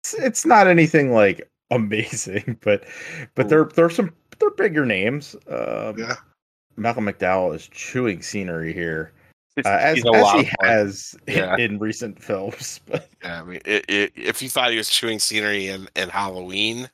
[0.04, 2.84] it's, it's not anything like amazing but
[3.36, 5.36] but they're they're some they're bigger names.
[5.50, 6.16] Um Yeah.
[6.78, 9.12] Malcolm McDowell is chewing scenery here.
[9.66, 10.56] Uh, as, a as he of fun.
[10.62, 11.58] has in, Yeah.
[11.58, 15.20] in recent films, but Yeah, I mean, it, it, if you thought he was chewing
[15.20, 16.90] scenery in, in Halloween,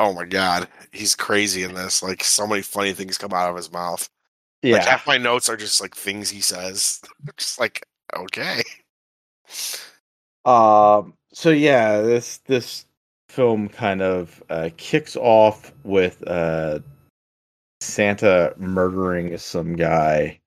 [0.00, 2.02] oh my god, he's crazy in this.
[2.02, 4.08] Like, so many funny things come out of his mouth.
[4.62, 7.00] yeah, Like, half my notes are just like things he says.
[7.36, 7.86] just like,
[8.16, 8.62] okay.
[10.44, 11.14] Um.
[11.32, 12.86] So yeah, this this
[13.28, 16.80] film kind of uh, kicks off with uh,
[17.80, 20.40] Santa murdering some guy,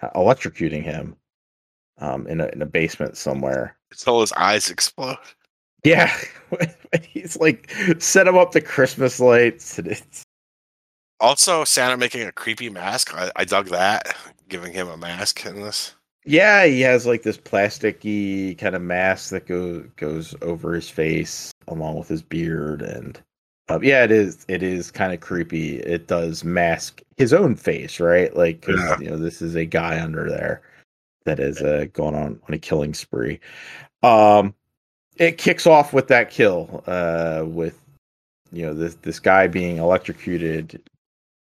[0.00, 1.16] uh, electrocuting him,
[1.98, 3.76] um, in a in a basement somewhere.
[3.90, 5.16] Until his eyes explode.
[5.84, 6.14] Yeah,
[7.02, 9.78] he's like set him up the Christmas lights.
[11.20, 13.14] Also, Santa making a creepy mask.
[13.14, 14.14] I, I dug that.
[14.48, 15.94] Giving him a mask in this.
[16.24, 21.52] yeah, he has like this plasticky kind of mask that goes goes over his face
[21.68, 23.20] along with his beard and.
[23.68, 24.44] Uh, yeah, it is.
[24.48, 25.78] It is kind of creepy.
[25.78, 28.36] It does mask his own face, right?
[28.36, 28.98] Like, 'cause, Yeah.
[28.98, 30.60] you know, this is a guy under there
[31.24, 33.38] that is uh, going on on a killing spree.
[34.02, 34.52] Um,
[35.16, 37.78] it kicks off with that kill, uh, with
[38.52, 40.80] you know this this guy being electrocuted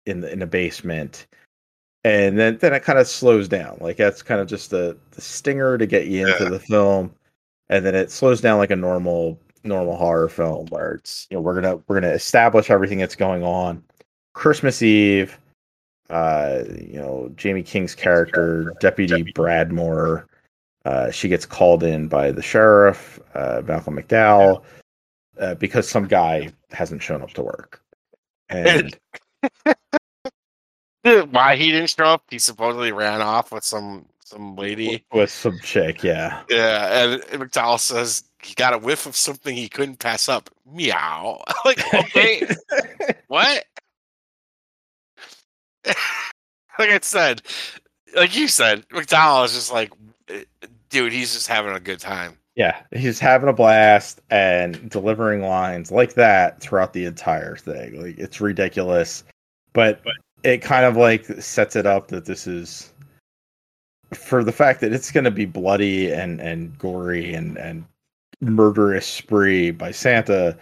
[0.06, 1.26] in the in a basement,
[2.04, 3.78] and then then it kind of slows down.
[3.80, 6.50] Like that's kind of just the the stinger to get you into Yeah.
[6.50, 7.14] the film,
[7.68, 11.40] and then it slows down like a normal normal horror film where it's you know
[11.40, 13.82] we're gonna we're gonna establish everything that's going on.
[14.34, 15.38] Christmas Eve,
[16.10, 20.26] uh, you know Jaime King's character, Deputy Bradmore,
[20.86, 24.62] uh, she gets called in by the sheriff, uh, Malcolm McDowell,
[25.38, 27.82] uh, because some guy hasn't shown up to work,
[28.48, 28.96] and
[31.30, 32.24] Why he didn't show up?
[32.30, 35.04] He supposedly ran off with some some lady.
[35.12, 36.42] with some chick, yeah.
[36.50, 40.50] Yeah, and McDowell says he got a whiff of something he couldn't pass up.
[40.66, 41.44] Meow.
[41.64, 42.42] like, okay,
[43.28, 43.64] what?
[45.86, 47.42] like I said,
[48.16, 49.92] like you said, McDowell is just like,
[50.90, 52.38] dude, he's just having a good time.
[52.56, 58.02] Yeah, he's having a blast and delivering lines like that throughout the entire thing.
[58.02, 59.24] Like it's ridiculous,
[59.74, 60.00] but
[60.42, 62.92] it kind of like sets it up that this is
[64.14, 67.84] for the fact that it's going to be bloody and and gory and and
[68.40, 70.56] murderous spree by Santa.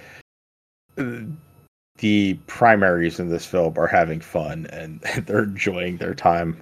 [0.97, 6.61] The primaries in this film are having fun and they're enjoying their time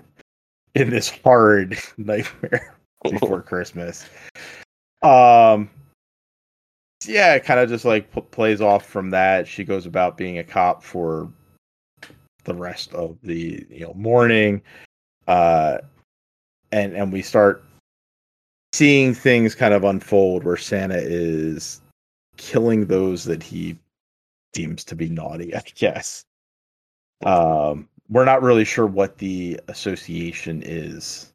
[0.75, 4.09] in this hard nightmare before Christmas.
[5.03, 5.69] Um,
[7.07, 9.49] yeah, it kind of just like p- plays off from that.
[9.49, 11.31] She goes about being a cop for
[12.45, 14.63] the rest of the you know morning,
[15.27, 15.79] uh,
[16.71, 17.65] and and we start
[18.73, 21.81] seeing things kind of unfold where Santa is
[22.37, 23.77] killing those that he
[24.53, 25.55] deems to be naughty.
[25.55, 26.23] I guess.
[27.25, 31.32] Um, we're not really sure what the association is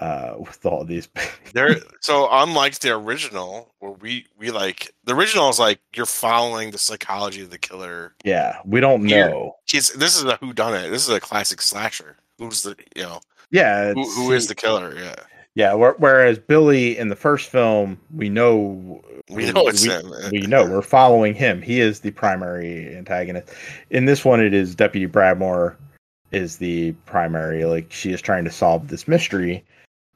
[0.00, 1.08] uh, with all these.
[1.52, 6.70] There, so unlike the original, where we we like the original is like you're following
[6.70, 8.14] the psychology of the killer.
[8.24, 9.56] yeah, we don't know.
[9.66, 10.90] He's this is a who done it.
[10.90, 12.16] This is a classic slasher.
[12.38, 13.20] Who's the you know
[13.50, 14.94] Yeah, who, who is the killer?
[14.96, 15.16] Yeah,
[15.56, 20.12] Yeah, where- whereas Billy in the first film, we know we know it's we, him.
[20.30, 21.60] we know we're following him.
[21.62, 23.48] He is the primary antagonist.
[23.90, 25.74] In this one, it is Deputy Bradmore
[26.30, 27.64] is the primary.
[27.64, 29.64] Like she is trying to solve this mystery.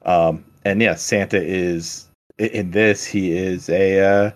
[0.05, 2.07] Um, and yeah, Santa is
[2.37, 3.05] in this.
[3.05, 4.31] He is a uh,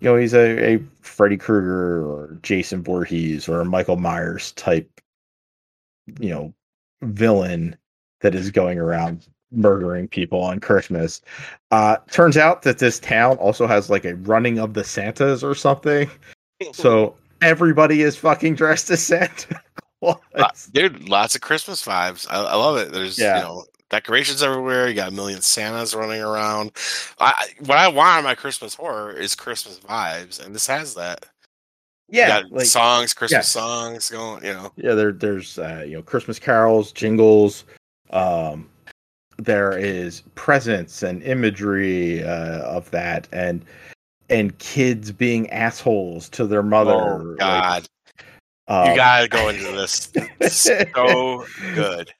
[0.00, 4.88] you know he's a, a Freddy Krueger or Jason Voorhees or Michael Myers type
[6.20, 6.54] you know
[7.02, 7.76] villain
[8.20, 11.22] that is going around murdering people on Christmas.
[11.70, 15.54] Uh, turns out that this town also has like a running of the Santas or
[15.54, 16.10] something.
[16.72, 19.60] So everybody is fucking dressed as Santa.
[20.00, 20.18] Claus.
[20.34, 22.26] Uh, dude, lots of Christmas vibes.
[22.30, 22.92] I, I love it.
[22.92, 23.38] There's Yeah.
[23.38, 24.88] you know decorations everywhere.
[24.88, 26.72] You got a million Santas running around.
[27.18, 30.94] I, I- what I want in my Christmas horror is Christmas vibes, and this has
[30.94, 31.26] that.
[32.10, 33.60] You yeah, got like songs, Christmas yeah.
[33.60, 34.42] songs going.
[34.44, 37.64] You know, yeah, there there's uh, you know Christmas carols, jingles.
[38.10, 38.70] Um,
[39.36, 43.62] there is presents and imagery uh, of that, and
[44.30, 46.92] and kids being assholes to their mother.
[46.92, 47.86] oh like, God,
[48.68, 50.10] um, you gotta go into this.
[50.50, 51.44] So
[51.74, 52.12] good.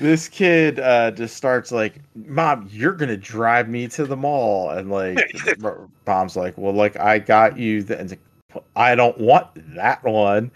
[0.00, 4.90] This kid uh just starts like mom you're gonna drive me to the mall and
[4.90, 5.18] like
[6.06, 8.20] mom's like well like i got you the, and like,
[8.76, 10.50] i don't want that one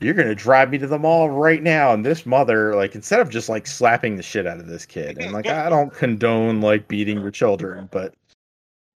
[0.00, 3.30] you're gonna drive me to the mall right now and this mother like instead of
[3.30, 6.86] just like slapping the shit out of this kid and like i don't condone like
[6.88, 8.14] beating your children but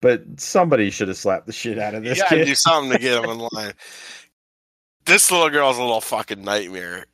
[0.01, 2.99] but somebody should have slapped the shit out of You this kid do something to
[2.99, 3.73] get him in line.
[5.05, 7.05] This little girl's a little fucking nightmare.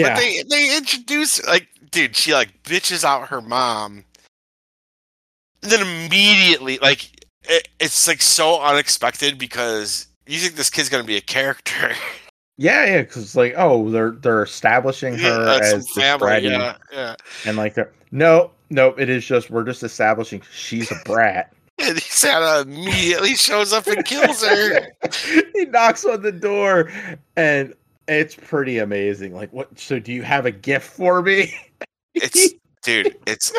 [0.00, 4.04] Yeah But they they introduce like, dude, she like bitches out her mom,
[5.62, 11.04] and then immediately like it, it's like so unexpected because you think this kid's gonna
[11.04, 11.92] be a character.
[12.60, 17.14] yeah yeah because like oh they're they're establishing her Yeah, as family, bratty yeah, yeah.
[17.46, 17.76] and like
[18.10, 23.36] no no it is just we're just establishing she's a brat And Santa uh, immediately
[23.36, 24.88] shows up and kills her.
[25.54, 26.90] he knocks on the door
[27.36, 27.72] and
[28.08, 31.54] it's pretty amazing like what so do you have a gift for me
[32.14, 33.52] It's dude, it's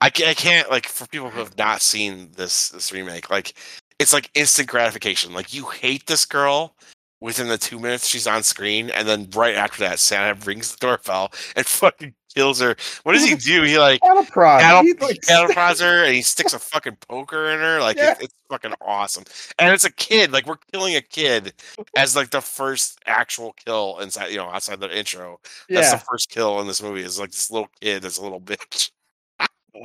[0.00, 3.54] I can't, I can't like for people who have not seen this this remake, like
[3.98, 5.32] it's like instant gratification.
[5.32, 6.74] Like you hate this girl
[7.20, 10.78] within the two minutes she's on screen, and then right after that, Santa rings the
[10.86, 12.76] doorbell and fucking kills her.
[13.04, 13.62] What does he do?
[13.62, 14.60] He like Cattle prod.
[14.60, 17.80] cattle, He, like, cattle prods her and he sticks a fucking poker in her.
[17.80, 18.12] Like Yeah.
[18.12, 19.24] it's, it's fucking awesome.
[19.58, 20.32] And it's a kid.
[20.32, 21.54] Like we're killing a kid
[21.96, 25.40] as like the first actual kill inside, you know, outside the intro.
[25.70, 27.00] That's yeah the first kill in this movie.
[27.00, 28.90] Is like this little kid that's a little bitch.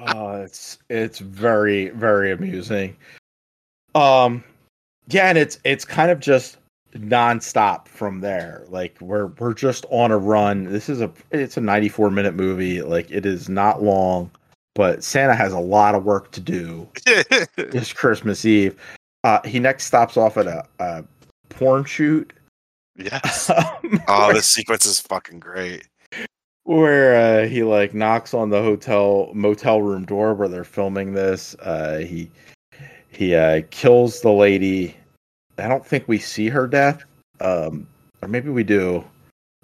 [0.06, 2.96] oh it's it's very very amusing
[3.96, 4.42] um
[5.10, 6.58] yeah and it's it's kind of just
[6.94, 11.62] nonstop from there like we're we're just on a run this is a it's a
[11.62, 14.30] 94 minute movie like it is not long
[14.76, 16.88] but santa has a lot of work to do
[17.56, 18.76] this christmas eve
[19.24, 21.04] uh he next stops off at a, a
[21.50, 22.34] porn shoot
[22.98, 23.50] yes.
[23.56, 25.88] um, Oh, this sequence is fucking great.
[26.64, 31.56] where uh, he like knocks on the hotel motel room door where they're filming this.
[31.56, 32.30] Uh, he
[33.10, 34.96] he uh, kills the lady.
[35.58, 37.04] I don't think we see her death,
[37.40, 37.88] um,
[38.22, 39.04] or maybe we do.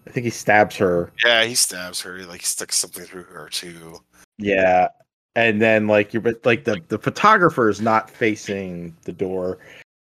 [0.06, 1.12] I think he stabs her.
[1.26, 2.18] Yeah, he stabs her.
[2.18, 4.00] He, Like he sticks something through her too.
[4.38, 4.90] Yeah,
[5.36, 9.60] and then like you're but like the the photographer is not facing the door,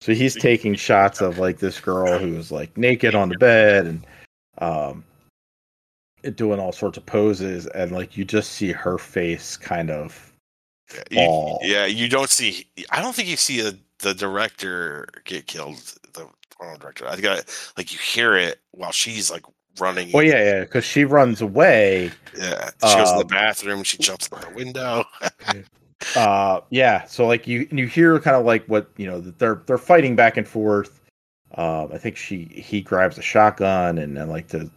[0.01, 4.07] so he's taking shots of like this girl who's like naked on the bed and
[4.59, 5.05] um
[6.35, 10.33] doing all sorts of poses, and like you just see her face kind of
[11.13, 11.59] fall.
[11.63, 12.67] you, yeah, you don't see.
[12.91, 15.77] I don't think you see a, the director get killed.
[16.15, 16.27] The
[16.57, 17.07] porno director.
[17.07, 17.41] I think I,
[17.77, 19.45] like you hear it while she's like
[19.79, 20.11] running.
[20.13, 22.11] Well, yeah, yeah, because she runs away.
[22.37, 22.71] yeah.
[22.87, 23.83] She goes to the Um, bathroom.
[23.85, 25.05] She jumps out the window.
[26.15, 29.63] uh yeah so like you you hear kind of like what you know that they're
[29.67, 31.01] they're fighting back and forth
[31.57, 34.71] um i think she he grabs a shotgun and, and like the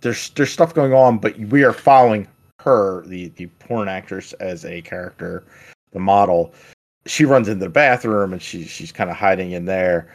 [0.00, 2.26] there's there's stuff going on but we are following
[2.60, 5.44] her the the porn actress as a character
[5.92, 6.54] the model
[7.06, 10.12] she runs into the bathroom and she she's kind of hiding in there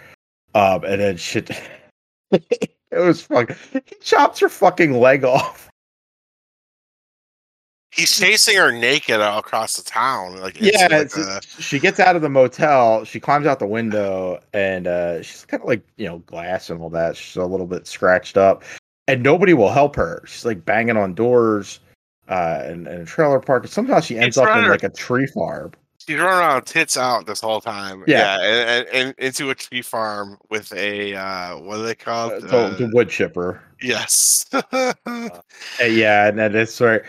[0.56, 1.50] um and then shit
[2.32, 5.70] it was fucking he chops her fucking leg off
[7.92, 10.40] He's chasing her naked all across the town.
[10.40, 13.04] Like yeah, like a- she gets out of the motel.
[13.04, 16.80] She climbs out the window, and uh, she's kind of like you know glass and
[16.80, 17.18] all that.
[17.18, 18.64] She's a little bit scratched up,
[19.08, 20.22] and nobody will help her.
[20.28, 21.80] She's like banging on doors.
[22.28, 23.64] uh, in, in a trailer park.
[23.64, 25.72] And somehow she ends It's up in like a tree farm.
[26.10, 28.04] She's running around tits out this whole time.
[28.08, 28.40] Yeah.
[28.42, 32.42] and, and, and into a tree farm with a uh, what do they Uh, called?
[32.42, 33.62] the, Uh, the wood chipper.
[33.80, 34.46] yes.
[35.06, 35.30] Uh,
[35.86, 37.06] yeah, and that is where it,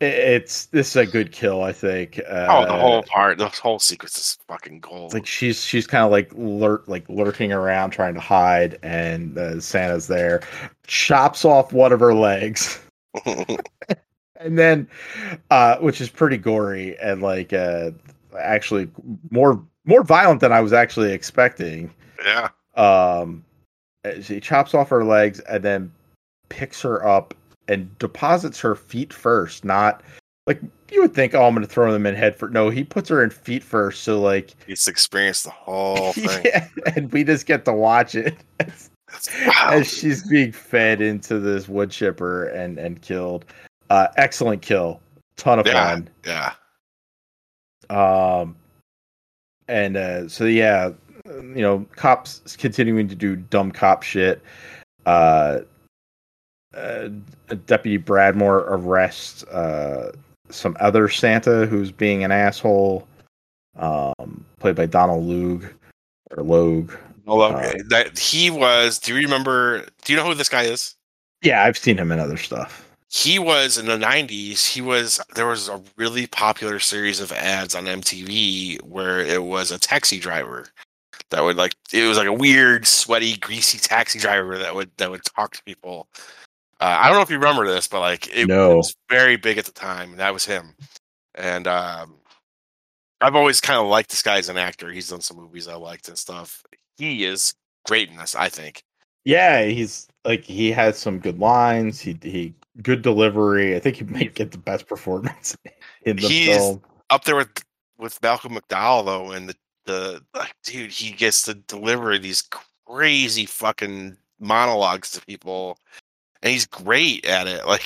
[0.00, 2.18] it's this is a good kill, I think.
[2.28, 5.14] Uh, oh, the whole part, the whole sequence is fucking gold.
[5.14, 9.60] like she's she's kind of like lurk like lurking around trying to hide, and uh,
[9.60, 10.42] Santa's there,
[10.86, 12.80] chops off one of her legs,
[13.24, 14.88] and then
[15.50, 17.90] uh, which is pretty gory and like uh,
[18.38, 18.88] actually
[19.30, 21.92] more more violent than I was actually expecting.
[22.24, 22.48] yeah.
[22.76, 23.44] um
[24.22, 25.92] she chops off her legs and then
[26.48, 27.34] picks her up
[27.68, 30.02] and deposits her feet first not
[30.46, 33.08] like you would think oh i'm gonna throw them in head for no he puts
[33.08, 36.42] her in feet first so like He's experienced the whole thing.
[36.44, 36.66] yeah,
[36.96, 38.88] and we just get to watch it as,
[39.46, 39.70] Wow.
[39.72, 43.44] as she's being fed into this wood chipper and and killed
[43.90, 45.00] uh excellent kill
[45.36, 45.72] ton of Yeah.
[45.90, 46.52] fun Yeah.
[47.90, 48.54] Um
[49.68, 50.90] and uh so yeah
[51.26, 54.40] you know cops continuing to do dumb cop shit
[55.06, 55.58] uh,
[56.76, 57.08] uh
[57.66, 60.12] deputy bradmore arrests uh
[60.50, 63.06] some other santa who's being an asshole
[63.78, 65.64] um played by donald logue
[66.36, 66.92] or logue
[67.26, 67.78] Uh, okay.
[67.88, 68.98] that he was.
[68.98, 69.86] Do you remember?
[70.04, 70.96] Do you know who this guy is?
[71.42, 74.66] yeah i've seen him in other stuff He was in the '90s.
[74.66, 75.20] He was.
[75.34, 80.20] There was a really popular series of ads on MTV where it was a taxi
[80.20, 80.68] driver
[81.30, 81.74] that would like.
[81.92, 85.62] It was like a weird, sweaty, greasy taxi driver that would that would talk to
[85.64, 86.06] people.
[86.80, 88.72] Uh, I don't know if you remember this, but like it, No.
[88.72, 90.10] it was very big at the time.
[90.10, 90.74] And that was him.
[91.34, 92.14] And um,
[93.20, 94.90] I've always kind of liked this guy as an actor.
[94.90, 96.62] He's done some movies I liked and stuff.
[96.96, 97.52] He is
[97.86, 98.34] great in this.
[98.36, 98.82] I think.
[99.24, 104.04] yeah he's like he has some good lines he he good delivery i think he
[104.04, 105.56] might get the best performance
[106.02, 107.50] in the He's- film up there with
[107.98, 109.54] with Malcolm McDowell though, and the
[109.84, 112.42] the like, dude, he gets to deliver these
[112.86, 115.76] crazy fucking monologues to people,
[116.42, 117.62] and he's great at it.
[117.66, 117.82] Like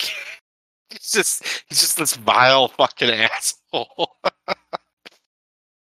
[0.90, 4.14] he's just he's just this vile fucking asshole.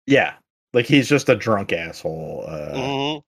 [0.06, 0.34] Yeah,
[0.72, 2.44] like he's just a drunk asshole.
[2.46, 3.22] Uh, Mhm.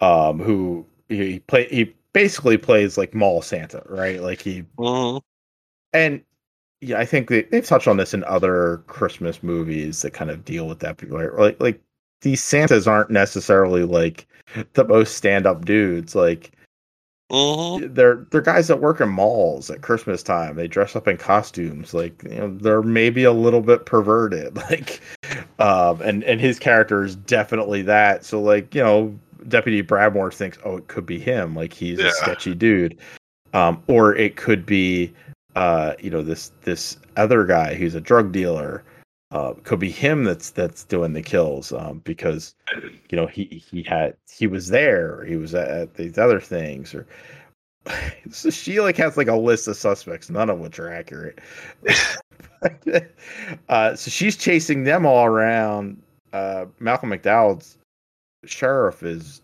[0.00, 4.22] Um, who he play he basically plays like mall Santa, right?
[4.22, 5.20] Like he Mhm.
[5.92, 6.22] and
[6.80, 10.42] yeah, I think they, they've touched on this in other Christmas movies that kind of
[10.42, 10.96] deal with that.
[10.96, 11.78] People are like like
[12.22, 14.26] these Santas aren't necessarily like
[14.72, 16.14] the most stand up dudes.
[16.14, 16.52] Like
[17.30, 17.94] Mhm.
[17.94, 20.56] they're they're guys that work in malls at Christmas time.
[20.56, 21.92] They dress up in costumes.
[21.92, 24.56] Like you know, they're maybe a little bit perverted.
[24.70, 25.02] Like,
[25.58, 28.24] um, and and his character is definitely that.
[28.24, 29.18] So like you know,
[29.48, 31.54] Deputy Bradmore thinks, oh, it could be him.
[31.54, 32.08] Like he's Yeah.
[32.08, 32.98] a sketchy dude,
[33.52, 35.12] um, or it could be,
[35.54, 38.82] uh, you know, this this other guy who's a drug dealer.
[39.32, 42.54] Uh, could be him that's that's doing the kills um, because
[43.10, 46.94] you know he he had he was there he was at, at these other things
[46.94, 47.08] or
[48.30, 51.40] so she like has like a list of suspects none of which are accurate
[53.68, 56.00] uh, so she's chasing them all around
[56.32, 57.78] uh, malcolm mcdowell's
[58.46, 59.40] sheriff is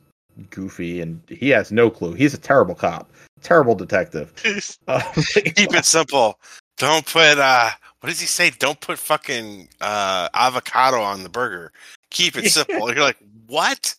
[0.50, 3.10] goofy and he has no clue he's a terrible cop
[3.42, 4.32] terrible detective
[4.88, 5.00] uh,
[5.34, 6.38] Keep it simple.
[6.78, 7.70] Don't put uh
[8.00, 8.50] what does he say?
[8.58, 11.72] Don't put fucking uh avocado on the burger.
[12.10, 12.92] Keep it simple.
[12.92, 13.94] You're like, what?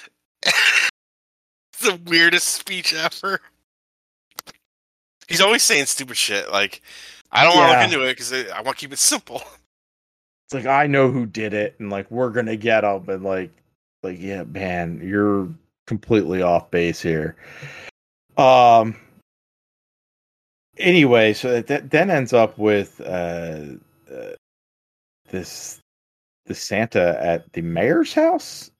[0.46, 0.90] it's
[1.80, 3.40] the weirdest speech ever.
[5.26, 6.50] He's always saying stupid shit.
[6.50, 6.80] Like,
[7.32, 7.80] I don't want to Yeah.
[7.80, 9.42] look into it because I want to keep it simple.
[10.46, 13.50] it's like I know who did it, and like we're gonna get them, and like,
[14.02, 15.48] like yeah, man, you're
[15.86, 17.36] completely off base here.
[18.36, 18.96] Um.
[20.78, 23.64] Anyway, so that- that then ends up with uh,
[24.10, 24.32] uh
[25.30, 25.80] this
[26.46, 28.70] the Santa at the mayor's house.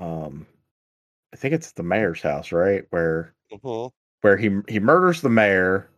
[0.00, 0.46] Um,
[1.32, 2.84] I think it's the mayor's house, right?
[2.90, 3.34] Where
[4.22, 5.88] where he he murders the mayor.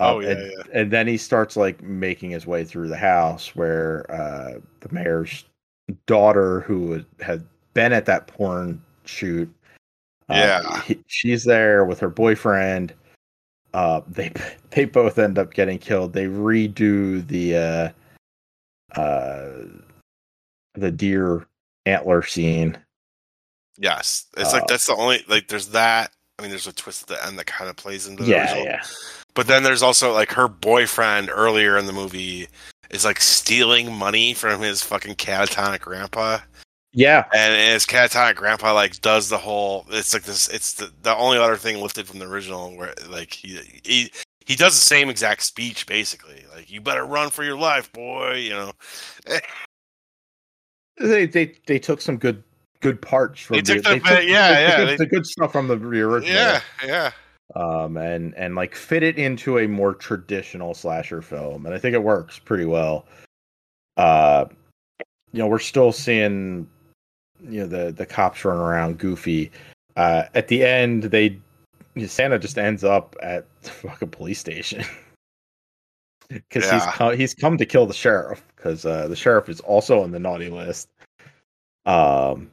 [0.00, 0.80] Oh, uh, yeah, and, yeah.
[0.80, 5.44] and then he starts like making his way through the house where uh, the mayor's
[6.06, 9.52] daughter, who had- been at that porn shoot,
[10.30, 10.80] uh, Yeah.
[10.82, 12.94] he- she's there with her boyfriend.
[13.74, 14.30] Uh, they
[14.70, 16.12] they both end up getting killed.
[16.12, 17.56] They redo the
[18.96, 19.50] uh, uh,
[20.74, 21.46] the deer
[21.86, 22.78] antler scene.
[23.76, 25.48] Yes, it's like Uh, that's the only like.
[25.48, 26.12] There's that.
[26.38, 28.42] I mean, there's a twist at the end that kind of plays into the Yeah,
[28.44, 28.64] original.
[28.64, 28.82] yeah.
[29.34, 32.46] But then there's also like her boyfriend earlier in the movie
[32.94, 36.38] is like stealing money from his fucking catatonic grandpa.
[36.96, 41.14] Yeah, And his catatonic grandpa like does the whole it's like this it's the, the
[41.16, 44.12] only other thing lifted from the original where like he he
[44.46, 46.44] he does the same exact speech basically.
[46.54, 48.34] Like you better run for your life, boy.
[48.34, 48.72] You know.
[51.00, 52.44] They they they took some good
[52.80, 55.50] good parts from They the, took the- yeah, the, yeah, good, they- the good stuff
[55.52, 56.22] from the original.
[56.22, 57.10] Yeah, yeah.
[57.54, 61.94] Um, and and like fit it into a more traditional slasher film, and I think
[61.94, 63.06] it works pretty well.
[63.96, 64.46] Uh,
[65.32, 66.68] you know, we're still seeing
[67.40, 69.52] you know the the cops running around goofy.
[69.96, 71.38] Uh, at the end, they
[72.06, 74.84] Santa just ends up at the fucking police station
[76.28, 80.02] because he's come, he's come to kill the sheriff because uh, the sheriff is also
[80.02, 80.88] on the naughty list.
[81.86, 82.50] Um,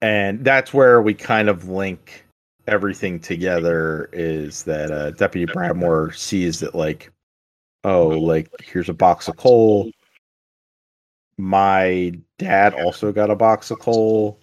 [0.00, 2.24] and that's where we kind of link
[2.66, 7.12] everything together is that uh, Deputy Bradmore sees that like,
[7.84, 9.90] oh, like here's a box of coal.
[11.38, 14.38] My dad also got a box of coal.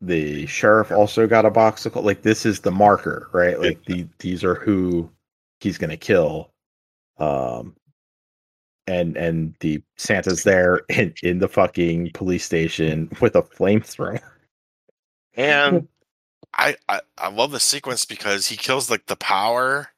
[0.00, 2.02] The sheriff also got a box of coal.
[2.02, 3.58] Like this is the marker, right?
[3.58, 5.10] Like the these are who
[5.60, 6.50] he's gonna kill.
[7.18, 7.76] Um,
[8.86, 14.20] and and the Santa's there in, in the fucking police station with a flamethrower.
[15.36, 15.88] And
[16.56, 19.88] I, I I love the sequence because he kills like the power,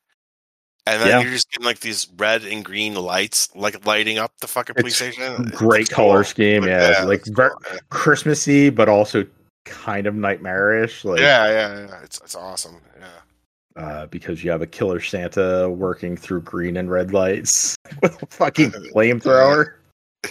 [0.87, 1.21] and then Yeah.
[1.21, 5.01] you're just getting like these red and green lights like lighting up the fucking police
[5.01, 5.45] It's station.
[5.55, 6.25] Great It's color cool.
[6.25, 7.03] scheme, yeah.
[7.07, 7.79] like ver- cool.
[7.91, 9.27] Christmassy, but also
[9.65, 11.05] kind of nightmarish.
[11.05, 12.01] Like, yeah, yeah, yeah.
[12.03, 12.81] It's it's awesome.
[12.99, 13.83] Yeah.
[13.83, 18.27] uh, because you have a killer Santa working through green and red lights with a
[18.27, 19.75] fucking flamethrower.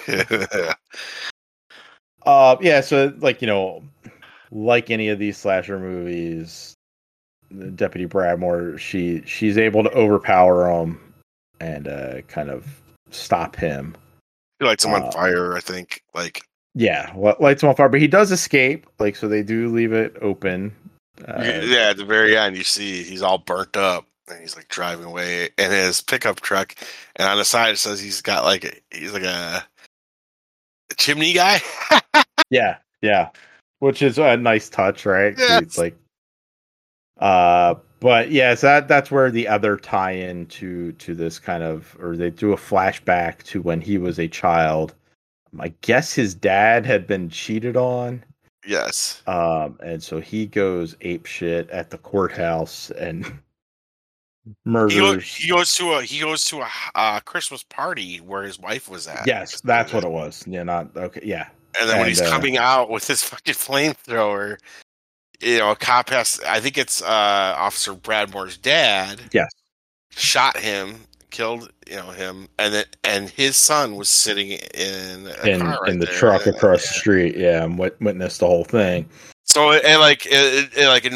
[2.26, 2.82] Uh, yeah.
[2.82, 3.84] So, like you know,
[4.56, 6.73] like any of these slasher movies,
[7.76, 11.14] Deputy Bradmore, she she's able to overpower him
[11.60, 13.95] and uh, kind of stop him.
[14.60, 15.56] he lights him on Uh, fire.
[15.56, 16.02] I think.
[16.14, 16.41] Like
[16.73, 18.88] Yeah, what lights him on fire, but he does escape.
[18.99, 20.73] Like, so they do leave it open.
[21.27, 24.06] Uh, yeah, at the very end, you see he's all burnt up.
[24.27, 26.73] And he's like driving away in his pickup truck,
[27.15, 29.64] and on the side it says he's got like a, he's like a,
[30.91, 31.61] a chimney guy.
[32.52, 33.30] Yeah, yeah,
[33.80, 35.36] which is a nice touch, right?
[35.38, 35.62] Yes.
[35.62, 35.98] It's like,
[37.20, 42.16] uh, but yes, that that's where the other tie-in to to this kind of, or
[42.16, 44.94] they do a flashback to when he was a child.
[45.60, 48.24] I guess his dad had been cheated on,
[48.68, 53.26] yes, um, and so he goes ape shit at the courthouse and
[54.46, 55.34] he, go, murders.
[55.34, 59.08] he goes to a he goes to a uh, Christmas party where his wife was
[59.08, 59.26] at.
[59.26, 60.44] Yes, that's what it was.
[60.46, 61.22] Yeah, not okay.
[61.24, 61.48] Yeah,
[61.80, 64.58] And then when he's uh, coming out with his fucking flamethrower,
[65.42, 69.20] you know, a cop has I think it's uh Officer Bradmore's dad.
[69.34, 69.50] Yes.
[70.12, 70.96] Shot him,
[71.30, 75.80] killed, you know, him, and then and his son was sitting in a in car
[75.82, 76.16] right in the there.
[76.16, 77.36] truck And- across the street.
[77.36, 79.10] Yeah, and wit- witnessed the whole thing.
[79.44, 81.14] So it, it like it, it, it like it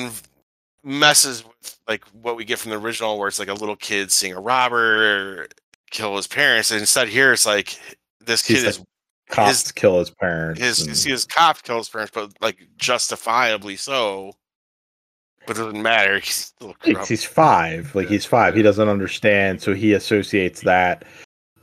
[0.83, 4.11] messes with like what we get from the original, where it's like a little kid
[4.11, 5.47] seeing a robber
[5.91, 7.79] kill his parents, and instead here it's like
[8.19, 8.85] this He's kid like, is
[9.29, 10.59] Cops his kill his parents.
[10.59, 14.33] his and- see his cop kill his parents, but like justifiably so.
[15.47, 16.19] But it doesn't matter.
[16.19, 16.53] He's
[16.83, 17.93] He's- five.
[17.95, 18.55] Like he's five.
[18.55, 21.05] He doesn't understand, so he associates that,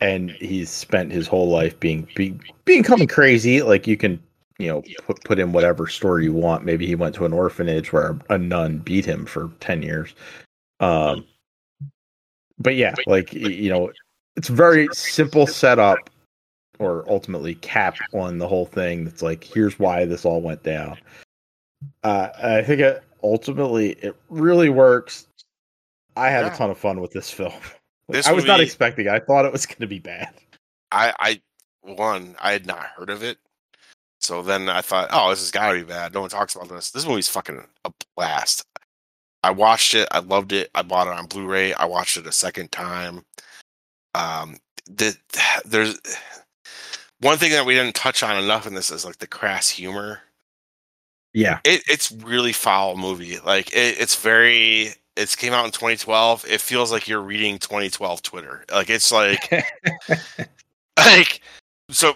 [0.00, 3.62] and he's spent his whole life being being becoming crazy.
[3.62, 4.20] Like you can,
[4.58, 6.64] you know, put put in whatever story you want.
[6.64, 10.14] Maybe he went to an orphanage where a nun beat him for ten years.
[10.80, 11.24] Um,
[12.58, 13.92] but yeah, like you know,
[14.36, 16.10] it's very simple setup,
[16.78, 19.04] or ultimately cap on the whole thing.
[19.04, 20.98] That's like, here's why this all went down.
[22.02, 25.26] Uh, I think it, ultimately it really works.
[26.16, 26.54] I had Yeah.
[26.54, 27.52] a ton of fun with this film.
[28.08, 29.06] This I was not expecting.
[29.06, 29.10] it.
[29.12, 30.32] I thought it was going to be bad.
[30.92, 31.40] I, I
[31.82, 33.36] one, I had not heard of it.
[34.20, 36.14] So then I thought, oh, this has got to be bad.
[36.14, 36.92] No one talks about this.
[36.92, 38.64] This movie's fucking a blast.
[39.42, 40.06] I watched it.
[40.12, 40.70] I loved it.
[40.72, 41.74] I bought it on Blu-ray.
[41.74, 43.24] I watched it a second time.
[44.14, 44.56] Um,
[44.88, 45.16] the,
[45.64, 45.98] there's
[47.20, 50.20] one thing that we didn't touch on enough in this is like the crass humor.
[51.32, 53.38] Yeah, It, it's really foul movie.
[53.40, 54.94] Like it, it's very.
[55.16, 56.44] It's came out in 2012.
[56.46, 58.64] It feels like you're reading 2012 Twitter.
[58.70, 59.50] Like it's like
[60.98, 61.40] like
[61.90, 62.14] so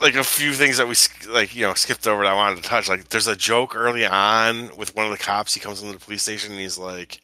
[0.00, 0.94] like a few things that we
[1.32, 2.88] like you know skipped over that I wanted to touch.
[2.88, 5.54] Like there's a joke early on with one of the cops.
[5.54, 7.20] He comes into the police station and he's like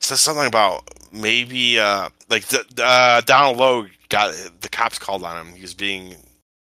[0.00, 0.82] says something about
[1.12, 5.54] maybe uh like the, uh, Donald Lowe got the cops called on him.
[5.54, 6.16] He was being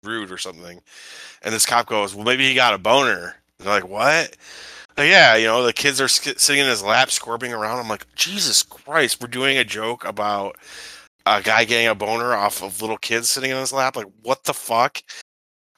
[0.02, 0.80] rude or something,
[1.42, 4.36] and this cop goes, "Well, maybe he got a boner." And they're like, "What?"
[4.96, 7.80] Yeah, you know, the kids are sk- sitting in his lap, squirming around.
[7.80, 10.56] I'm like, Jesus Christ, we're doing a joke about
[11.26, 13.96] a guy getting a boner off of little kids sitting in his lap.
[13.96, 15.02] Like, what the fuck?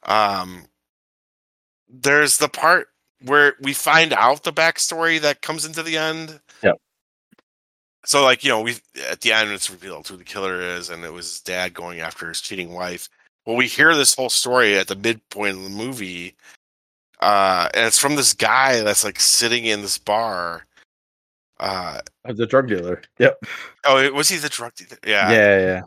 [0.02, 0.66] Um,
[1.88, 2.88] there's the part
[3.22, 6.40] where we find out the backstory that comes into the end.
[8.06, 8.76] So like you know we
[9.10, 12.00] at the end it's revealed who the killer is and it was his dad going
[12.00, 13.08] after his cheating wife
[13.44, 16.34] well we hear this whole story at the midpoint of the movie
[17.20, 20.64] uh and it's from this guy that's like sitting in this bar
[21.58, 23.02] uh a drug dealer.
[23.18, 23.42] Yep.
[23.86, 25.58] oh was he the drug dealer Yeah, yeah.
[25.58, 25.82] yeah.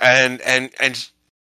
[0.00, 1.08] and and and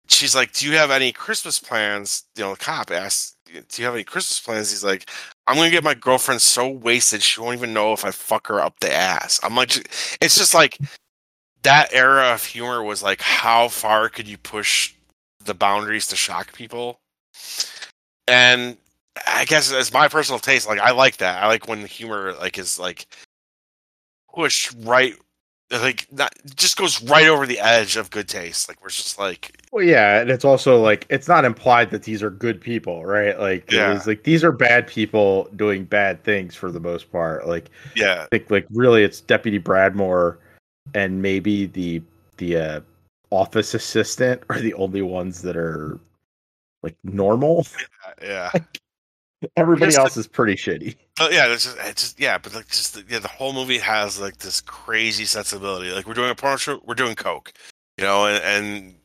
[0.08, 3.86] she's like do you have any christmas plans you know the cop asks do you
[3.86, 4.72] have any christmas plans?
[4.72, 5.10] He's like
[5.48, 8.60] i'm gonna get my girlfriend so wasted she won't even know if i fuck her
[8.60, 9.40] up the ass.
[9.44, 9.76] I'm like
[10.22, 10.78] it's just like
[11.64, 14.94] that era of humor was like how far could you push
[15.44, 17.00] the boundaries to shock people?
[18.28, 18.78] And
[19.28, 21.44] i guess as my personal taste like i like that.
[21.44, 23.08] I like when the humor like is like
[24.34, 25.16] pushed right
[25.72, 28.68] like not just goes right over the edge of good taste.
[28.70, 32.22] Like we're just like Well, yeah, and it's also like it's not implied that these
[32.22, 33.40] are good people, right?
[33.40, 33.96] Like, Yeah.
[33.96, 37.48] it's like these are bad people doing bad things for the most part.
[37.48, 40.38] Like, yeah, I think like really it's Deputy Bradmore
[40.94, 42.02] and maybe the
[42.38, 42.80] the uh,
[43.32, 46.00] office assistant are the only ones that are
[46.84, 47.66] like normal.
[48.22, 48.52] yeah.
[49.58, 50.96] Everybody Just- else is pretty shitty.
[51.18, 53.78] But yeah, it's just, it's just yeah, but like just the, yeah, the whole movie
[53.78, 55.92] has like this crazy sensibility.
[55.92, 57.54] Like we're doing a porn shoot, we're doing coke,
[57.98, 58.96] you know, and, and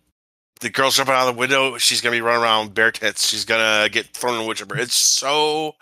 [0.60, 1.78] the girl's jumping out of the window.
[1.78, 3.28] She's gonna be running around bare tits.
[3.28, 5.74] She's gonna get thrown in the witch It's so.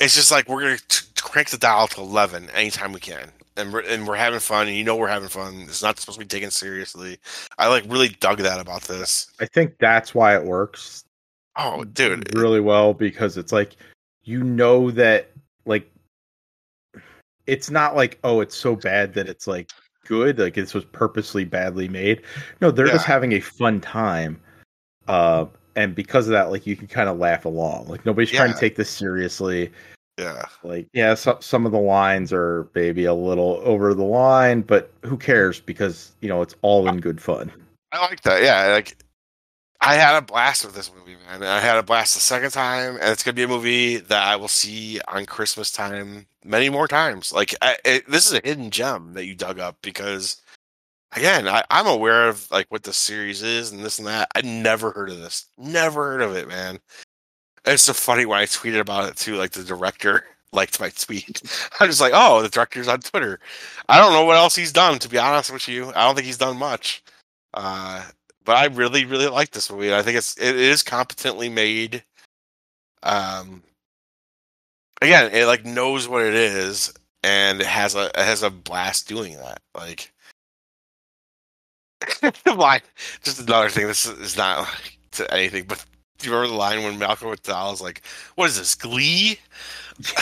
[0.00, 3.72] It's just like we're gonna t- crank the dial to eleven anytime we can, and
[3.72, 4.68] we're and we're having fun.
[4.68, 5.62] And you know we're having fun.
[5.62, 7.18] It's not supposed to be taken seriously.
[7.58, 9.30] I like really dug that about this.
[9.40, 11.04] I think that's why it works
[11.56, 13.76] Oh, dude, really well because it's like
[14.22, 15.30] you know that
[15.66, 15.90] like
[17.46, 19.70] it's not like oh it's so bad that it's like
[20.06, 22.22] good like this was purposely badly made.
[22.60, 24.40] No they're just having a fun time
[25.08, 25.46] uh
[25.76, 27.86] and because of that like you can kind of laugh along.
[27.86, 29.72] Like nobody's trying to take this seriously.
[30.18, 34.60] Yeah, like yeah so, some of the lines are maybe a little over the line
[34.60, 37.50] but who cares because you know it's all in good fun.
[37.92, 38.42] I like that.
[38.42, 38.96] Yeah, like
[39.82, 41.42] I had a blast with this movie, man.
[41.42, 44.36] I had a blast the second time, and it's gonna be a movie that I
[44.36, 47.32] will see on Christmas time many more times.
[47.32, 50.42] Like I, it, this is a hidden gem that you dug up because,
[51.12, 54.28] again, I, I'm aware of like what the series is and this and that.
[54.34, 55.46] I never heard of this.
[55.56, 56.78] Never heard of it, man.
[57.64, 59.36] It's so funny when I tweeted about it too.
[59.36, 61.42] Like the director liked my tweet.
[61.80, 63.40] I'm just like, oh, the director's on Twitter.
[63.88, 64.98] I don't know what else he's done.
[64.98, 67.02] To be honest with you, I don't think he's done much.
[67.54, 68.04] Uh,
[68.44, 69.94] but I really, really like this movie.
[69.94, 72.02] I think it's it is competently made.
[73.02, 73.62] Um,
[75.02, 76.92] again, it like knows what it is,
[77.22, 79.60] and it has a it has a blast doing that.
[79.74, 80.12] Like,
[82.20, 82.80] the line.
[83.22, 83.86] Just another thing.
[83.86, 85.84] This is not like to anything, but
[86.18, 88.02] do you remember the line when Malcolm McDowell is like,
[88.36, 89.38] "What is this, Glee?"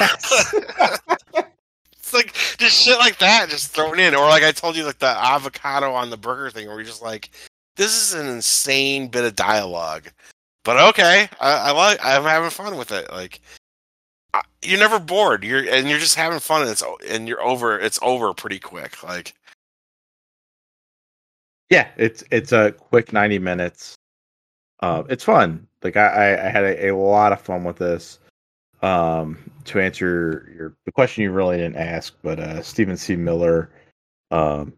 [2.09, 4.99] It's like just shit like that, just thrown in, or like I told you, like
[4.99, 7.31] the avocado on the burger thing, where you're just like,
[7.79, 10.09] this is an insane bit of dialogue,
[10.65, 13.11] but okay, I, I like, I'm having fun with it.
[13.11, 13.41] Like,
[14.35, 15.43] I, you're never bored.
[15.43, 17.79] You're and you're just having fun, and it's and you're over.
[17.79, 19.03] It's over pretty quick.
[19.03, 19.35] Like,
[21.71, 23.95] yeah it's it's a quick 90 minutes
[24.81, 28.19] uh it's fun like i i, I had a, a lot of fun with this
[28.83, 33.17] um to answer your the question you really didn't ask but uh Steven C.
[33.17, 33.71] Miller
[34.31, 34.73] um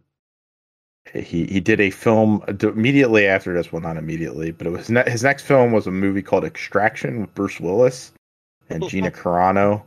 [1.14, 5.10] he he did a film immediately after this well not immediately but it was ne-
[5.10, 8.12] his next film was a movie called extraction with bruce willis
[8.68, 9.82] and gina carano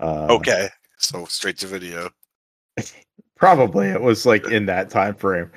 [0.00, 0.68] uh, okay,
[0.98, 2.10] so straight to video.
[3.36, 5.50] Probably it was like in that time frame.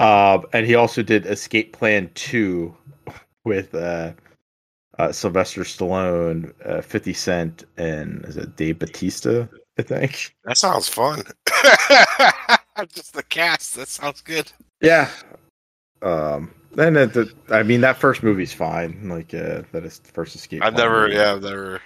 [0.00, 2.76] Um, and he also did Escape Plan Two
[3.44, 4.12] with uh,
[4.98, 9.46] uh, Sylvester Stallone, uh, Fifty Cent, and is it Dave Batista?
[9.78, 10.34] I think.
[10.44, 11.22] That sounds fun.
[12.94, 13.74] just the cast.
[13.76, 14.50] That sounds good.
[14.80, 15.10] Yeah.
[16.00, 16.52] Um.
[16.74, 19.08] Then it, the, I mean that first movie's fine.
[19.08, 20.62] Like uh, that is first Escape.
[20.64, 21.16] I've never, movie.
[21.16, 21.80] yeah, I've never.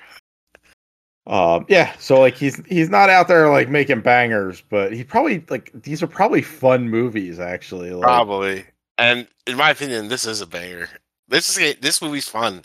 [1.27, 5.45] Um, yeah, so like he's he's not out there like making bangers, but he probably
[5.51, 7.91] like these are probably fun movies actually.
[7.91, 8.65] Like, Probably.
[8.99, 10.89] And in my opinion, this is a banger.
[11.29, 12.63] This is this movie's fun.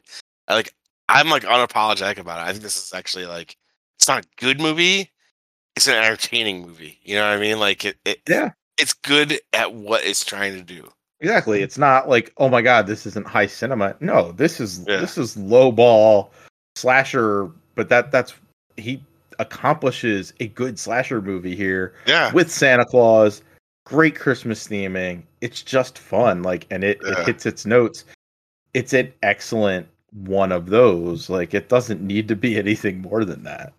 [0.48, 0.76] I like
[1.10, 2.50] I'm like unapologetic about it.
[2.50, 3.58] I think this is actually like
[3.98, 5.10] it's not a good movie.
[5.76, 7.00] It's an entertaining movie.
[7.04, 7.60] You know what I mean?
[7.60, 8.52] Like it, it Yeah.
[8.78, 10.92] it's good at what it's trying to do.
[11.20, 11.62] Exactly.
[11.62, 13.96] It's not like, oh my god, this isn't high cinema.
[14.00, 14.98] No, this is Yeah.
[14.98, 16.32] this is low ball
[16.76, 18.34] slasher, but that that's
[18.78, 19.04] he
[19.40, 22.32] accomplishes a good slasher movie here Yeah.
[22.32, 23.42] with Santa Claus,
[23.86, 25.24] great Christmas theming.
[25.42, 27.20] It's just fun, like, and it, Yeah.
[27.22, 28.06] it hits its notes.
[28.74, 31.30] It's an excellent one of those.
[31.30, 33.74] Like, it doesn't need to be anything more than that.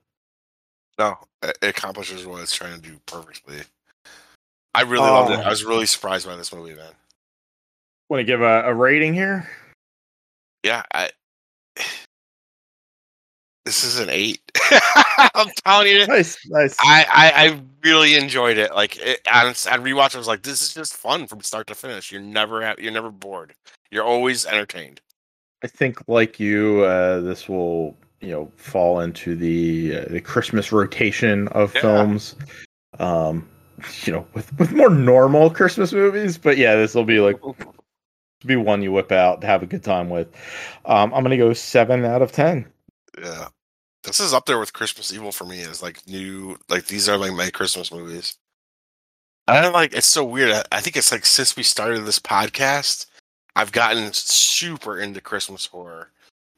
[0.99, 3.57] No, it accomplishes what it's trying to do perfectly.
[4.75, 5.39] I really loved it.
[5.39, 5.43] Oh.
[5.43, 6.93] I was really surprised by this movie, man.
[8.09, 9.49] Want to give a, a rating here?
[10.63, 11.11] Yeah, I.
[13.65, 14.41] This is an eight.
[15.37, 16.77] I'm telling you, Nice, nice.
[16.81, 18.75] I, I I really enjoyed it.
[18.75, 21.77] Like it, on, on rewatch, I was like, this is just fun from start to
[21.77, 22.11] finish.
[22.11, 23.55] You're never you're never bored.
[23.93, 25.01] You're always entertained.
[25.63, 30.73] I think, like you, uh, this will you know fall into the uh, the Christmas
[30.73, 31.81] rotation of Yeah.
[31.83, 32.37] films.
[32.99, 33.49] Um,
[34.05, 37.41] you know, with with more normal Christmas movies, but yeah, this will be like
[38.47, 40.29] be one you whip out to have a good time with.
[40.85, 42.67] Um, I'm gonna go seven out of ten.
[43.19, 43.49] Yeah,
[44.05, 45.63] this is up there with Christmas Evil for me.
[45.63, 48.37] As like new, like these are like my Christmas movies.
[49.49, 49.93] I don't like.
[49.93, 50.53] It's so weird.
[50.53, 53.07] I, I think it's like since we started this podcast,
[53.57, 56.11] I've gotten super into Christmas horror,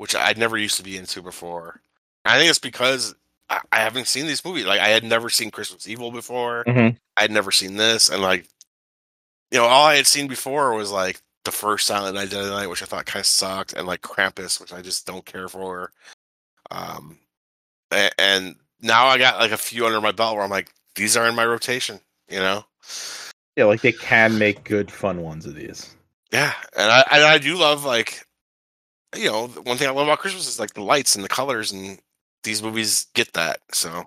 [0.05, 1.81] which I'd never used to be into before.
[2.27, 3.15] I think it's because
[3.49, 4.67] I, I haven't seen these movies.
[4.67, 6.63] Like I had never seen Christmas Evil before.
[6.67, 6.99] Mhm.
[7.17, 8.47] I had never seen this, and like,
[9.51, 12.67] you know, all I had seen before was like the first Silent Night, Deadly Night,
[12.67, 15.91] which I thought kind of sucked, and like Krampus, which I just don't care for.
[16.71, 17.19] Um,
[17.91, 21.17] a- and now I got like a few under my belt where I'm like, these
[21.17, 22.67] are in my rotation, you know.
[23.57, 25.95] Yeah, like they can make good fun ones of these.
[26.33, 28.27] Yeah, and I and I do love like,
[29.17, 31.73] you know, one thing I love about Christmas is like the lights and the colors,
[31.73, 31.99] and
[32.43, 33.61] these movies get that.
[33.73, 34.05] So,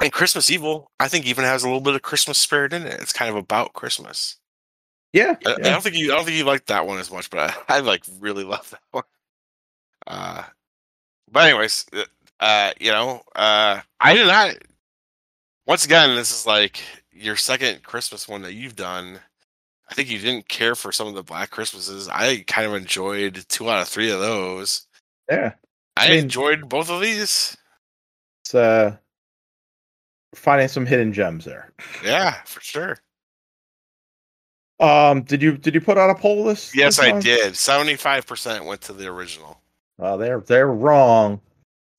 [0.00, 3.00] and Christmas Evil, I think even has a little bit of Christmas spirit in it.
[3.00, 4.36] It's kind of about Christmas.
[5.12, 7.30] Yeah, I, I don't think you I don't think you liked that one as much,
[7.30, 9.04] but I, I like really love that one.
[10.06, 10.42] Uh,
[11.30, 12.04] but anyways, uh,
[12.40, 14.54] uh, you know, uh, I did not.
[15.66, 16.80] Once again, this is like
[17.12, 19.20] your second Christmas one that you've done.
[19.90, 22.08] I think you didn't care for some of the Black Christmases.
[22.08, 24.86] I kind of enjoyed two out of three of those.
[25.30, 25.52] yeah.
[25.96, 27.56] I, I mean- enjoyed both of these.
[28.42, 28.96] It's uh,
[30.34, 31.72] finding some hidden gems there.
[32.04, 32.98] Yeah, for sure.
[34.80, 36.74] Um, did you did you put out a poll list?
[36.74, 37.56] Yes, this I did.
[37.56, 39.60] Seventy-five percent went to the original.
[39.98, 41.40] Oh, they're they're wrong.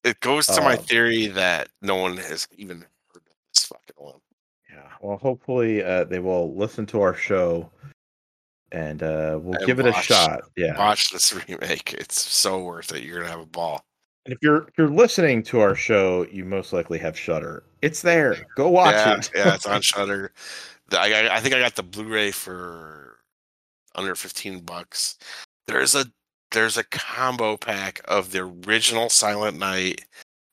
[0.03, 3.22] It goes to my Um, theory that no one has even heard of
[3.53, 4.20] this fucking one.
[4.72, 4.91] Yeah.
[5.06, 7.69] Well, hopefully uh, they will listen to our show,
[8.72, 10.41] and uh, we'll And give it a shot.
[10.57, 10.76] Yeah.
[10.80, 11.94] Watch this remake.
[11.94, 13.03] It's so worth it.
[13.03, 13.86] You're gonna have a ball.
[14.26, 17.65] And if you're if you're listening to our show, you most likely have Shudder.
[17.84, 18.48] It's there.
[18.56, 19.32] Go watch yeah, it.
[19.36, 20.32] yeah, it's on Shudder.
[20.91, 23.19] I, got- I think I got the Blu-ray for
[23.94, 25.18] under fifteen bucks.
[25.68, 26.06] There's a
[26.52, 30.03] there's a combo pack of the original Silent Night,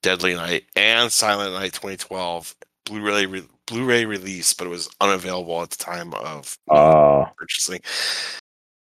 [0.03, 2.55] Deadly Night, and Silent Night 2012
[2.85, 7.81] Blu-ray re- Blu-ray release, but it was unavailable at the time of Oh, purchasing.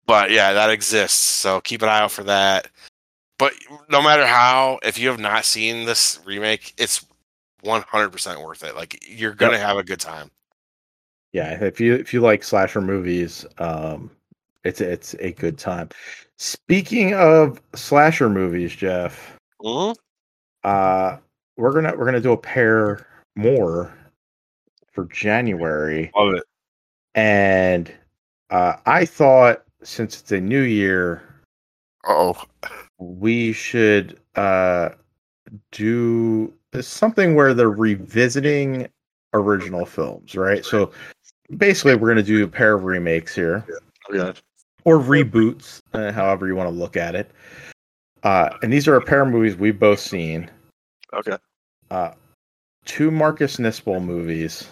[0.05, 1.17] But yeah, that exists.
[1.17, 2.67] So keep an eye out for that.
[3.39, 3.53] But
[3.89, 7.05] no matter how, if you have not seen this remake, it's
[7.63, 8.75] 100% worth it.
[8.75, 10.29] Like you're going to have a good time.
[11.31, 11.51] yeah.
[11.63, 14.11] If you if you like slasher movies, um,
[14.65, 15.89] it's it's a good time.
[16.37, 19.95] Speaking of slasher movies, Jeff, Mhm.
[20.63, 21.17] uh,
[21.57, 23.93] we're gonna we're gonna do a pair more
[24.95, 26.11] for January.
[26.15, 26.43] Love it.
[27.13, 27.93] and
[28.49, 31.21] uh, I thought since it's a new year,
[32.07, 32.41] Oh,
[32.99, 34.89] we should uh,
[35.71, 38.87] do something where they're revisiting
[39.33, 40.63] original films, right?
[40.63, 40.91] So
[41.57, 43.65] basically, we're going to do a pair of remakes here
[44.13, 44.33] yeah.
[44.83, 47.31] or reboots, uh, however you want to look at it.
[48.23, 50.49] Uh, and these are a pair of movies we've both seen.
[51.13, 51.37] Okay.
[51.91, 52.11] Uh,
[52.85, 54.69] two Marcus Nispel movies.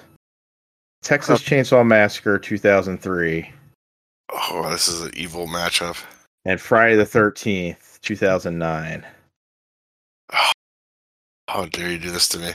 [1.04, 3.52] Texas Chainsaw Massacre 2003
[4.32, 6.02] Oh, this is an evil matchup.
[6.46, 9.06] and Friday the 13th 2009.
[11.50, 12.52] How dare you do this to me?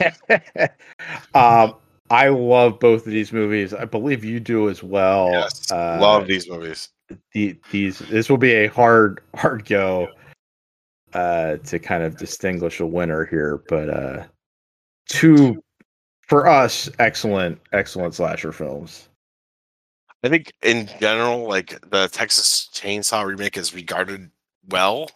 [1.34, 1.74] um,
[2.10, 3.72] I love both of these movies.
[3.72, 5.30] I believe you do as well.
[5.30, 5.70] Yes.
[5.70, 6.90] Uh, Love these movies.
[7.32, 8.00] the, these.
[8.00, 10.08] This will be a hard, hard go
[11.14, 14.24] uh, to kind of distinguish a winner here, but uh,
[15.08, 15.62] two
[16.30, 19.08] for us excellent, excellent slasher films.
[20.22, 24.30] I think in general, like the Texas Chainsaw remake is regarded
[24.68, 25.10] well.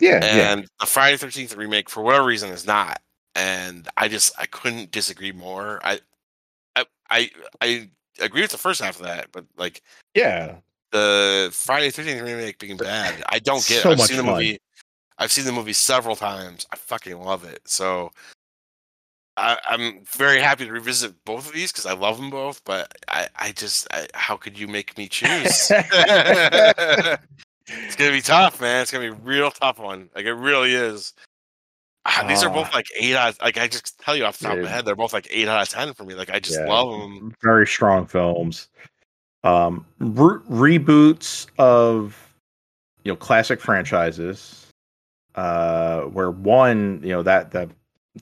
[0.00, 0.52] Yeah, yeah.
[0.52, 3.02] and the Friday Thirteenth remake, for whatever reason, is not.
[3.34, 5.78] And I just I couldn't disagree more.
[5.84, 6.00] I
[6.74, 7.30] I I,
[7.60, 7.90] I
[8.20, 9.82] agree with the first half of that, but like
[10.14, 10.54] Yeah.
[10.90, 13.82] the Friday Thirteenth remake being bad, I don't get.
[13.82, 13.92] So it.
[13.92, 14.32] I've much seen the fun.
[14.36, 14.58] movie.
[15.18, 16.66] I've seen the movie several times.
[16.72, 17.60] I fucking love it.
[17.66, 18.10] So
[19.38, 22.62] I, I'm very happy to revisit both of these because I love them both.
[22.64, 25.70] But I, I just, I, how could you make me choose?
[25.70, 27.16] it's
[27.96, 28.82] gonna be tough, man.
[28.82, 30.10] It's gonna be a real tough one.
[30.14, 31.14] Like it really is.
[32.06, 32.76] Ah, these are both Ah.
[32.76, 33.30] like eight out.
[33.30, 34.64] Of, like I just tell you off the top of Dude.
[34.66, 36.14] my head, they're both like eight out of ten for me.
[36.14, 36.66] Like I just Yeah.
[36.66, 37.34] love them.
[37.42, 38.68] very strong films.
[39.44, 40.40] Um, re-
[40.78, 42.16] reboots of
[43.04, 44.64] you know classic franchises.
[45.34, 47.68] Uh, where one, you know that that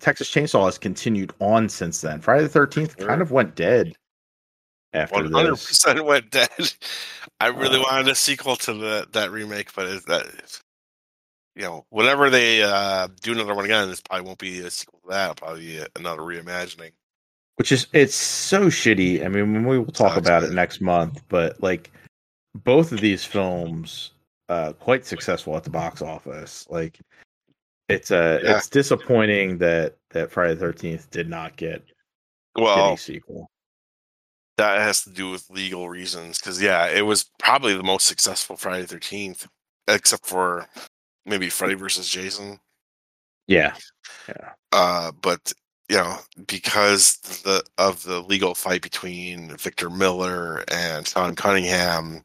[0.01, 2.20] Texas Chainsaw has continued on since then.
[2.20, 3.94] Friday the Thirteenth kind of went dead
[4.93, 5.66] after One hundred this.
[5.68, 6.48] percent went dead.
[7.40, 10.27] I really Uh, wanted a sequel to the that remake, but it, that
[11.55, 15.01] you know, whenever they uh, do another one again, this probably won't be a sequel
[15.05, 15.24] to that.
[15.24, 16.93] It'll probably be another reimagining.
[17.56, 19.24] which is it's so shitty.
[19.24, 21.90] I mean, we will talk about it next month, but like
[22.64, 24.12] both of these films,
[24.48, 26.66] uh, quite successful at the box office.
[26.70, 27.01] Like
[27.88, 28.56] it's uh, Yeah.
[28.56, 31.82] it's disappointing that that Friday the Thirteenth did not get
[32.54, 33.50] Well, any sequel.
[34.56, 38.56] that has to do with legal reasons because yeah, it was probably the most successful
[38.56, 39.46] Friday the Thirteenth,
[39.88, 40.66] except for
[41.26, 42.58] maybe Freddy versus Jason.
[43.46, 43.74] Yeah,
[44.72, 45.52] uh, but
[45.88, 46.18] you know
[46.48, 52.22] because the of the legal fight between Victor Miller and Sean Cunningham,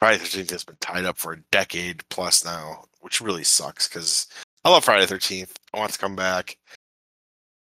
[0.00, 3.88] Friday the Thirteenth has been tied up for a decade plus now, which really sucks
[3.88, 4.26] because
[4.64, 5.56] I love Friday the Thirteenth.
[5.74, 6.56] I want to come back,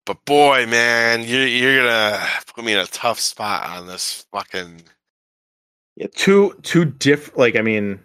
[0.07, 2.21] but boy, man, you're you're gonna
[2.55, 4.83] put me in a tough spot on this fucking.
[5.97, 6.07] yeah.
[6.15, 7.35] Two two diff.
[7.37, 7.99] Like I mean,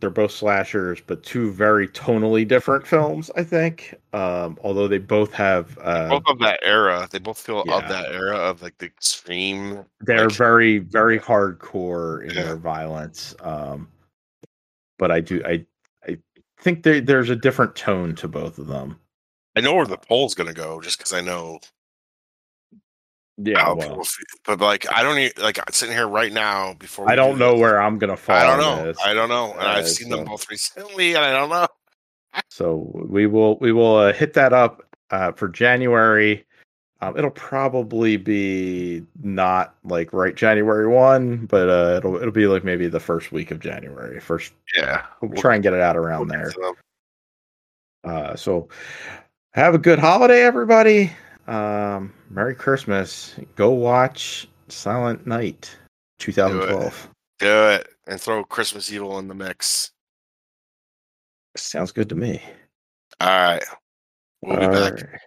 [0.00, 3.30] they're both slashers, but two very tonally different films.
[3.36, 3.94] I think.
[4.12, 7.76] Um, although they both have uh, Both of that era, they both feel Yeah.
[7.78, 9.84] of that era of like the extreme.
[10.00, 12.42] they're like- very very hardcore in Yeah.
[12.42, 13.88] their violence um
[14.98, 15.64] but i do i
[16.58, 18.98] think there, there's a different tone to both of them
[19.56, 21.60] I know where the poll's gonna go, just because I know
[23.38, 24.02] yeah well.
[24.46, 27.08] But like, I don't even like sitting here right now before.
[27.10, 28.86] i don't do know this, where i'm gonna fall I don't know.
[28.86, 28.98] this.
[29.04, 31.66] I don't know, and I've Uh, seen them both recently, and I don't know.
[32.48, 36.45] so we will we will uh, hit that up uh for january
[37.00, 42.64] um, it'll probably be not like right January one, but uh, it'll it'll be like
[42.64, 44.18] maybe the first week of January.
[44.20, 46.46] First, Yeah, we'll try and get it out around We'll there.
[46.46, 46.74] get to them.
[48.12, 48.68] Uh, so
[49.52, 51.12] have a good holiday, everybody.
[51.46, 53.34] Um, Merry Christmas.
[53.56, 55.76] Go watch Silent Night
[56.18, 57.10] 2012.
[57.38, 59.90] Do it and throw Christmas Evil in the mix.
[61.56, 62.40] Sounds good to me.
[63.20, 63.64] All right,
[64.42, 64.94] we'll be back.
[64.94, 65.20] right.